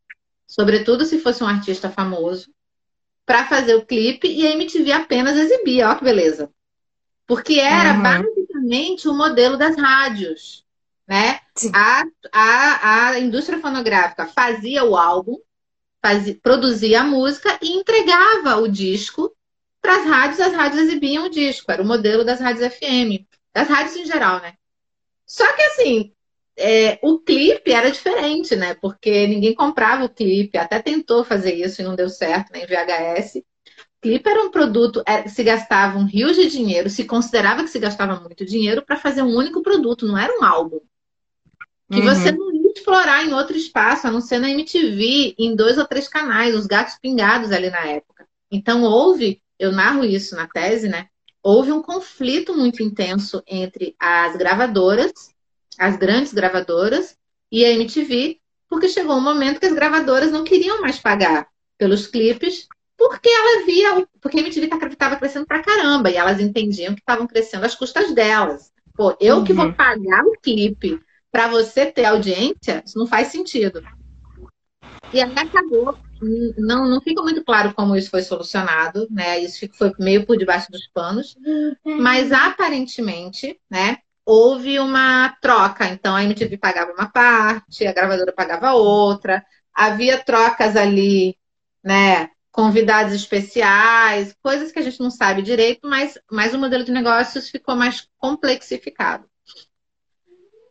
sobretudo 0.47 1.05
se 1.05 1.19
fosse 1.19 1.43
um 1.43 1.47
artista 1.47 1.89
famoso, 1.89 2.53
para 3.25 3.47
fazer 3.47 3.75
o 3.75 3.87
clipe 3.87 4.29
e 4.29 4.47
a 4.47 4.51
MTV 4.51 4.93
apenas 4.93 5.37
exibia. 5.37 5.89
Olha 5.89 5.99
que 5.99 6.05
beleza. 6.05 6.51
Porque 7.27 7.61
era 7.61 7.95
uhum. 7.95 8.03
basicamente 8.03 9.09
o 9.09 9.15
modelo 9.15 9.57
das 9.57 9.77
rádios. 9.77 10.67
Né? 11.07 11.41
A, 11.75 12.05
a, 12.33 13.09
a 13.09 13.19
indústria 13.21 13.61
fonográfica 13.61 14.27
fazia 14.27 14.85
o 14.85 14.97
álbum, 14.97 15.39
fazia, 16.01 16.39
produzia 16.43 17.01
a 17.01 17.05
música 17.05 17.59
e 17.63 17.73
entregava 17.73 18.57
o 18.57 18.69
disco 18.69 19.35
para 19.83 19.97
as 19.97 20.07
rádios, 20.07 20.41
as 20.41 20.53
rádios 20.53 20.83
exibiam 20.83 21.27
o 21.27 21.31
disco. 21.31 21.71
Era 21.71 21.83
o 21.83 21.87
modelo 21.87 22.25
das 22.25 22.41
rádios 22.41 22.73
FM, 22.75 23.27
das 23.53 23.69
rádios 23.69 23.97
em 23.97 24.07
geral, 24.07 24.41
né? 24.41 24.55
Só 25.27 25.53
que 25.55 25.63
assim, 25.63 26.13
é, 26.57 26.99
o 27.03 27.19
clipe 27.19 27.73
era 27.73 27.91
diferente, 27.91 28.55
né? 28.55 28.75
Porque 28.75 29.27
ninguém 29.27 29.55
comprava 29.55 30.05
o 30.05 30.09
clipe, 30.09 30.57
até 30.57 30.81
tentou 30.81 31.25
fazer 31.25 31.55
isso 31.55 31.81
e 31.81 31.85
não 31.85 31.97
deu 31.97 32.09
certo, 32.09 32.53
né? 32.53 32.63
Em 32.63 32.67
VHS. 32.67 33.37
O 33.37 33.43
clipe 34.03 34.29
era 34.29 34.43
um 34.43 34.51
produto, 34.51 35.03
é, 35.07 35.29
se 35.29 35.43
gastava 35.43 35.99
um 35.99 36.05
rio 36.05 36.33
de 36.33 36.49
dinheiro, 36.49 36.89
se 36.89 37.05
considerava 37.05 37.63
que 37.63 37.71
se 37.71 37.79
gastava 37.79 38.21
muito 38.21 38.45
dinheiro 38.45 38.83
para 38.83 38.97
fazer 38.97 39.23
um 39.23 39.35
único 39.35 39.63
produto, 39.63 40.07
não 40.07 40.19
era 40.19 40.33
um 40.39 40.45
álbum. 40.45 40.81
Que 41.91 42.01
uhum. 42.01 42.05
você 42.05 42.33
não 42.33 42.53
ia 42.53 42.73
explorar 42.73 43.25
em 43.25 43.33
outro 43.33 43.57
espaço, 43.57 44.07
a 44.07 44.11
não 44.11 44.21
ser 44.21 44.39
na 44.39 44.51
MTV, 44.51 45.35
em 45.39 45.55
dois 45.55 45.79
ou 45.79 45.85
três 45.85 46.09
canais, 46.09 46.55
os 46.55 46.67
gatos 46.67 46.99
pingados 47.01 47.53
ali 47.53 47.71
na 47.71 47.87
época. 47.87 48.27
Então 48.51 48.83
houve, 48.83 49.41
eu 49.63 49.73
narro 49.73 50.05
isso 50.05 50.35
na 50.35 50.47
tese, 50.47 50.89
né? 50.89 51.07
Houve 51.43 51.73
um 51.73 51.83
conflito 51.83 52.57
muito 52.57 52.83
intenso 52.83 53.43
entre 53.47 53.97
as 53.99 54.37
gravadoras 54.37 55.13
as 55.79 55.97
grandes 55.97 56.33
gravadoras 56.33 57.17
e 57.51 57.65
a 57.65 57.73
MTV, 57.73 58.39
porque 58.69 58.89
chegou 58.89 59.17
um 59.17 59.21
momento 59.21 59.61
que 59.61 59.67
as 59.67 59.75
gravadoras 59.75 60.31
não 60.31 60.45
queriam 60.45 60.81
mais 60.81 60.99
pagar 60.99 61.47
pelos 61.79 62.07
clipes, 62.07 62.67
porque 62.97 63.29
ela 63.29 63.67
via, 63.67 64.07
porque 64.21 64.39
a 64.39 64.41
MTV 64.41 64.67
estava 64.67 65.17
crescendo 65.17 65.47
pra 65.47 65.63
caramba 65.63 66.11
e 66.11 66.17
elas 66.17 66.41
entendiam 66.41 66.95
que 66.95 67.01
estavam 67.01 67.27
crescendo 67.27 67.65
às 67.65 67.75
custas 67.75 68.15
delas. 68.15 68.71
Pô, 68.95 69.17
eu 69.21 69.39
uhum. 69.39 69.45
que 69.45 69.53
vou 69.53 69.67
uhum. 69.67 69.73
pagar 69.73 70.25
o 70.25 70.39
clipe 70.41 71.01
para 71.31 71.49
você 71.49 71.87
ter 71.87 72.05
audiência, 72.05 72.83
isso 72.87 72.99
não 72.99 73.07
faz 73.07 73.29
sentido. 73.29 73.83
E 75.13 75.21
aí 75.21 75.33
acabou. 75.37 75.97
Não, 76.57 76.89
não 76.89 77.01
fica 77.01 77.23
muito 77.23 77.45
claro 77.45 77.75
como 77.75 77.97
isso 77.97 78.11
foi 78.11 78.23
solucionado, 78.23 79.09
né? 79.11 79.39
Isso 79.41 79.67
foi 79.75 79.93
meio 79.99 80.25
por 80.25 80.37
debaixo 80.37 80.71
dos 80.71 80.87
panos. 80.89 81.37
Mas 81.85 82.31
aparentemente, 82.33 83.59
né? 83.71 83.99
houve 84.25 84.79
uma 84.79 85.31
troca. 85.41 85.87
Então 85.87 86.15
a 86.15 86.25
MTV 86.25 86.57
pagava 86.59 86.93
uma 86.93 87.09
parte, 87.11 87.87
a 87.87 87.93
gravadora 87.93 88.33
pagava 88.33 88.73
outra, 88.73 89.45
havia 89.75 90.23
trocas 90.23 90.77
ali, 90.77 91.37
né? 91.83 92.31
Convidados 92.51 93.15
especiais, 93.15 94.35
coisas 94.43 94.71
que 94.73 94.79
a 94.79 94.83
gente 94.83 95.01
não 95.01 95.11
sabe 95.11 95.43
direito, 95.43 95.89
mas, 95.89 96.19
mas 96.31 96.53
o 96.53 96.59
modelo 96.59 96.85
de 96.85 96.93
negócios 96.93 97.49
ficou 97.49 97.75
mais 97.75 98.07
complexificado. 98.19 99.27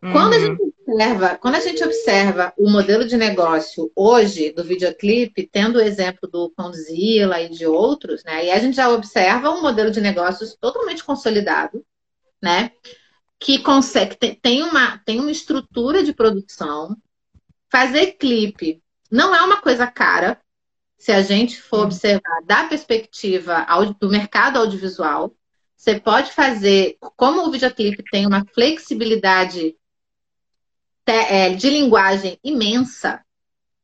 Uhum. 0.02 0.12
Quando, 0.12 0.32
a 0.34 0.36
uhum. 0.36 0.42
gente 0.42 0.62
observa, 0.62 1.38
quando 1.38 1.54
a 1.54 1.60
gente 1.60 1.84
observa 1.84 2.52
o 2.58 2.68
modelo 2.68 3.06
de 3.06 3.16
negócio 3.16 3.90
hoje 3.94 4.50
do 4.52 4.64
videoclipe, 4.64 5.48
tendo 5.50 5.76
o 5.76 5.80
exemplo 5.82 6.28
do 6.28 6.50
Condzilla 6.56 7.40
e 7.40 7.48
de 7.48 7.66
outros, 7.66 8.24
né? 8.24 8.46
E 8.46 8.50
a 8.50 8.58
gente 8.58 8.76
já 8.76 8.90
observa 8.90 9.50
um 9.50 9.62
modelo 9.62 9.90
de 9.90 10.00
negócios 10.00 10.56
totalmente 10.60 11.04
consolidado, 11.04 11.84
né? 12.42 12.72
que 13.42 13.58
consegue, 13.58 14.16
tem 14.40 14.62
uma, 14.62 14.98
tem 14.98 15.18
uma 15.18 15.30
estrutura 15.30 16.02
de 16.02 16.14
produção. 16.14 16.96
Fazer 17.70 18.12
clipe 18.12 18.80
não 19.10 19.34
é 19.34 19.42
uma 19.42 19.60
coisa 19.60 19.86
cara, 19.86 20.40
se 20.96 21.10
a 21.10 21.22
gente 21.22 21.60
for 21.60 21.80
hum. 21.80 21.84
observar 21.84 22.42
da 22.46 22.64
perspectiva 22.64 23.66
do 23.98 24.08
mercado 24.08 24.58
audiovisual. 24.58 25.34
Você 25.76 25.98
pode 25.98 26.30
fazer, 26.30 26.96
como 27.16 27.44
o 27.44 27.50
videoclipe 27.50 28.04
tem 28.12 28.24
uma 28.24 28.46
flexibilidade 28.54 29.74
de 31.58 31.68
linguagem 31.68 32.38
imensa, 32.42 33.20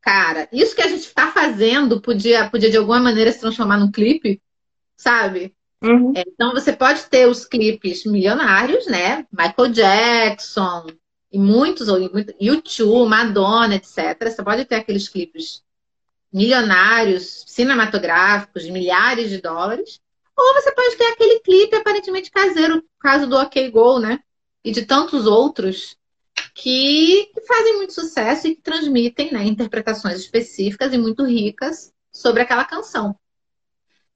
cara, 0.00 0.48
isso 0.52 0.74
que 0.74 0.82
a 0.82 0.88
gente 0.88 1.02
está 1.02 1.30
fazendo 1.32 2.00
podia, 2.00 2.48
podia 2.48 2.70
de 2.70 2.76
alguma 2.76 3.00
maneira 3.00 3.32
se 3.32 3.40
transformar 3.40 3.78
num 3.78 3.90
clipe, 3.90 4.40
sabe? 4.96 5.54
Uhum. 5.82 6.12
É, 6.16 6.24
então 6.26 6.52
você 6.52 6.72
pode 6.72 7.04
ter 7.04 7.28
os 7.28 7.44
clipes 7.44 8.04
milionários, 8.04 8.86
né? 8.86 9.26
Michael 9.32 9.72
Jackson 9.72 10.86
e 11.30 11.38
muitos, 11.38 11.88
YouTube, 12.40 13.08
Madonna, 13.08 13.76
etc. 13.76 14.16
Você 14.22 14.42
pode 14.42 14.64
ter 14.64 14.76
aqueles 14.76 15.08
clipes 15.08 15.62
milionários, 16.32 17.44
cinematográficos, 17.46 18.64
de 18.64 18.72
milhares 18.72 19.30
de 19.30 19.40
dólares. 19.40 20.00
Ou 20.36 20.54
você 20.54 20.72
pode 20.72 20.96
ter 20.96 21.06
aquele 21.06 21.40
clipe 21.40 21.76
aparentemente 21.76 22.30
caseiro, 22.30 22.82
caso 23.00 23.26
do 23.26 23.36
OK 23.36 23.70
Go, 23.70 23.98
né? 23.98 24.20
E 24.64 24.72
de 24.72 24.84
tantos 24.84 25.26
outros 25.26 25.96
que, 26.58 27.30
fazem 27.46 27.76
muito 27.76 27.92
sucesso 27.92 28.48
e 28.48 28.56
que 28.56 28.62
transmitem 28.62 29.32
né, 29.32 29.44
interpretações 29.44 30.18
específicas 30.18 30.92
e 30.92 30.98
muito 30.98 31.24
ricas 31.24 31.92
sobre 32.12 32.42
aquela 32.42 32.64
canção. 32.64 33.16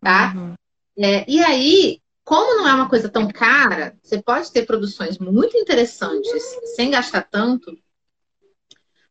Tá? 0.01 0.33
Uhum. 0.35 0.55
É, 0.99 1.25
e 1.31 1.43
aí, 1.43 2.01
como 2.25 2.57
não 2.57 2.69
é 2.69 2.75
uma 2.75 2.89
coisa 2.89 3.09
tão 3.09 3.29
cara, 3.29 3.97
você 4.03 4.21
pode 4.21 4.51
ter 4.51 4.67
produções 4.67 5.19
muito 5.19 5.57
interessantes 5.57 6.43
sem 6.75 6.91
gastar 6.91 7.23
tanto. 7.23 7.79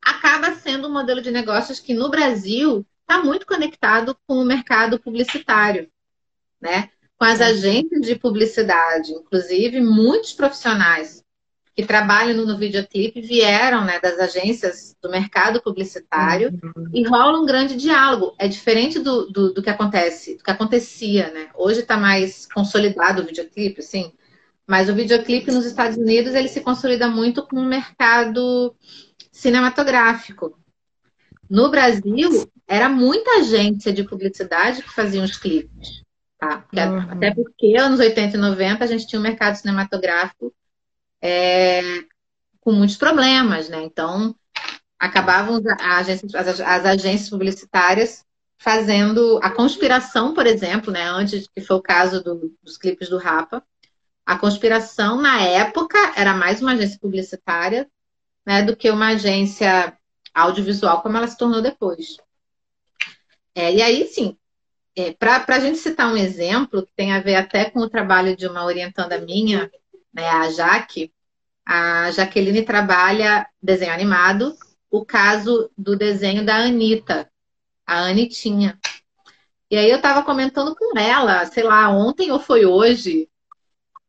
Acaba 0.04 0.54
sendo 0.56 0.90
um 0.90 0.94
modelo 0.94 1.22
de 1.22 1.32
negócios 1.32 1.80
que 1.80 1.94
no 1.94 2.10
Brasil 2.10 2.86
está 3.00 3.24
muito 3.24 3.46
conectado 3.46 4.18
com 4.28 4.36
o 4.40 4.46
mercado 4.46 5.00
publicitário, 5.00 5.90
né? 6.60 6.90
Com 7.18 7.24
as 7.24 7.40
agências 7.40 8.02
de 8.02 8.16
publicidade, 8.16 9.14
inclusive 9.14 9.80
muitos 9.80 10.34
profissionais 10.34 11.21
que 11.82 11.88
trabalham 11.88 12.46
no 12.46 12.58
videoclipe 12.58 13.22
vieram 13.22 13.84
né, 13.84 14.00
das 14.00 14.20
agências 14.20 14.96
do 15.02 15.10
mercado 15.10 15.62
publicitário 15.62 16.52
uhum. 16.64 16.90
e 16.94 17.04
rola 17.08 17.40
um 17.40 17.46
grande 17.46 17.76
diálogo. 17.76 18.36
É 18.38 18.48
diferente 18.48 19.00
do, 19.00 19.26
do, 19.32 19.54
do 19.54 19.64
que 19.64 19.70
acontece, 19.70 20.38
do 20.38 20.44
que 20.44 20.52
acontecia, 20.52 21.32
né? 21.32 21.50
Hoje 21.56 21.80
está 21.80 21.98
mais 21.98 22.46
consolidado 22.46 23.22
o 23.22 23.26
videoclipe, 23.26 23.80
assim, 23.80 24.14
mas 24.68 24.90
o 24.90 24.94
videoclipe 24.96 25.52
nos 25.52 25.66
Estados 25.66 25.98
Unidos 25.98 26.36
ele 26.36 26.48
se 26.48 26.62
consolida 26.62 27.08
muito 27.10 27.46
com 27.48 27.58
o 27.58 27.66
mercado 27.66 28.76
cinematográfico. 29.32 30.58
No 31.50 31.70
Brasil, 31.70 32.48
era 32.68 32.88
muita 32.88 33.40
agência 33.40 33.92
de 33.92 34.04
publicidade 34.04 34.84
que 34.84 34.94
fazia 34.94 35.24
os 35.24 35.36
clipes. 35.36 36.04
Tá? 36.38 36.64
Uhum. 36.74 37.12
Até 37.12 37.34
porque 37.34 37.76
anos 37.78 38.00
80 38.00 38.38
e 38.38 38.40
90 38.40 38.84
a 38.84 38.88
gente 38.88 39.08
tinha 39.08 39.20
um 39.20 39.24
mercado 39.24 39.56
cinematográfico 39.56 40.54
é, 41.22 41.82
com 42.60 42.72
muitos 42.72 42.98
problemas, 42.98 43.70
né? 43.70 43.84
Então, 43.84 44.36
acabavam 45.00 45.62
as 45.80 46.10
as 46.36 46.86
agências 46.86 47.30
publicitárias 47.30 48.26
fazendo 48.58 49.40
a 49.42 49.50
conspiração, 49.50 50.34
por 50.34 50.46
exemplo, 50.46 50.92
né? 50.92 51.04
Antes 51.04 51.48
que 51.48 51.62
foi 51.62 51.78
o 51.78 51.82
caso 51.82 52.24
do, 52.24 52.56
dos 52.62 52.78
clipes 52.78 53.10
do 53.10 53.18
Rapa. 53.18 53.64
A 54.24 54.38
conspiração, 54.38 55.20
na 55.20 55.42
época, 55.42 55.98
era 56.16 56.34
mais 56.34 56.62
uma 56.62 56.74
agência 56.74 57.00
publicitária 57.00 57.90
né, 58.46 58.62
do 58.62 58.76
que 58.76 58.90
uma 58.90 59.10
agência 59.10 59.98
audiovisual, 60.34 61.02
como 61.02 61.18
ela 61.18 61.28
se 61.28 61.38
tornou 61.38 61.62
depois. 61.62 62.18
É, 63.56 63.74
e 63.74 63.82
aí, 63.82 64.06
sim, 64.08 64.38
é, 64.96 65.12
para 65.12 65.44
a 65.48 65.60
gente 65.60 65.78
citar 65.78 66.12
um 66.12 66.18
exemplo 66.18 66.86
que 66.86 66.94
tem 66.96 67.14
a 67.14 67.20
ver 67.20 67.36
até 67.36 67.70
com 67.70 67.80
o 67.80 67.90
trabalho 67.90 68.36
de 68.36 68.48
uma 68.48 68.64
orientanda 68.64 69.20
minha, 69.20 69.72
né, 70.14 70.28
a 70.28 70.50
Jaque, 70.50 71.12
a 71.66 72.12
Jaqueline 72.12 72.64
trabalha 72.64 73.48
desenho 73.62 73.94
animado, 73.94 74.56
o 74.90 75.06
caso 75.06 75.72
do 75.78 75.96
desenho 75.96 76.46
da 76.46 76.58
Anitta, 76.58 77.30
a 77.86 78.06
Anitinha. 78.06 78.78
E 79.70 79.78
aí 79.78 79.90
eu 79.90 79.98
estava 79.98 80.24
comentando 80.24 80.76
com 80.76 80.98
ela, 80.98 81.46
sei 81.46 81.64
lá, 81.64 81.90
ontem 81.90 82.32
ou 82.32 82.40
foi 82.40 82.66
hoje, 82.66 83.30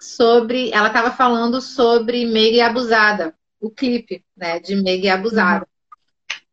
sobre. 0.00 0.72
Ela 0.72 0.88
estava 0.88 1.12
falando 1.12 1.60
sobre 1.60 2.26
Meg 2.26 2.60
Abusada, 2.60 3.34
o 3.60 3.70
clipe, 3.70 4.24
né, 4.36 4.58
de 4.58 4.74
Meg 4.74 5.08
Abusada. 5.08 5.66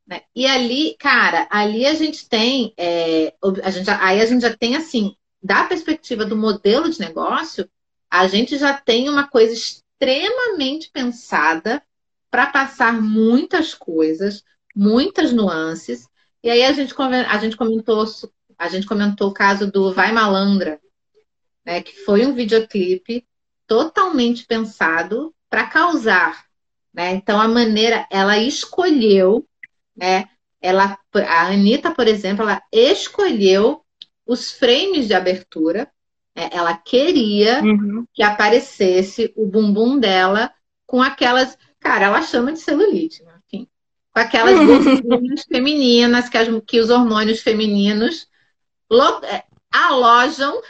Né? 0.06 0.22
E 0.36 0.46
ali, 0.46 0.96
cara, 1.00 1.48
ali 1.50 1.86
a 1.86 1.94
gente 1.94 2.28
tem, 2.30 2.74
é, 2.78 3.34
a 3.64 3.72
gente, 3.72 3.90
aí 3.90 4.22
a 4.22 4.26
gente 4.26 4.42
já 4.42 4.56
tem 4.56 4.76
assim, 4.76 5.16
da 5.42 5.64
perspectiva 5.64 6.26
do 6.26 6.36
modelo 6.36 6.90
de 6.90 7.00
negócio, 7.00 7.70
a 8.10 8.28
gente 8.28 8.58
já 8.58 8.74
tem 8.74 9.10
uma 9.10 9.28
coisa 9.28 9.54
extremamente 9.54 10.90
pensada 10.92 11.82
para 12.32 12.48
passar 12.48 12.94
muitas 13.02 13.74
coisas, 13.74 14.44
muitas 14.76 15.32
nuances. 15.32 16.08
E 16.44 16.50
aí 16.50 16.64
a 16.64 16.72
gente, 16.72 16.94
a 17.28 17.38
gente 17.38 17.58
comentou 17.58 18.06
a 18.58 18.68
gente 18.68 18.86
comentou 18.86 19.30
o 19.30 19.34
caso 19.34 19.72
do 19.72 19.94
Vai 19.94 20.12
Malandra, 20.12 20.82
né, 21.66 21.82
que 21.82 22.04
foi 22.04 22.26
um 22.26 22.34
videoclipe 22.34 23.26
totalmente 23.66 24.46
pensado 24.46 25.34
para 25.50 25.68
causar. 25.68 26.46
Né? 26.94 27.14
Então 27.14 27.40
a 27.40 27.48
maneira, 27.48 28.06
ela 28.12 28.38
escolheu 28.38 29.48
né? 30.00 30.30
Ela, 30.62 30.98
a 31.14 31.48
Anitta, 31.48 31.94
por 31.94 32.08
exemplo, 32.08 32.44
ela 32.44 32.62
escolheu 32.72 33.84
os 34.26 34.52
frames 34.52 35.08
de 35.08 35.14
abertura. 35.14 35.92
Né? 36.40 36.50
Ela 36.54 36.74
queria 36.78 37.62
uhum. 37.62 38.06
que 38.14 38.24
aparecesse 38.24 39.34
o 39.36 39.46
bumbum 39.46 40.00
dela 40.00 40.52
com 40.88 41.02
aquelas. 41.02 41.58
Cara, 41.80 42.06
ela 42.06 42.22
chama 42.22 42.54
de 42.54 42.60
celulite, 42.60 43.24
né? 43.24 43.34
Enfim, 43.46 43.68
com 44.14 44.20
aquelas 44.20 44.58
gordurinhas 44.58 45.44
femininas 45.44 46.30
que, 46.30 46.38
as, 46.38 46.48
que 46.66 46.80
os 46.80 46.90
hormônios 46.90 47.42
femininos 47.42 48.28
é, 49.24 49.44
alojam 49.72 50.62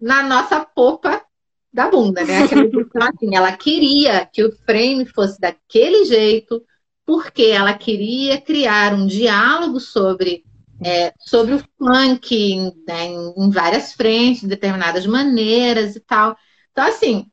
na 0.00 0.22
nossa 0.22 0.60
popa 0.60 1.24
da 1.72 1.88
bunda, 1.88 2.24
né? 2.24 2.40
Então, 2.94 3.02
assim, 3.02 3.36
ela 3.36 3.56
queria 3.56 4.26
que 4.26 4.44
o 4.44 4.52
frame 4.64 5.06
fosse 5.06 5.40
daquele 5.40 6.04
jeito, 6.04 6.62
porque 7.06 7.44
ela 7.44 7.74
queria 7.74 8.40
criar 8.40 8.94
um 8.94 9.06
diálogo 9.06 9.80
sobre, 9.80 10.44
é, 10.82 11.12
sobre 11.18 11.54
o 11.54 11.64
funk 11.78 12.72
né, 12.86 13.06
em, 13.06 13.34
em, 13.36 13.50
várias 13.50 13.92
frentes, 13.92 14.42
de 14.42 14.48
determinadas 14.48 15.06
maneiras 15.06 15.96
e 15.96 16.00
tal. 16.00 16.36
Então, 16.72 16.86
assim, 16.86 17.30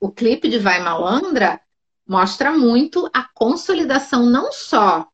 o 0.00 0.10
clipe 0.10 0.48
de 0.48 0.58
Vai 0.58 0.82
Malandra 0.82 1.60
mostra 2.06 2.52
muito 2.52 3.08
a 3.12 3.22
consolidação 3.34 4.26
não 4.26 4.52
só 4.52 5.08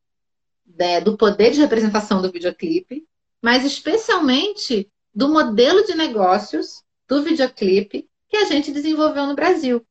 né, 0.66 1.00
do 1.00 1.16
poder 1.16 1.52
de 1.52 1.60
representação 1.60 2.20
do 2.20 2.32
videoclipe, 2.32 3.06
mas 3.40 3.64
especialmente 3.64 4.90
do 5.14 5.28
modelo 5.28 5.84
de 5.84 5.94
negócios 5.94 6.82
do 7.08 7.22
videoclipe 7.22 8.08
que 8.28 8.36
a 8.36 8.44
gente 8.44 8.72
desenvolveu 8.72 9.26
no 9.26 9.34
Brasil. 9.34 9.84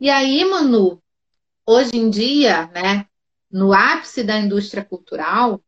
E 0.00 0.10
aí, 0.10 0.44
Manu, 0.44 1.02
hoje 1.66 1.96
em 1.96 2.08
dia, 2.10 2.66
né, 2.68 3.06
no 3.50 3.72
ápice 3.72 4.22
da 4.22 4.38
indústria 4.38 4.84
cultural, 4.84 5.62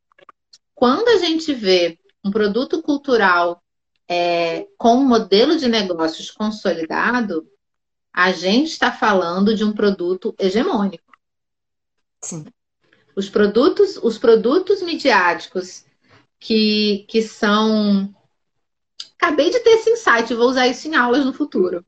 quando 0.81 1.09
a 1.09 1.19
gente 1.19 1.53
vê 1.53 1.99
um 2.25 2.31
produto 2.31 2.81
cultural 2.81 3.63
é, 4.09 4.67
com 4.79 4.95
um 4.95 5.07
modelo 5.07 5.59
de 5.59 5.69
negócios 5.69 6.31
consolidado, 6.31 7.47
a 8.11 8.33
gente 8.33 8.69
está 8.69 8.91
falando 8.91 9.55
de 9.55 9.63
um 9.63 9.75
produto 9.75 10.35
hegemônico. 10.39 11.13
Sim. 12.23 12.47
Os 13.15 13.29
produtos, 13.29 13.99
os 14.03 14.17
produtos 14.17 14.81
midiáticos 14.81 15.85
que, 16.39 17.05
que 17.11 17.21
são. 17.21 18.11
Acabei 19.21 19.51
de 19.51 19.61
ter 19.61 19.73
esse 19.73 19.91
insight, 19.91 20.33
vou 20.33 20.49
usar 20.49 20.67
isso 20.67 20.89
em 20.89 20.97
aulas 20.97 21.27
no 21.27 21.35
futuro. 21.35 21.85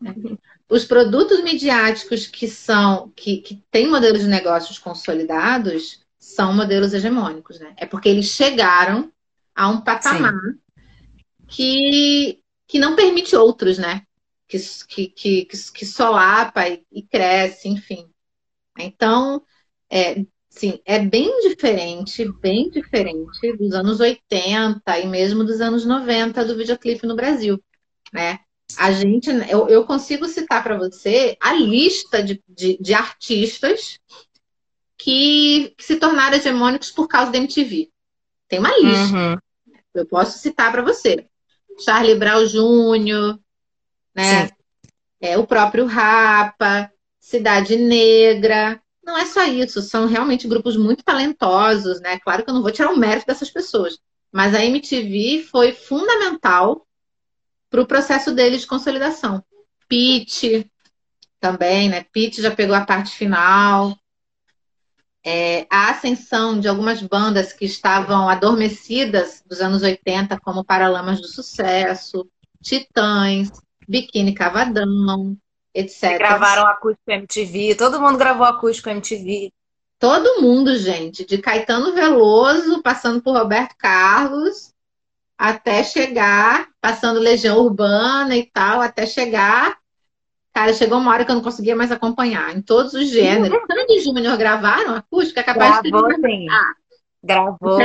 Os 0.68 0.84
produtos 0.84 1.44
midiáticos 1.44 2.26
que 2.26 2.48
são 2.48 3.12
que, 3.14 3.36
que 3.36 3.62
têm 3.70 3.86
modelos 3.86 4.22
de 4.22 4.26
negócios 4.26 4.78
consolidados 4.78 6.03
são 6.24 6.54
modelos 6.54 6.94
hegemônicos, 6.94 7.60
né? 7.60 7.74
É 7.76 7.84
porque 7.84 8.08
eles 8.08 8.26
chegaram 8.26 9.12
a 9.54 9.68
um 9.68 9.82
patamar 9.82 10.32
que, 11.46 12.40
que 12.66 12.78
não 12.78 12.96
permite 12.96 13.36
outros, 13.36 13.78
né? 13.78 14.02
Que, 14.48 14.58
que, 14.88 15.06
que, 15.08 15.46
que 15.46 15.86
solapa 15.86 16.66
e, 16.68 16.82
e 16.90 17.02
cresce, 17.02 17.68
enfim. 17.68 18.08
Então, 18.78 19.42
é, 19.90 20.24
sim, 20.48 20.80
é 20.84 20.98
bem 20.98 21.40
diferente, 21.48 22.26
bem 22.40 22.70
diferente 22.70 23.56
dos 23.56 23.72
anos 23.74 24.00
80 24.00 24.98
e 24.98 25.06
mesmo 25.06 25.44
dos 25.44 25.60
anos 25.60 25.84
90 25.84 26.44
do 26.44 26.56
videoclipe 26.56 27.06
no 27.06 27.16
Brasil, 27.16 27.62
né? 28.12 28.40
a 28.76 28.90
gente, 28.92 29.30
eu, 29.48 29.68
eu 29.68 29.84
consigo 29.84 30.26
citar 30.26 30.62
para 30.62 30.76
você 30.76 31.36
a 31.40 31.52
lista 31.52 32.22
de, 32.22 32.42
de, 32.48 32.78
de 32.80 32.94
artistas 32.94 33.98
que, 35.04 35.74
que, 35.76 35.84
se 35.84 35.96
tornaram 35.96 36.34
hegemônicos 36.34 36.90
por 36.90 37.06
causa 37.06 37.30
da 37.30 37.36
MTV. 37.36 37.90
Tem 38.48 38.58
uma 38.58 38.74
lista. 38.78 39.14
Uhum. 39.14 39.36
Eu 39.92 40.06
posso 40.06 40.38
citar 40.38 40.72
para 40.72 40.80
você. 40.80 41.26
Charlie 41.84 42.14
Brown 42.14 42.46
Jr., 42.46 43.38
né? 44.14 44.48
É, 45.20 45.36
o 45.36 45.46
próprio 45.46 45.84
Rapa, 45.84 46.90
Cidade 47.20 47.76
Negra. 47.76 48.80
Não 49.04 49.18
é 49.18 49.26
só 49.26 49.44
isso, 49.44 49.82
são 49.82 50.06
realmente 50.06 50.48
grupos 50.48 50.74
muito 50.74 51.04
talentosos, 51.04 52.00
né? 52.00 52.18
Claro 52.20 52.42
que 52.42 52.48
eu 52.48 52.54
não 52.54 52.62
vou 52.62 52.72
tirar 52.72 52.90
o 52.90 52.96
mérito 52.96 53.26
dessas 53.26 53.50
pessoas, 53.50 53.98
mas 54.32 54.54
a 54.54 54.64
MTV 54.64 55.46
foi 55.50 55.72
fundamental 55.72 56.86
para 57.68 57.82
o 57.82 57.86
processo 57.86 58.32
dele 58.32 58.56
de 58.56 58.66
consolidação. 58.66 59.44
Pete 59.86 60.70
também, 61.38 61.90
né? 61.90 62.06
Pete 62.10 62.40
já 62.40 62.50
pegou 62.50 62.74
a 62.74 62.86
parte 62.86 63.14
final. 63.14 63.94
É, 65.26 65.66
a 65.70 65.90
ascensão 65.90 66.60
de 66.60 66.68
algumas 66.68 67.00
bandas 67.00 67.52
que 67.52 67.64
estavam 67.64 68.28
adormecidas 68.28 69.42
dos 69.46 69.60
anos 69.60 69.82
80, 69.82 70.38
como 70.40 70.64
Paralamas 70.64 71.18
do 71.20 71.26
Sucesso, 71.26 72.28
Titãs, 72.62 73.50
Biquíni 73.88 74.34
Cavadão, 74.34 75.36
etc. 75.72 76.02
E 76.02 76.18
gravaram 76.18 76.66
acústico 76.66 77.10
MTV, 77.10 77.74
todo 77.74 78.00
mundo 78.00 78.18
gravou 78.18 78.46
acústico 78.46 78.90
MTV. 78.90 79.50
Todo 79.98 80.42
mundo, 80.42 80.76
gente, 80.76 81.24
de 81.24 81.38
Caetano 81.38 81.94
Veloso, 81.94 82.82
passando 82.82 83.22
por 83.22 83.34
Roberto 83.34 83.74
Carlos, 83.78 84.74
até 85.38 85.82
chegar, 85.82 86.68
passando 86.80 87.20
Legião 87.20 87.58
Urbana 87.58 88.36
e 88.36 88.44
tal, 88.44 88.80
até 88.80 89.06
chegar. 89.06 89.78
Cara, 90.54 90.72
chegou 90.72 90.98
uma 90.98 91.10
hora 91.10 91.24
que 91.24 91.32
eu 91.32 91.34
não 91.34 91.42
conseguia 91.42 91.74
mais 91.74 91.90
acompanhar, 91.90 92.56
em 92.56 92.62
todos 92.62 92.94
os 92.94 93.08
gêneros. 93.08 93.58
Sandy 93.66 94.00
Júnior 94.00 94.36
gravaram 94.36 94.94
acústica, 94.94 95.40
é 95.40 95.42
capaz 95.42 95.80
Gravou, 95.82 96.08
de 96.08 96.14
sim. 96.20 96.46
Gravou. 97.20 97.78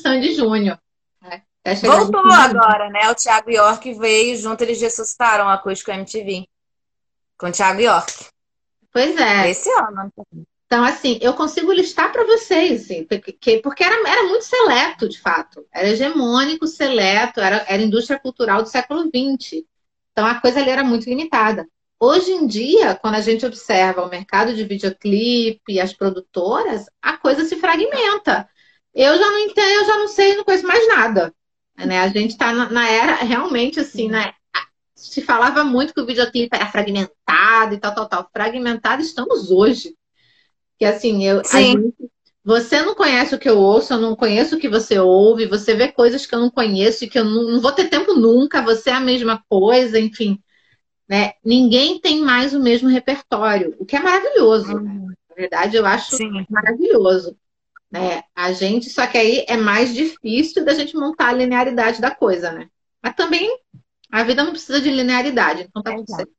Sandy 0.00 0.32
Júnior. 0.32 0.78
Né? 1.20 1.42
Voltou 1.82 2.24
agora, 2.24 2.88
né? 2.90 3.10
O 3.10 3.16
Thiago 3.16 3.50
York 3.50 3.94
veio 3.94 4.36
junto, 4.36 4.62
eles 4.62 4.80
ressuscitaram 4.80 5.46
o 5.46 5.48
acústico 5.48 5.90
MTV. 5.90 6.46
Com 7.36 7.48
o 7.48 7.52
Thiago 7.52 7.80
York. 7.80 8.26
Pois 8.92 9.16
é. 9.16 9.50
Esse 9.50 9.68
ano. 9.70 10.12
Então, 10.66 10.84
assim, 10.84 11.18
eu 11.20 11.34
consigo 11.34 11.72
listar 11.72 12.12
para 12.12 12.24
vocês, 12.24 12.84
assim, 12.84 13.04
porque, 13.04 13.58
porque 13.58 13.82
era, 13.82 14.08
era 14.08 14.22
muito 14.24 14.44
seleto, 14.44 15.08
de 15.08 15.20
fato. 15.20 15.66
Era 15.72 15.88
hegemônico, 15.88 16.66
seleto, 16.68 17.40
era, 17.40 17.64
era 17.68 17.82
indústria 17.82 18.20
cultural 18.20 18.62
do 18.62 18.68
século 18.68 19.02
XX. 19.02 19.64
Então, 20.16 20.26
a 20.26 20.40
coisa 20.40 20.60
ali 20.60 20.70
era 20.70 20.82
muito 20.82 21.10
limitada. 21.10 21.68
Hoje 22.00 22.32
em 22.32 22.46
dia, 22.46 22.94
quando 22.94 23.16
a 23.16 23.20
gente 23.20 23.44
observa 23.44 24.02
o 24.02 24.08
mercado 24.08 24.54
de 24.54 24.64
videoclipe 24.64 25.60
e 25.68 25.78
as 25.78 25.92
produtoras, 25.92 26.86
a 27.02 27.18
coisa 27.18 27.44
se 27.44 27.56
fragmenta. 27.56 28.48
Eu 28.94 29.18
já 29.18 29.30
não 29.30 29.38
entendo, 29.40 29.68
eu 29.68 29.84
já 29.84 29.98
não 29.98 30.08
sei, 30.08 30.34
não 30.34 30.42
conheço 30.42 30.66
mais 30.66 30.88
nada. 30.88 31.34
Né? 31.76 32.00
A 32.00 32.08
gente 32.08 32.30
está 32.30 32.50
na, 32.50 32.70
na, 32.70 32.88
era 32.88 33.16
realmente 33.16 33.78
assim, 33.78 34.08
né? 34.08 34.32
Se 34.94 35.20
falava 35.20 35.62
muito 35.62 35.92
que 35.92 36.00
o 36.00 36.06
videoclipe 36.06 36.56
era 36.56 36.66
fragmentado 36.66 37.74
e 37.74 37.78
tal, 37.78 37.94
tal, 37.94 38.08
tal. 38.08 38.30
Fragmentado 38.32 39.02
estamos 39.02 39.50
hoje. 39.50 39.94
Que 40.78 40.86
assim, 40.86 41.26
eu, 41.26 41.42
gente, 41.44 41.94
você 42.46 42.80
não 42.80 42.94
conhece 42.94 43.34
o 43.34 43.38
que 43.40 43.48
eu 43.48 43.58
ouço, 43.58 43.92
eu 43.92 43.98
não 43.98 44.14
conheço 44.14 44.54
o 44.54 44.58
que 44.60 44.68
você 44.68 45.00
ouve, 45.00 45.48
você 45.48 45.74
vê 45.74 45.88
coisas 45.88 46.24
que 46.24 46.32
eu 46.32 46.38
não 46.38 46.48
conheço 46.48 47.02
e 47.02 47.08
que 47.08 47.18
eu 47.18 47.24
não, 47.24 47.42
não 47.42 47.60
vou 47.60 47.72
ter 47.72 47.88
tempo 47.88 48.14
nunca, 48.14 48.62
você 48.62 48.90
é 48.90 48.92
a 48.92 49.00
mesma 49.00 49.42
coisa, 49.48 49.98
enfim. 49.98 50.40
Né? 51.08 51.32
Ninguém 51.44 52.00
tem 52.00 52.22
mais 52.22 52.54
o 52.54 52.60
mesmo 52.60 52.88
repertório, 52.88 53.74
o 53.80 53.84
que 53.84 53.96
é 53.96 54.00
maravilhoso. 54.00 54.76
Uhum. 54.76 55.08
Na 55.28 55.34
verdade, 55.34 55.76
eu 55.76 55.84
acho 55.84 56.16
Sim. 56.16 56.46
maravilhoso. 56.48 57.36
Né? 57.90 58.22
A 58.32 58.52
gente, 58.52 58.90
só 58.90 59.08
que 59.08 59.18
aí 59.18 59.44
é 59.48 59.56
mais 59.56 59.92
difícil 59.92 60.64
da 60.64 60.72
gente 60.72 60.94
montar 60.94 61.30
a 61.30 61.32
linearidade 61.32 62.00
da 62.00 62.14
coisa, 62.14 62.52
né? 62.52 62.68
Mas 63.02 63.16
também 63.16 63.58
a 64.08 64.22
vida 64.22 64.44
não 64.44 64.52
precisa 64.52 64.80
de 64.80 64.92
linearidade, 64.92 65.66
então 65.68 65.82
tá 65.82 65.92
tudo 65.96 66.14
certo. 66.14 66.32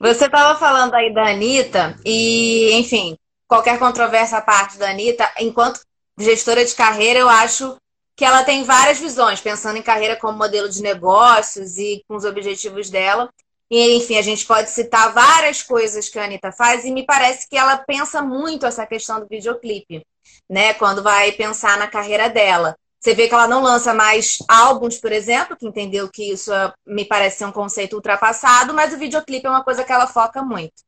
Você 0.00 0.24
estava 0.26 0.58
falando 0.58 0.94
aí 0.94 1.14
da 1.14 1.30
Anitta, 1.30 1.96
e, 2.04 2.72
enfim, 2.72 3.16
qualquer 3.48 3.78
controvérsia 3.78 4.38
à 4.38 4.42
parte 4.42 4.78
da 4.78 4.90
Anitta, 4.90 5.28
enquanto 5.40 5.80
gestora 6.18 6.64
de 6.64 6.74
carreira, 6.74 7.18
eu 7.18 7.28
acho 7.28 7.76
que 8.14 8.24
ela 8.24 8.44
tem 8.44 8.64
várias 8.64 8.98
visões, 8.98 9.40
pensando 9.40 9.78
em 9.78 9.82
carreira 9.82 10.16
como 10.16 10.36
modelo 10.36 10.68
de 10.68 10.82
negócios 10.82 11.78
e 11.78 12.04
com 12.06 12.16
os 12.16 12.24
objetivos 12.24 12.90
dela. 12.90 13.30
E, 13.70 13.96
enfim, 13.96 14.16
a 14.16 14.22
gente 14.22 14.44
pode 14.44 14.70
citar 14.70 15.12
várias 15.12 15.62
coisas 15.62 16.08
que 16.08 16.18
a 16.18 16.24
Anitta 16.24 16.50
faz, 16.50 16.84
e 16.84 16.90
me 16.90 17.04
parece 17.04 17.48
que 17.48 17.56
ela 17.56 17.76
pensa 17.76 18.20
muito 18.20 18.66
essa 18.66 18.86
questão 18.86 19.20
do 19.20 19.28
videoclipe, 19.28 20.04
né? 20.48 20.74
Quando 20.74 21.02
vai 21.02 21.32
pensar 21.32 21.78
na 21.78 21.86
carreira 21.86 22.28
dela. 22.28 22.76
Você 22.98 23.14
vê 23.14 23.28
que 23.28 23.34
ela 23.34 23.46
não 23.46 23.62
lança 23.62 23.94
mais 23.94 24.38
álbuns, 24.48 24.98
por 24.98 25.12
exemplo, 25.12 25.56
que 25.56 25.66
entendeu 25.66 26.08
que 26.10 26.32
isso 26.32 26.52
é, 26.52 26.72
me 26.84 27.04
parece 27.04 27.38
ser 27.38 27.44
um 27.44 27.52
conceito 27.52 27.94
ultrapassado, 27.94 28.74
mas 28.74 28.92
o 28.92 28.98
videoclipe 28.98 29.46
é 29.46 29.50
uma 29.50 29.62
coisa 29.62 29.84
que 29.84 29.92
ela 29.92 30.08
foca 30.08 30.42
muito. 30.42 30.87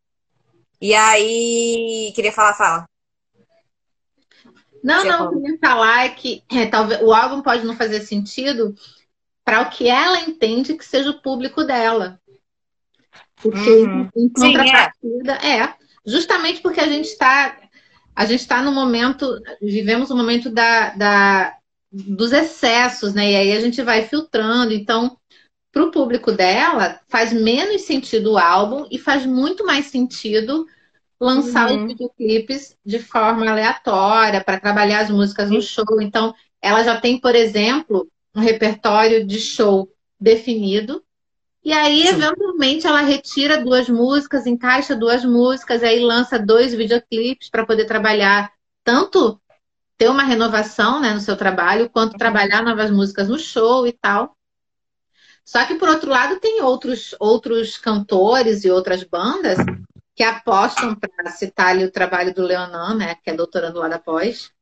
E 0.80 0.94
aí, 0.94 2.12
queria 2.14 2.32
falar, 2.32 2.54
fala. 2.54 2.88
Não, 4.82 5.04
não, 5.04 5.24
eu 5.24 5.42
queria 5.42 5.58
falar 5.58 6.06
é 6.06 6.08
que 6.08 6.42
é, 6.50 6.66
talvez 6.66 7.02
o 7.02 7.12
álbum 7.12 7.42
pode 7.42 7.64
não 7.66 7.76
fazer 7.76 8.00
sentido 8.00 8.74
para 9.44 9.60
o 9.60 9.70
que 9.70 9.88
ela 9.88 10.20
entende 10.20 10.74
que 10.74 10.84
seja 10.84 11.10
o 11.10 11.20
público 11.20 11.64
dela. 11.64 12.18
Porque 13.36 13.58
uhum. 13.58 14.08
em 14.16 14.28
contrapartida, 14.28 15.40
Sim, 15.40 15.46
é. 15.46 15.58
é. 15.60 15.74
justamente 16.06 16.60
porque 16.60 16.80
a 16.80 16.86
gente 16.86 17.06
está 17.06 17.58
a 18.14 18.26
gente 18.26 18.40
está 18.40 18.62
no 18.62 18.72
momento, 18.72 19.40
vivemos 19.62 20.10
o 20.10 20.14
um 20.14 20.16
momento 20.16 20.50
da, 20.50 20.90
da, 20.90 21.56
dos 21.90 22.32
excessos, 22.32 23.14
né? 23.14 23.30
E 23.30 23.36
aí 23.36 23.52
a 23.52 23.60
gente 23.60 23.82
vai 23.82 24.06
filtrando. 24.06 24.74
Então, 24.74 25.16
para 25.72 25.84
o 25.84 25.90
público 25.90 26.32
dela, 26.32 27.00
faz 27.08 27.32
menos 27.32 27.82
sentido 27.82 28.32
o 28.32 28.38
álbum 28.38 28.86
e 28.90 28.98
faz 28.98 29.24
muito 29.24 29.64
mais 29.64 29.86
sentido 29.86 30.66
lançar 31.20 31.70
uhum. 31.70 31.82
os 31.82 31.86
videoclipes 31.92 32.76
de 32.84 32.98
forma 32.98 33.48
aleatória, 33.48 34.42
para 34.42 34.58
trabalhar 34.58 35.00
as 35.00 35.10
músicas 35.10 35.50
no 35.50 35.60
show. 35.60 36.00
Então, 36.00 36.34
ela 36.62 36.82
já 36.82 36.98
tem, 36.98 37.20
por 37.20 37.34
exemplo, 37.34 38.08
um 38.34 38.40
repertório 38.40 39.24
de 39.24 39.38
show 39.38 39.88
definido. 40.18 41.02
E 41.62 41.72
aí, 41.72 42.06
Sim. 42.06 42.14
eventualmente, 42.14 42.86
ela 42.86 43.02
retira 43.02 43.62
duas 43.62 43.88
músicas, 43.88 44.46
encaixa 44.46 44.96
duas 44.96 45.24
músicas, 45.24 45.82
aí 45.82 46.00
lança 46.00 46.38
dois 46.38 46.74
videoclipes 46.74 47.50
para 47.50 47.66
poder 47.66 47.84
trabalhar 47.84 48.50
tanto 48.82 49.38
ter 49.98 50.08
uma 50.08 50.22
renovação 50.22 50.98
né, 50.98 51.12
no 51.12 51.20
seu 51.20 51.36
trabalho, 51.36 51.90
quanto 51.90 52.16
trabalhar 52.16 52.62
novas 52.62 52.90
músicas 52.90 53.28
no 53.28 53.38
show 53.38 53.86
e 53.86 53.92
tal. 53.92 54.34
Só 55.50 55.66
que, 55.66 55.74
por 55.74 55.88
outro 55.88 56.08
lado, 56.08 56.38
tem 56.38 56.62
outros, 56.62 57.12
outros 57.18 57.76
cantores 57.76 58.64
e 58.64 58.70
outras 58.70 59.02
bandas 59.02 59.58
que 60.14 60.22
apostam, 60.22 60.94
para 60.94 61.32
citar 61.32 61.70
ali 61.70 61.84
o 61.84 61.90
trabalho 61.90 62.32
do 62.32 62.44
Leonan, 62.44 62.94
né, 62.94 63.16
que 63.16 63.30
é 63.30 63.34
doutorando 63.34 63.80
lá 63.80 63.88
da 63.88 63.98
pós, 63.98 64.52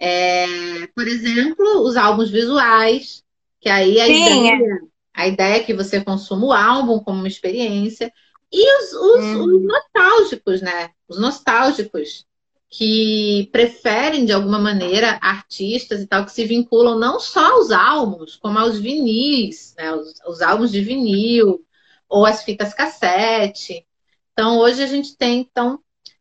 é, 0.00 0.88
por 0.88 1.06
exemplo, 1.06 1.82
os 1.82 1.96
álbuns 1.96 2.30
visuais, 2.30 3.22
que 3.60 3.68
aí 3.68 4.00
a, 4.00 4.06
Sim, 4.06 4.48
ideia, 4.48 4.64
é. 4.64 4.78
a 5.14 5.28
ideia 5.28 5.56
é 5.58 5.62
que 5.62 5.72
você 5.72 6.02
consuma 6.02 6.46
o 6.46 6.52
álbum 6.52 6.98
como 6.98 7.20
uma 7.20 7.28
experiência, 7.28 8.12
e 8.50 8.78
os, 8.78 8.92
os, 8.92 9.24
hum. 9.24 9.44
os 9.44 9.62
nostálgicos, 9.62 10.60
né? 10.62 10.90
Os 11.06 11.16
nostálgicos, 11.20 12.26
que 12.72 13.50
preferem, 13.52 14.24
de 14.24 14.32
alguma 14.32 14.58
maneira, 14.58 15.18
artistas 15.20 16.00
e 16.00 16.06
tal, 16.06 16.24
que 16.24 16.32
se 16.32 16.46
vinculam 16.46 16.98
não 16.98 17.20
só 17.20 17.52
aos 17.52 17.70
álbuns, 17.70 18.36
como 18.36 18.58
aos 18.58 18.78
vinis, 18.80 19.74
né? 19.76 19.92
os, 19.92 20.14
os 20.26 20.40
álbuns 20.40 20.72
de 20.72 20.80
vinil, 20.80 21.62
ou 22.08 22.24
as 22.24 22.42
fitas 22.42 22.72
cassete. 22.72 23.86
Então, 24.32 24.58
hoje 24.58 24.82
a 24.82 24.86
gente 24.86 25.14
tem, 25.18 25.40
então, 25.40 25.80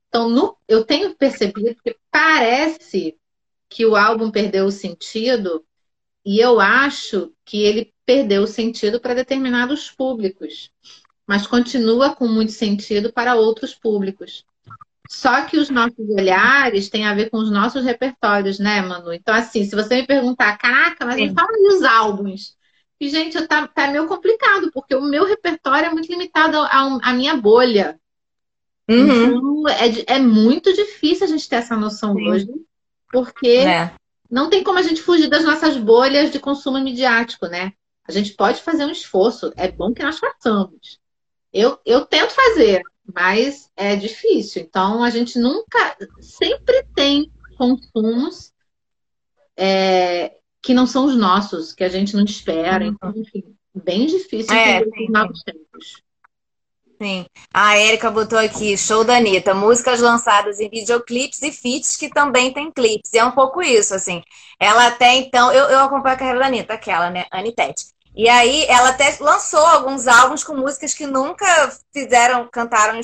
então 0.09 0.27
no, 0.29 0.57
eu 0.67 0.83
tenho 0.83 1.15
percebido 1.15 1.73
que 1.81 1.95
parece 2.11 3.17
que 3.69 3.85
o 3.85 3.95
álbum 3.95 4.29
perdeu 4.29 4.65
o 4.65 4.71
sentido, 4.71 5.65
e 6.25 6.37
eu 6.37 6.59
acho 6.59 7.33
que 7.45 7.61
ele 7.63 7.93
perdeu 8.05 8.43
o 8.43 8.47
sentido 8.47 8.99
para 8.99 9.13
determinados 9.13 9.89
públicos, 9.89 10.69
mas 11.25 11.47
continua 11.47 12.13
com 12.13 12.27
muito 12.27 12.51
sentido 12.51 13.13
para 13.13 13.35
outros 13.35 13.73
públicos. 13.73 14.45
Só 15.11 15.41
que 15.41 15.57
os 15.57 15.69
nossos 15.69 16.09
olhares 16.09 16.87
têm 16.89 17.05
a 17.05 17.13
ver 17.13 17.29
com 17.29 17.37
os 17.37 17.51
nossos 17.51 17.83
repertórios, 17.83 18.59
né, 18.59 18.81
Manu? 18.81 19.11
Então, 19.11 19.35
assim, 19.35 19.65
se 19.65 19.75
você 19.75 19.95
me 19.97 20.07
perguntar, 20.07 20.57
caraca, 20.57 21.05
mas 21.05 21.15
Sim. 21.15 21.27
me 21.27 21.33
fala 21.33 21.51
dos 21.51 21.83
álbuns. 21.83 22.55
E, 22.97 23.09
gente, 23.09 23.45
tá, 23.45 23.67
tá 23.67 23.87
meio 23.87 24.07
complicado, 24.07 24.71
porque 24.73 24.95
o 24.95 25.01
meu 25.01 25.25
repertório 25.25 25.87
é 25.87 25.91
muito 25.91 26.09
limitado 26.09 26.57
à 26.57 27.11
minha 27.11 27.35
bolha. 27.35 27.99
Uhum. 28.89 29.03
Então, 29.03 29.67
é, 29.67 30.15
é 30.15 30.19
muito 30.19 30.73
difícil 30.73 31.25
a 31.25 31.29
gente 31.29 31.49
ter 31.49 31.57
essa 31.57 31.75
noção 31.75 32.15
Sim. 32.15 32.29
hoje, 32.29 32.47
porque 33.11 33.49
é. 33.49 33.91
não 34.29 34.49
tem 34.49 34.63
como 34.63 34.79
a 34.79 34.81
gente 34.81 35.01
fugir 35.01 35.27
das 35.27 35.43
nossas 35.43 35.75
bolhas 35.75 36.31
de 36.31 36.39
consumo 36.39 36.79
midiático, 36.79 37.47
né? 37.47 37.73
A 38.07 38.13
gente 38.13 38.31
pode 38.31 38.61
fazer 38.61 38.85
um 38.85 38.91
esforço, 38.91 39.51
é 39.57 39.69
bom 39.69 39.93
que 39.93 40.03
nós 40.03 40.17
façamos. 40.17 41.01
Eu, 41.51 41.77
eu 41.85 42.05
tento 42.05 42.31
fazer, 42.31 42.81
mas 43.13 43.69
é 43.75 43.95
difícil. 43.95 44.61
Então, 44.61 45.03
a 45.03 45.09
gente 45.09 45.39
nunca, 45.39 45.97
sempre 46.19 46.83
tem 46.95 47.31
consumos 47.57 48.51
é, 49.57 50.35
que 50.61 50.73
não 50.73 50.87
são 50.87 51.05
os 51.05 51.15
nossos, 51.15 51.73
que 51.73 51.83
a 51.83 51.89
gente 51.89 52.15
não 52.15 52.23
espera. 52.23 52.85
Uhum. 52.85 52.91
Então, 52.91 53.13
enfim, 53.15 53.43
bem 53.73 54.05
difícil 54.07 54.55
é, 54.55 54.81
os 54.81 55.09
novos 55.09 55.43
tempos. 55.43 56.01
Sim. 57.01 57.25
A 57.51 57.79
Erika 57.79 58.11
botou 58.11 58.37
aqui, 58.37 58.77
show 58.77 59.03
da 59.03 59.17
Anitta, 59.17 59.55
músicas 59.55 59.99
lançadas 59.99 60.59
em 60.59 60.69
videoclipes 60.69 61.41
e 61.41 61.51
feats 61.51 61.97
que 61.97 62.09
também 62.09 62.53
tem 62.53 62.71
clipes. 62.71 63.11
E 63.11 63.17
é 63.17 63.25
um 63.25 63.31
pouco 63.31 63.59
isso, 63.59 63.95
assim. 63.95 64.21
Ela 64.59 64.85
até 64.85 65.15
então, 65.15 65.51
eu, 65.51 65.65
eu 65.65 65.79
acompanho 65.79 66.13
a 66.13 66.17
carreira 66.19 66.39
da 66.39 66.45
Anitta, 66.45 66.73
aquela, 66.75 67.09
né? 67.09 67.25
Anitete. 67.31 67.90
E 68.15 68.27
aí 68.27 68.65
ela 68.67 68.89
até 68.89 69.15
lançou 69.19 69.65
alguns 69.65 70.07
álbuns 70.07 70.43
com 70.43 70.55
músicas 70.55 70.93
que 70.93 71.07
nunca 71.07 71.45
fizeram, 71.93 72.47
cantaram, 72.51 72.99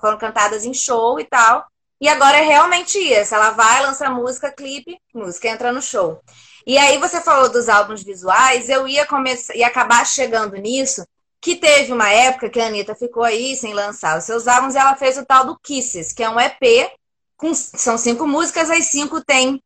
foram 0.00 0.18
cantadas 0.18 0.64
em 0.64 0.74
show 0.74 1.20
e 1.20 1.24
tal. 1.24 1.66
E 2.00 2.08
agora 2.08 2.38
é 2.38 2.42
realmente 2.42 2.98
isso. 2.98 3.34
Ela 3.34 3.50
vai, 3.50 3.82
lança 3.82 4.08
música, 4.10 4.52
clipe, 4.52 4.98
música 5.14 5.48
entra 5.48 5.72
no 5.72 5.82
show. 5.82 6.20
E 6.66 6.76
aí 6.76 6.98
você 6.98 7.20
falou 7.20 7.48
dos 7.48 7.68
álbuns 7.68 8.02
visuais, 8.02 8.68
eu 8.68 8.86
ia 8.86 9.06
começar 9.06 9.54
e 9.54 9.64
acabar 9.64 10.04
chegando 10.06 10.56
nisso, 10.56 11.04
que 11.40 11.56
teve 11.56 11.92
uma 11.92 12.10
época 12.10 12.50
que 12.50 12.60
a 12.60 12.66
Anitta 12.66 12.94
ficou 12.94 13.22
aí 13.22 13.56
sem 13.56 13.72
lançar 13.72 14.18
os 14.18 14.24
seus 14.24 14.46
álbuns 14.46 14.74
ela 14.74 14.94
fez 14.96 15.16
o 15.16 15.24
tal 15.24 15.46
do 15.46 15.58
Kisses, 15.58 16.12
que 16.12 16.22
é 16.22 16.28
um 16.28 16.38
EP, 16.38 16.92
com, 17.36 17.54
são 17.54 17.96
cinco 17.96 18.26
músicas, 18.26 18.70
as 18.70 18.86
cinco 18.86 19.24
tem 19.24 19.62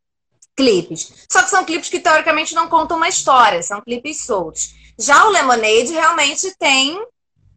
clipes. 0.54 1.26
Só 1.30 1.42
que 1.42 1.50
são 1.50 1.64
clipes 1.64 1.88
que 1.88 1.98
teoricamente 1.98 2.54
não 2.54 2.68
contam 2.68 2.98
uma 2.98 3.08
história, 3.08 3.62
são 3.62 3.80
clipes 3.80 4.24
soltos. 4.24 4.74
Já 5.02 5.24
o 5.26 5.30
Lemonade 5.30 5.92
realmente 5.92 6.56
tem 6.58 6.96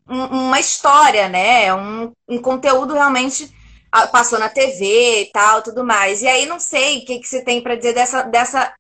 um, 0.10 0.24
uma 0.48 0.60
história, 0.60 1.30
né? 1.30 1.74
Um, 1.74 2.12
um 2.28 2.42
conteúdo 2.42 2.94
realmente 2.94 3.54
ah, 3.92 4.08
passou 4.08 4.40
na 4.40 4.50
TV 4.50 5.22
e 5.22 5.32
tal, 5.32 5.62
tudo 5.62 5.84
mais. 5.84 6.22
E 6.22 6.28
aí 6.28 6.46
não 6.46 6.60
sei 6.60 7.00
o 7.00 7.06
que, 7.06 7.20
que 7.20 7.28
você 7.28 7.44
tem 7.44 7.62
para 7.62 7.76
dizer 7.76 7.94
dessa, 7.94 8.24
dessa, 8.24 8.74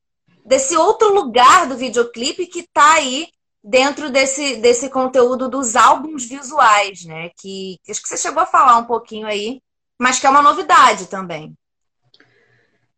desse 0.43 0.75
outro 0.75 1.13
lugar 1.13 1.67
do 1.67 1.77
videoclipe 1.77 2.47
que 2.47 2.61
está 2.61 2.93
aí 2.93 3.27
dentro 3.63 4.09
desse, 4.09 4.57
desse 4.57 4.89
conteúdo 4.89 5.47
dos 5.47 5.75
álbuns 5.75 6.25
visuais, 6.25 7.05
né? 7.05 7.29
Que 7.37 7.77
acho 7.89 8.01
que 8.01 8.09
você 8.09 8.17
chegou 8.17 8.41
a 8.41 8.47
falar 8.47 8.77
um 8.77 8.85
pouquinho 8.85 9.27
aí, 9.27 9.61
mas 9.99 10.19
que 10.19 10.27
é 10.27 10.29
uma 10.29 10.41
novidade 10.41 11.07
também. 11.07 11.53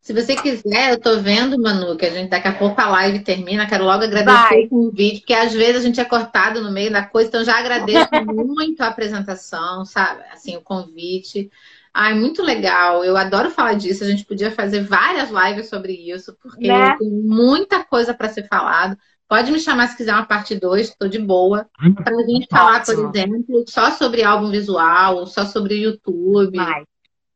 Se 0.07 0.13
você 0.13 0.37
quiser, 0.37 0.93
eu 0.93 1.01
tô 1.01 1.19
vendo, 1.19 1.61
Manu, 1.61 1.97
que 1.97 2.05
a 2.05 2.09
gente 2.09 2.29
daqui 2.29 2.47
a 2.47 2.57
pouco 2.57 2.79
a 2.79 2.87
live 2.87 3.25
termina. 3.25 3.67
Quero 3.67 3.83
logo 3.83 4.05
agradecer 4.05 4.47
Vai. 4.47 4.63
o 4.63 4.69
convite, 4.69 5.19
porque 5.19 5.33
às 5.33 5.53
vezes 5.53 5.81
a 5.81 5.85
gente 5.85 5.99
é 5.99 6.05
cortado 6.05 6.61
no 6.61 6.71
meio 6.71 6.89
da 6.89 7.03
coisa, 7.03 7.27
então 7.27 7.43
já 7.43 7.59
agradeço 7.59 8.07
muito 8.33 8.79
a 8.79 8.87
apresentação, 8.87 9.83
sabe? 9.83 10.23
Assim, 10.31 10.55
o 10.55 10.61
convite. 10.61 11.51
Ai, 11.93 12.13
muito 12.13 12.41
legal. 12.41 13.03
Eu 13.03 13.17
adoro 13.17 13.51
falar 13.51 13.73
disso. 13.73 14.01
A 14.05 14.07
gente 14.07 14.23
podia 14.23 14.49
fazer 14.49 14.79
várias 14.79 15.29
lives 15.29 15.67
sobre 15.67 15.91
isso, 15.91 16.37
porque 16.41 16.69
né? 16.69 16.95
tem 16.97 17.09
muita 17.09 17.83
coisa 17.83 18.13
para 18.13 18.29
ser 18.29 18.47
falado. 18.47 18.97
Pode 19.27 19.51
me 19.51 19.59
chamar 19.59 19.89
se 19.89 19.97
quiser 19.97 20.13
uma 20.13 20.25
parte 20.25 20.55
2, 20.55 20.87
estou 20.87 21.09
de 21.09 21.19
boa. 21.19 21.67
Para 22.01 22.15
a 22.15 22.25
gente 22.25 22.47
falar, 22.49 22.81
por 22.85 22.93
exemplo, 22.93 23.65
só 23.67 23.91
sobre 23.91 24.23
álbum 24.23 24.51
visual, 24.51 25.27
só 25.27 25.43
sobre 25.43 25.83
YouTube. 25.83 26.55
Vai. 26.55 26.85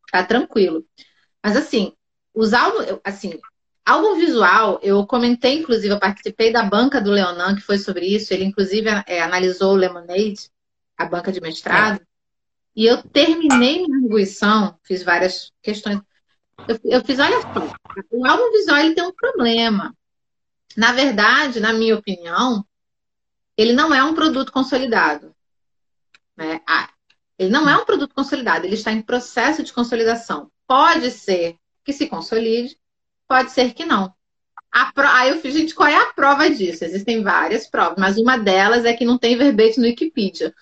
Tá 0.09 0.24
tranquilo. 0.24 0.86
Mas 1.43 1.57
assim, 1.57 1.91
os 2.34 2.53
álbuns, 2.53 2.99
assim, 3.03 3.39
álbum 3.86 4.15
visual, 4.15 4.79
eu 4.82 5.05
comentei, 5.05 5.59
inclusive, 5.59 5.93
eu 5.93 5.99
participei 5.99 6.51
da 6.51 6.63
banca 6.63 7.01
do 7.01 7.11
Leonan, 7.11 7.55
que 7.55 7.61
foi 7.61 7.77
sobre 7.77 8.05
isso. 8.05 8.34
Ele, 8.34 8.45
inclusive, 8.45 8.88
é, 9.07 9.21
analisou 9.21 9.73
o 9.73 9.77
Lemonade, 9.77 10.49
a 10.97 11.05
banca 11.05 11.32
de 11.32 11.41
mestrado. 11.41 12.01
É. 12.01 12.05
E 12.75 12.86
eu 12.86 13.03
terminei 13.03 13.86
minha 13.86 13.97
arguição, 13.97 14.79
fiz 14.84 15.03
várias 15.03 15.51
questões. 15.61 15.99
Eu, 16.67 16.79
eu 16.86 17.03
fiz, 17.03 17.19
olha 17.19 17.41
só, 17.41 17.73
o 18.11 18.25
álbum 18.25 18.51
visual 18.51 18.77
ele 18.77 18.95
tem 18.95 19.03
um 19.03 19.13
problema. 19.13 19.95
Na 20.77 20.93
verdade, 20.93 21.59
na 21.59 21.73
minha 21.73 21.97
opinião, 21.97 22.65
ele 23.57 23.73
não 23.73 23.93
é 23.93 24.01
um 24.03 24.13
produto 24.13 24.53
consolidado. 24.53 25.36
Né? 26.38 26.61
Ah, 26.67 26.89
ele 27.38 27.49
não 27.49 27.67
é 27.67 27.75
um 27.75 27.86
produto 27.86 28.13
consolidado, 28.13 28.65
ele 28.65 28.75
está 28.75 28.91
em 28.91 29.01
processo 29.01 29.63
de 29.63 29.73
consolidação. 29.73 30.49
Pode 30.65 31.11
ser 31.11 31.57
que 31.84 31.93
se 31.93 32.07
consolide, 32.07 32.77
pode 33.27 33.51
ser 33.51 33.73
que 33.73 33.86
não. 33.86 34.13
Pro... 34.93 35.07
Aí 35.07 35.29
eu 35.29 35.39
fiz, 35.39 35.53
gente, 35.53 35.75
qual 35.75 35.89
é 35.89 35.95
a 35.95 36.13
prova 36.13 36.49
disso? 36.49 36.84
Existem 36.86 37.21
várias 37.21 37.67
provas, 37.67 37.97
mas 37.97 38.17
uma 38.17 38.38
delas 38.38 38.86
é 38.86 38.93
que 38.93 39.05
não 39.05 39.17
tem 39.17 39.38
verbete 39.38 39.79
no 39.79 39.86
Wikipedia. 39.86 40.53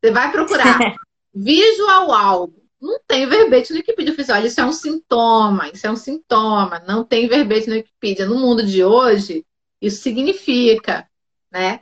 Você 0.00 0.10
vai 0.10 0.32
procurar 0.32 0.78
visual 1.34 2.12
álbum. 2.12 2.60
Não 2.80 2.98
tem 3.06 3.26
verbete 3.26 3.72
no 3.72 3.78
Wikipedia. 3.78 4.12
Eu 4.12 4.16
fiz, 4.16 4.28
olha, 4.28 4.46
isso 4.46 4.60
é 4.60 4.64
um 4.64 4.72
sintoma, 4.72 5.68
isso 5.68 5.86
é 5.86 5.90
um 5.90 5.96
sintoma. 5.96 6.82
Não 6.86 7.04
tem 7.04 7.28
verbete 7.28 7.68
no 7.68 7.74
Wikipedia. 7.74 8.26
No 8.26 8.38
mundo 8.38 8.64
de 8.64 8.84
hoje, 8.84 9.44
isso 9.80 10.02
significa, 10.02 11.06
né? 11.50 11.80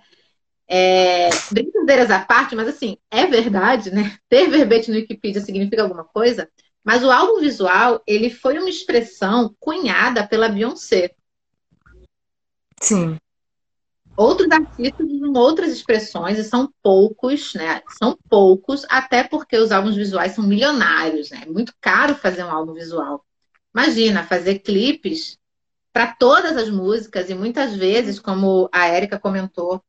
É, 0.66 1.28
brincadeiras 1.50 2.10
à 2.10 2.20
parte, 2.20 2.56
mas 2.56 2.68
assim, 2.68 2.96
é 3.10 3.26
verdade, 3.26 3.90
né? 3.90 4.16
Ter 4.28 4.48
verbete 4.48 4.90
no 4.90 4.96
Wikipedia 4.96 5.40
significa 5.40 5.82
alguma 5.82 6.04
coisa, 6.04 6.48
mas 6.85 7.03
o 7.03 7.11
álbum 7.11 7.41
visual, 7.41 8.03
ele 8.07 8.28
foi 8.28 8.59
uma 8.59 8.68
expressão 8.68 9.55
cunhada 9.59 10.26
pela 10.26 10.51
Beyoncé. 10.51 11.14
Sim. 12.80 13.16
Outros 14.16 14.49
artistas 14.51 15.11
usam 15.11 15.32
outras 15.32 15.72
expressões 15.72 16.39
e 16.39 16.45
são 16.45 16.72
poucos, 16.82 17.55
né? 17.55 17.82
São 17.99 18.16
poucos, 18.28 18.85
até 18.89 19.24
porque 19.24 19.57
os 19.57 19.72
álbuns 19.72 19.97
visuais 19.97 20.32
são 20.32 20.45
milionários, 20.45 21.30
né? 21.30 21.43
É 21.45 21.51
muito 21.51 21.74
caro 21.80 22.14
fazer 22.14 22.45
um 22.45 22.51
álbum 22.51 22.74
visual. 22.74 23.24
Imagina, 23.74 24.22
fazer 24.22 24.61
clipes 24.61 25.37
para 25.93 26.14
todas 26.14 26.57
as 26.57 26.68
músicas 26.68 27.30
e 27.30 27.35
muitas 27.35 27.74
vezes, 27.74 28.20
como 28.20 28.68
a 28.72 28.87
Érica 28.87 29.18
comentou, 29.18 29.82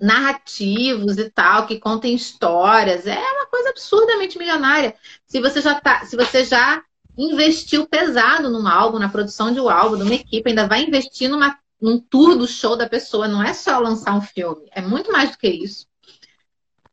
narrativos 0.00 1.16
e 1.16 1.30
tal, 1.30 1.66
que 1.66 1.80
contem 1.80 2.14
histórias. 2.14 3.06
É 3.06 3.18
uma 3.18 3.45
coisa 3.56 3.70
absurdamente 3.70 4.38
milionária. 4.38 4.94
Se 5.26 5.40
você 5.40 5.60
já 5.62 5.80
tá, 5.80 6.04
se 6.04 6.14
você 6.14 6.44
já 6.44 6.82
investiu 7.16 7.86
pesado 7.86 8.50
num 8.50 8.68
álbum, 8.68 8.98
na 8.98 9.08
produção 9.08 9.52
de 9.52 9.58
um 9.58 9.70
álbum, 9.70 9.96
numa 9.96 10.14
equipe, 10.14 10.50
ainda 10.50 10.66
vai 10.66 10.82
investir 10.82 11.30
numa, 11.30 11.58
num 11.80 11.98
tour 11.98 12.36
do 12.36 12.46
show 12.46 12.76
da 12.76 12.88
pessoa, 12.88 13.26
não 13.26 13.42
é 13.42 13.54
só 13.54 13.78
lançar 13.78 14.14
um 14.14 14.20
filme, 14.20 14.68
é 14.72 14.82
muito 14.82 15.10
mais 15.10 15.30
do 15.30 15.38
que 15.38 15.48
isso. 15.48 15.86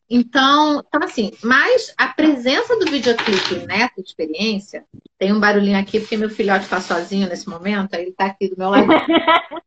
Então, 0.09 0.81
então 0.87 1.03
assim, 1.03 1.31
mas 1.43 1.93
a 1.97 2.07
presença 2.07 2.77
do 2.77 2.85
videoclipe 2.85 3.65
nessa 3.65 3.99
experiência, 3.99 4.85
tem 5.17 5.33
um 5.33 5.39
barulhinho 5.39 5.77
aqui 5.77 5.99
porque 5.99 6.15
meu 6.15 6.29
filhote 6.29 6.65
está 6.65 6.79
sozinho 6.79 7.27
nesse 7.27 7.49
momento, 7.49 7.93
ele 7.95 8.11
está 8.11 8.27
aqui 8.27 8.47
do 8.47 8.57
meu 8.57 8.69
lado. 8.69 8.87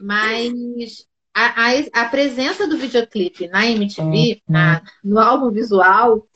Mas 0.00 1.06
a, 1.34 1.70
a, 1.70 2.02
a 2.02 2.08
presença 2.08 2.66
do 2.66 2.76
videoclipe 2.76 3.48
na 3.48 3.66
MTV, 3.66 4.32
é, 4.32 4.40
na, 4.50 4.76
é. 4.76 4.82
no 5.02 5.18
álbum 5.18 5.50
visual, 5.50 6.26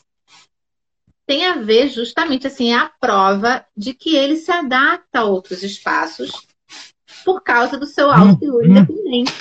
tem 1.27 1.47
a 1.47 1.57
ver 1.57 1.89
justamente 1.89 2.47
assim, 2.47 2.73
é 2.73 2.77
a 2.77 2.91
prova 3.01 3.65
de 3.77 3.95
que 3.95 4.15
ele 4.15 4.37
se 4.37 4.51
adapta 4.51 5.21
a 5.21 5.25
outros 5.25 5.63
espaços 5.63 6.31
por 7.25 7.43
causa 7.43 7.79
do 7.79 7.87
seu 7.87 8.11
alto 8.11 8.45
uhum. 8.45 8.65
independente. 8.65 9.33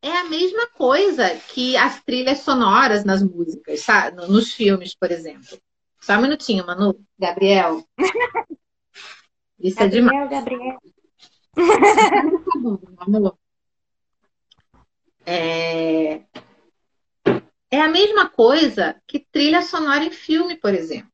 É 0.00 0.18
a 0.18 0.24
mesma 0.24 0.66
coisa 0.68 1.30
que 1.48 1.76
as 1.76 2.02
trilhas 2.02 2.40
sonoras 2.40 3.04
nas 3.04 3.22
músicas, 3.22 3.82
sabe? 3.82 4.26
nos 4.26 4.52
filmes, 4.52 4.94
por 4.94 5.12
exemplo. 5.12 5.58
Só 6.00 6.14
um 6.14 6.22
minutinho, 6.22 6.66
Manu. 6.66 6.98
Gabriel. 7.16 7.86
Isso 9.60 9.76
Gabriel, 9.76 10.08
é 10.08 10.10
demais. 10.10 10.30
Gabriel. 10.30 10.78
Amor. 12.98 13.38
É... 15.24 16.22
é 17.70 17.80
a 17.80 17.88
mesma 17.88 18.28
coisa 18.28 18.96
que 19.06 19.20
trilha 19.30 19.62
sonora 19.62 20.04
em 20.04 20.10
filme, 20.10 20.56
por 20.56 20.74
exemplo. 20.74 21.10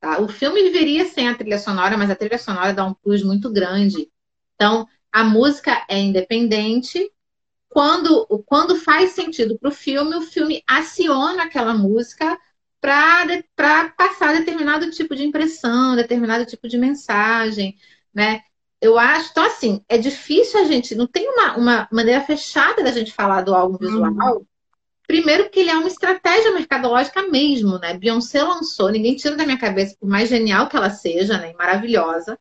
Tá? 0.00 0.20
O 0.20 0.28
filme 0.28 0.62
viveria 0.62 1.06
sem 1.06 1.28
a 1.28 1.34
trilha 1.34 1.58
sonora, 1.58 1.96
mas 1.96 2.10
a 2.10 2.16
trilha 2.16 2.38
sonora 2.38 2.72
dá 2.72 2.84
um 2.84 2.94
plus 2.94 3.22
muito 3.22 3.50
grande. 3.50 4.10
Então, 4.54 4.86
a 5.10 5.24
música 5.24 5.84
é 5.88 5.98
independente. 5.98 7.10
Quando, 7.68 8.26
quando 8.46 8.76
faz 8.76 9.12
sentido 9.12 9.58
para 9.58 9.68
o 9.68 9.72
filme, 9.72 10.14
o 10.16 10.22
filme 10.22 10.62
aciona 10.66 11.44
aquela 11.44 11.74
música 11.74 12.38
para 12.80 13.90
passar 13.96 14.34
determinado 14.34 14.90
tipo 14.90 15.14
de 15.16 15.24
impressão, 15.24 15.96
determinado 15.96 16.46
tipo 16.46 16.68
de 16.68 16.78
mensagem, 16.78 17.76
né? 18.14 18.42
Eu 18.80 18.98
acho, 18.98 19.30
então 19.30 19.44
assim, 19.44 19.82
é 19.88 19.98
difícil 19.98 20.60
a 20.60 20.64
gente, 20.64 20.94
não 20.94 21.06
tem 21.06 21.28
uma, 21.28 21.56
uma 21.56 21.88
maneira 21.90 22.20
fechada 22.20 22.82
da 22.82 22.92
gente 22.92 23.12
falar 23.12 23.42
do 23.42 23.54
álbum 23.54 23.76
visual. 23.76 24.36
Uhum. 24.36 24.46
Primeiro 25.06 25.44
porque 25.44 25.60
ele 25.60 25.70
é 25.70 25.76
uma 25.76 25.88
estratégia 25.88 26.52
mercadológica 26.52 27.22
mesmo, 27.22 27.78
né? 27.78 27.94
Beyoncé 27.94 28.42
lançou, 28.42 28.90
ninguém 28.90 29.16
tira 29.16 29.34
da 29.34 29.44
minha 29.44 29.58
cabeça, 29.58 29.96
por 29.98 30.08
mais 30.08 30.28
genial 30.28 30.68
que 30.68 30.76
ela 30.76 30.90
seja, 30.90 31.38
né? 31.38 31.54
Maravilhosa. 31.58 32.38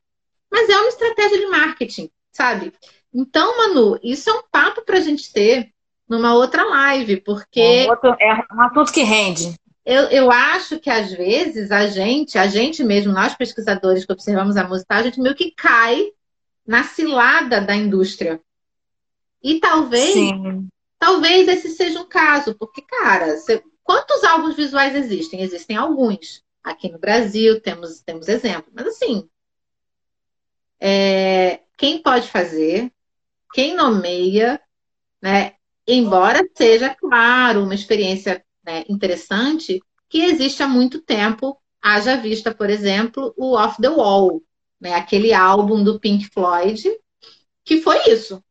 Mas 0.51 0.69
é 0.69 0.77
uma 0.77 0.89
estratégia 0.89 1.39
de 1.39 1.45
marketing, 1.47 2.09
sabe? 2.31 2.73
Então, 3.13 3.57
Manu, 3.57 3.97
isso 4.03 4.29
é 4.29 4.33
um 4.33 4.43
papo 4.51 4.83
pra 4.83 4.99
gente 4.99 5.31
ter 5.31 5.71
numa 6.07 6.35
outra 6.35 6.63
live, 6.65 7.21
porque... 7.21 7.59
É 7.59 7.85
um, 7.85 7.89
outro, 7.89 8.15
é 8.19 8.45
um 8.53 8.61
assunto 8.61 8.91
que 8.91 9.01
rende. 9.01 9.55
Eu, 9.85 10.03
eu 10.09 10.29
acho 10.29 10.77
que 10.79 10.89
às 10.89 11.11
vezes 11.13 11.71
a 11.71 11.87
gente, 11.87 12.37
a 12.37 12.47
gente 12.47 12.83
mesmo, 12.83 13.13
nós 13.13 13.33
pesquisadores 13.33 14.05
que 14.05 14.11
observamos 14.11 14.57
a 14.57 14.67
música, 14.67 14.95
a 14.95 15.01
gente 15.01 15.21
meio 15.21 15.33
que 15.33 15.51
cai 15.51 16.11
na 16.67 16.83
cilada 16.83 17.61
da 17.61 17.75
indústria. 17.75 18.41
E 19.41 19.59
talvez, 19.59 20.13
Sim. 20.13 20.67
talvez 20.99 21.47
esse 21.47 21.69
seja 21.69 22.01
um 22.01 22.05
caso, 22.05 22.53
porque, 22.55 22.81
cara, 22.81 23.37
você, 23.37 23.63
quantos 23.83 24.23
álbuns 24.23 24.55
visuais 24.55 24.95
existem? 24.95 25.41
Existem 25.41 25.77
alguns. 25.77 26.43
Aqui 26.63 26.89
no 26.91 26.99
Brasil 26.99 27.61
temos, 27.61 28.01
temos 28.01 28.27
exemplos. 28.27 28.73
Mas 28.75 28.87
assim, 28.87 29.29
é, 30.79 31.61
quem 31.77 32.01
pode 32.01 32.27
fazer, 32.27 32.91
quem 33.53 33.73
nomeia, 33.73 34.59
né? 35.21 35.53
Embora 35.87 36.45
seja, 36.53 36.93
claro, 36.93 37.63
uma 37.63 37.73
experiência 37.73 38.43
né, 38.65 38.83
interessante, 38.89 39.81
que 40.09 40.21
existe 40.23 40.61
há 40.61 40.67
muito 40.67 41.01
tempo, 41.01 41.57
haja 41.81 42.17
vista, 42.17 42.53
por 42.53 42.69
exemplo, 42.69 43.33
o 43.37 43.55
Off 43.55 43.81
the 43.81 43.87
Wall, 43.87 44.41
né? 44.79 44.93
Aquele 44.93 45.33
álbum 45.33 45.83
do 45.83 45.99
Pink 45.99 46.29
Floyd, 46.29 46.83
que 47.63 47.81
foi 47.81 47.97
isso. 48.09 48.43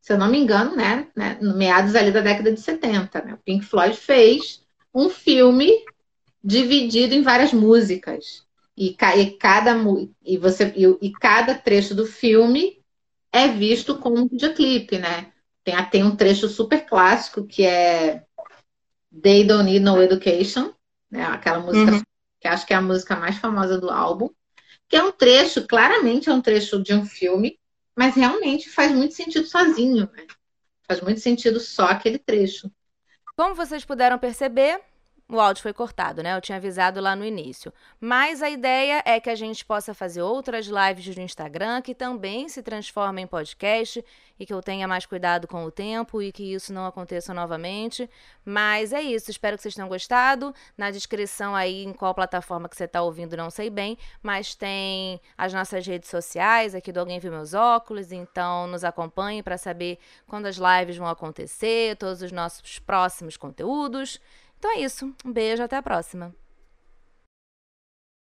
Se 0.00 0.12
eu 0.12 0.18
não 0.18 0.28
me 0.28 0.38
engano, 0.38 0.76
né? 0.76 1.08
né 1.16 1.38
no 1.40 1.56
meados 1.56 1.94
ali 1.94 2.10
da 2.10 2.20
década 2.20 2.52
de 2.52 2.60
70, 2.60 3.22
né? 3.22 3.34
O 3.34 3.38
Pink 3.38 3.64
Floyd 3.64 3.96
fez 3.96 4.62
um 4.94 5.08
filme 5.08 5.70
dividido 6.42 7.14
em 7.14 7.22
várias 7.22 7.52
músicas. 7.52 8.44
E, 8.76 8.96
e 9.16 9.30
cada, 9.38 9.76
e, 10.24 10.36
você, 10.36 10.72
e, 10.76 11.06
e 11.06 11.12
cada 11.12 11.54
trecho 11.54 11.94
do 11.94 12.06
filme 12.06 12.82
é 13.32 13.48
visto 13.48 13.98
como 13.98 14.18
um 14.18 14.28
videoclipe, 14.28 14.98
né? 14.98 15.32
Tem, 15.62 15.82
tem 15.90 16.04
um 16.04 16.16
trecho 16.16 16.48
super 16.48 16.84
clássico 16.84 17.46
que 17.46 17.64
é 17.64 18.24
They 19.22 19.44
Don't 19.44 19.64
Need 19.64 19.80
No 19.80 20.02
Education, 20.02 20.72
né? 21.10 21.24
Aquela 21.24 21.60
música 21.60 21.92
uhum. 21.92 22.02
que 22.40 22.48
acho 22.48 22.66
que 22.66 22.74
é 22.74 22.76
a 22.76 22.82
música 22.82 23.16
mais 23.16 23.38
famosa 23.38 23.78
do 23.78 23.90
álbum 23.90 24.28
que 24.88 24.96
é 24.96 25.02
um 25.02 25.12
trecho, 25.12 25.66
claramente 25.66 26.28
é 26.28 26.32
um 26.32 26.40
trecho 26.40 26.82
de 26.82 26.94
um 26.94 27.04
filme, 27.04 27.58
mas 27.96 28.14
realmente 28.14 28.68
faz 28.68 28.92
muito 28.92 29.14
sentido 29.14 29.46
sozinho, 29.46 30.08
né? 30.12 30.26
Faz 30.86 31.00
muito 31.00 31.20
sentido 31.20 31.58
só 31.60 31.86
aquele 31.86 32.18
trecho. 32.18 32.70
Como 33.36 33.54
vocês 33.54 33.84
puderam 33.84 34.18
perceber, 34.18 34.80
o 35.26 35.40
áudio 35.40 35.62
foi 35.62 35.72
cortado, 35.72 36.22
né? 36.22 36.36
Eu 36.36 36.40
tinha 36.40 36.56
avisado 36.56 37.00
lá 37.00 37.16
no 37.16 37.24
início. 37.24 37.72
Mas 37.98 38.42
a 38.42 38.50
ideia 38.50 39.02
é 39.06 39.18
que 39.18 39.30
a 39.30 39.34
gente 39.34 39.64
possa 39.64 39.94
fazer 39.94 40.20
outras 40.20 40.66
lives 40.66 41.16
no 41.16 41.22
Instagram 41.22 41.80
que 41.80 41.94
também 41.94 42.46
se 42.48 42.62
transformem 42.62 43.24
em 43.24 43.26
podcast 43.26 44.04
e 44.38 44.44
que 44.44 44.52
eu 44.52 44.60
tenha 44.60 44.86
mais 44.86 45.06
cuidado 45.06 45.48
com 45.48 45.64
o 45.64 45.70
tempo 45.70 46.20
e 46.20 46.30
que 46.30 46.52
isso 46.52 46.74
não 46.74 46.84
aconteça 46.84 47.32
novamente. 47.32 48.08
Mas 48.44 48.92
é 48.92 49.00
isso, 49.00 49.30
espero 49.30 49.56
que 49.56 49.62
vocês 49.62 49.74
tenham 49.74 49.88
gostado. 49.88 50.54
Na 50.76 50.90
descrição 50.90 51.54
aí 51.54 51.84
em 51.84 51.94
qual 51.94 52.14
plataforma 52.14 52.68
que 52.68 52.76
você 52.76 52.84
está 52.84 53.00
ouvindo, 53.00 53.34
não 53.34 53.48
sei 53.48 53.70
bem, 53.70 53.96
mas 54.22 54.54
tem 54.54 55.20
as 55.38 55.54
nossas 55.54 55.86
redes 55.86 56.10
sociais, 56.10 56.74
aqui 56.74 56.92
do 56.92 57.00
Alguém 57.00 57.18
Viu 57.18 57.32
Meus 57.32 57.54
Óculos, 57.54 58.12
então 58.12 58.66
nos 58.66 58.84
acompanhe 58.84 59.42
para 59.42 59.56
saber 59.56 59.98
quando 60.26 60.46
as 60.46 60.56
lives 60.56 60.98
vão 60.98 61.08
acontecer, 61.08 61.96
todos 61.96 62.20
os 62.20 62.30
nossos 62.30 62.78
próximos 62.78 63.38
conteúdos. 63.38 64.20
Então 64.64 64.78
é 64.78 64.80
isso. 64.80 65.14
Um 65.22 65.30
beijo, 65.30 65.62
até 65.62 65.76
a 65.76 65.82
próxima. 65.82 66.34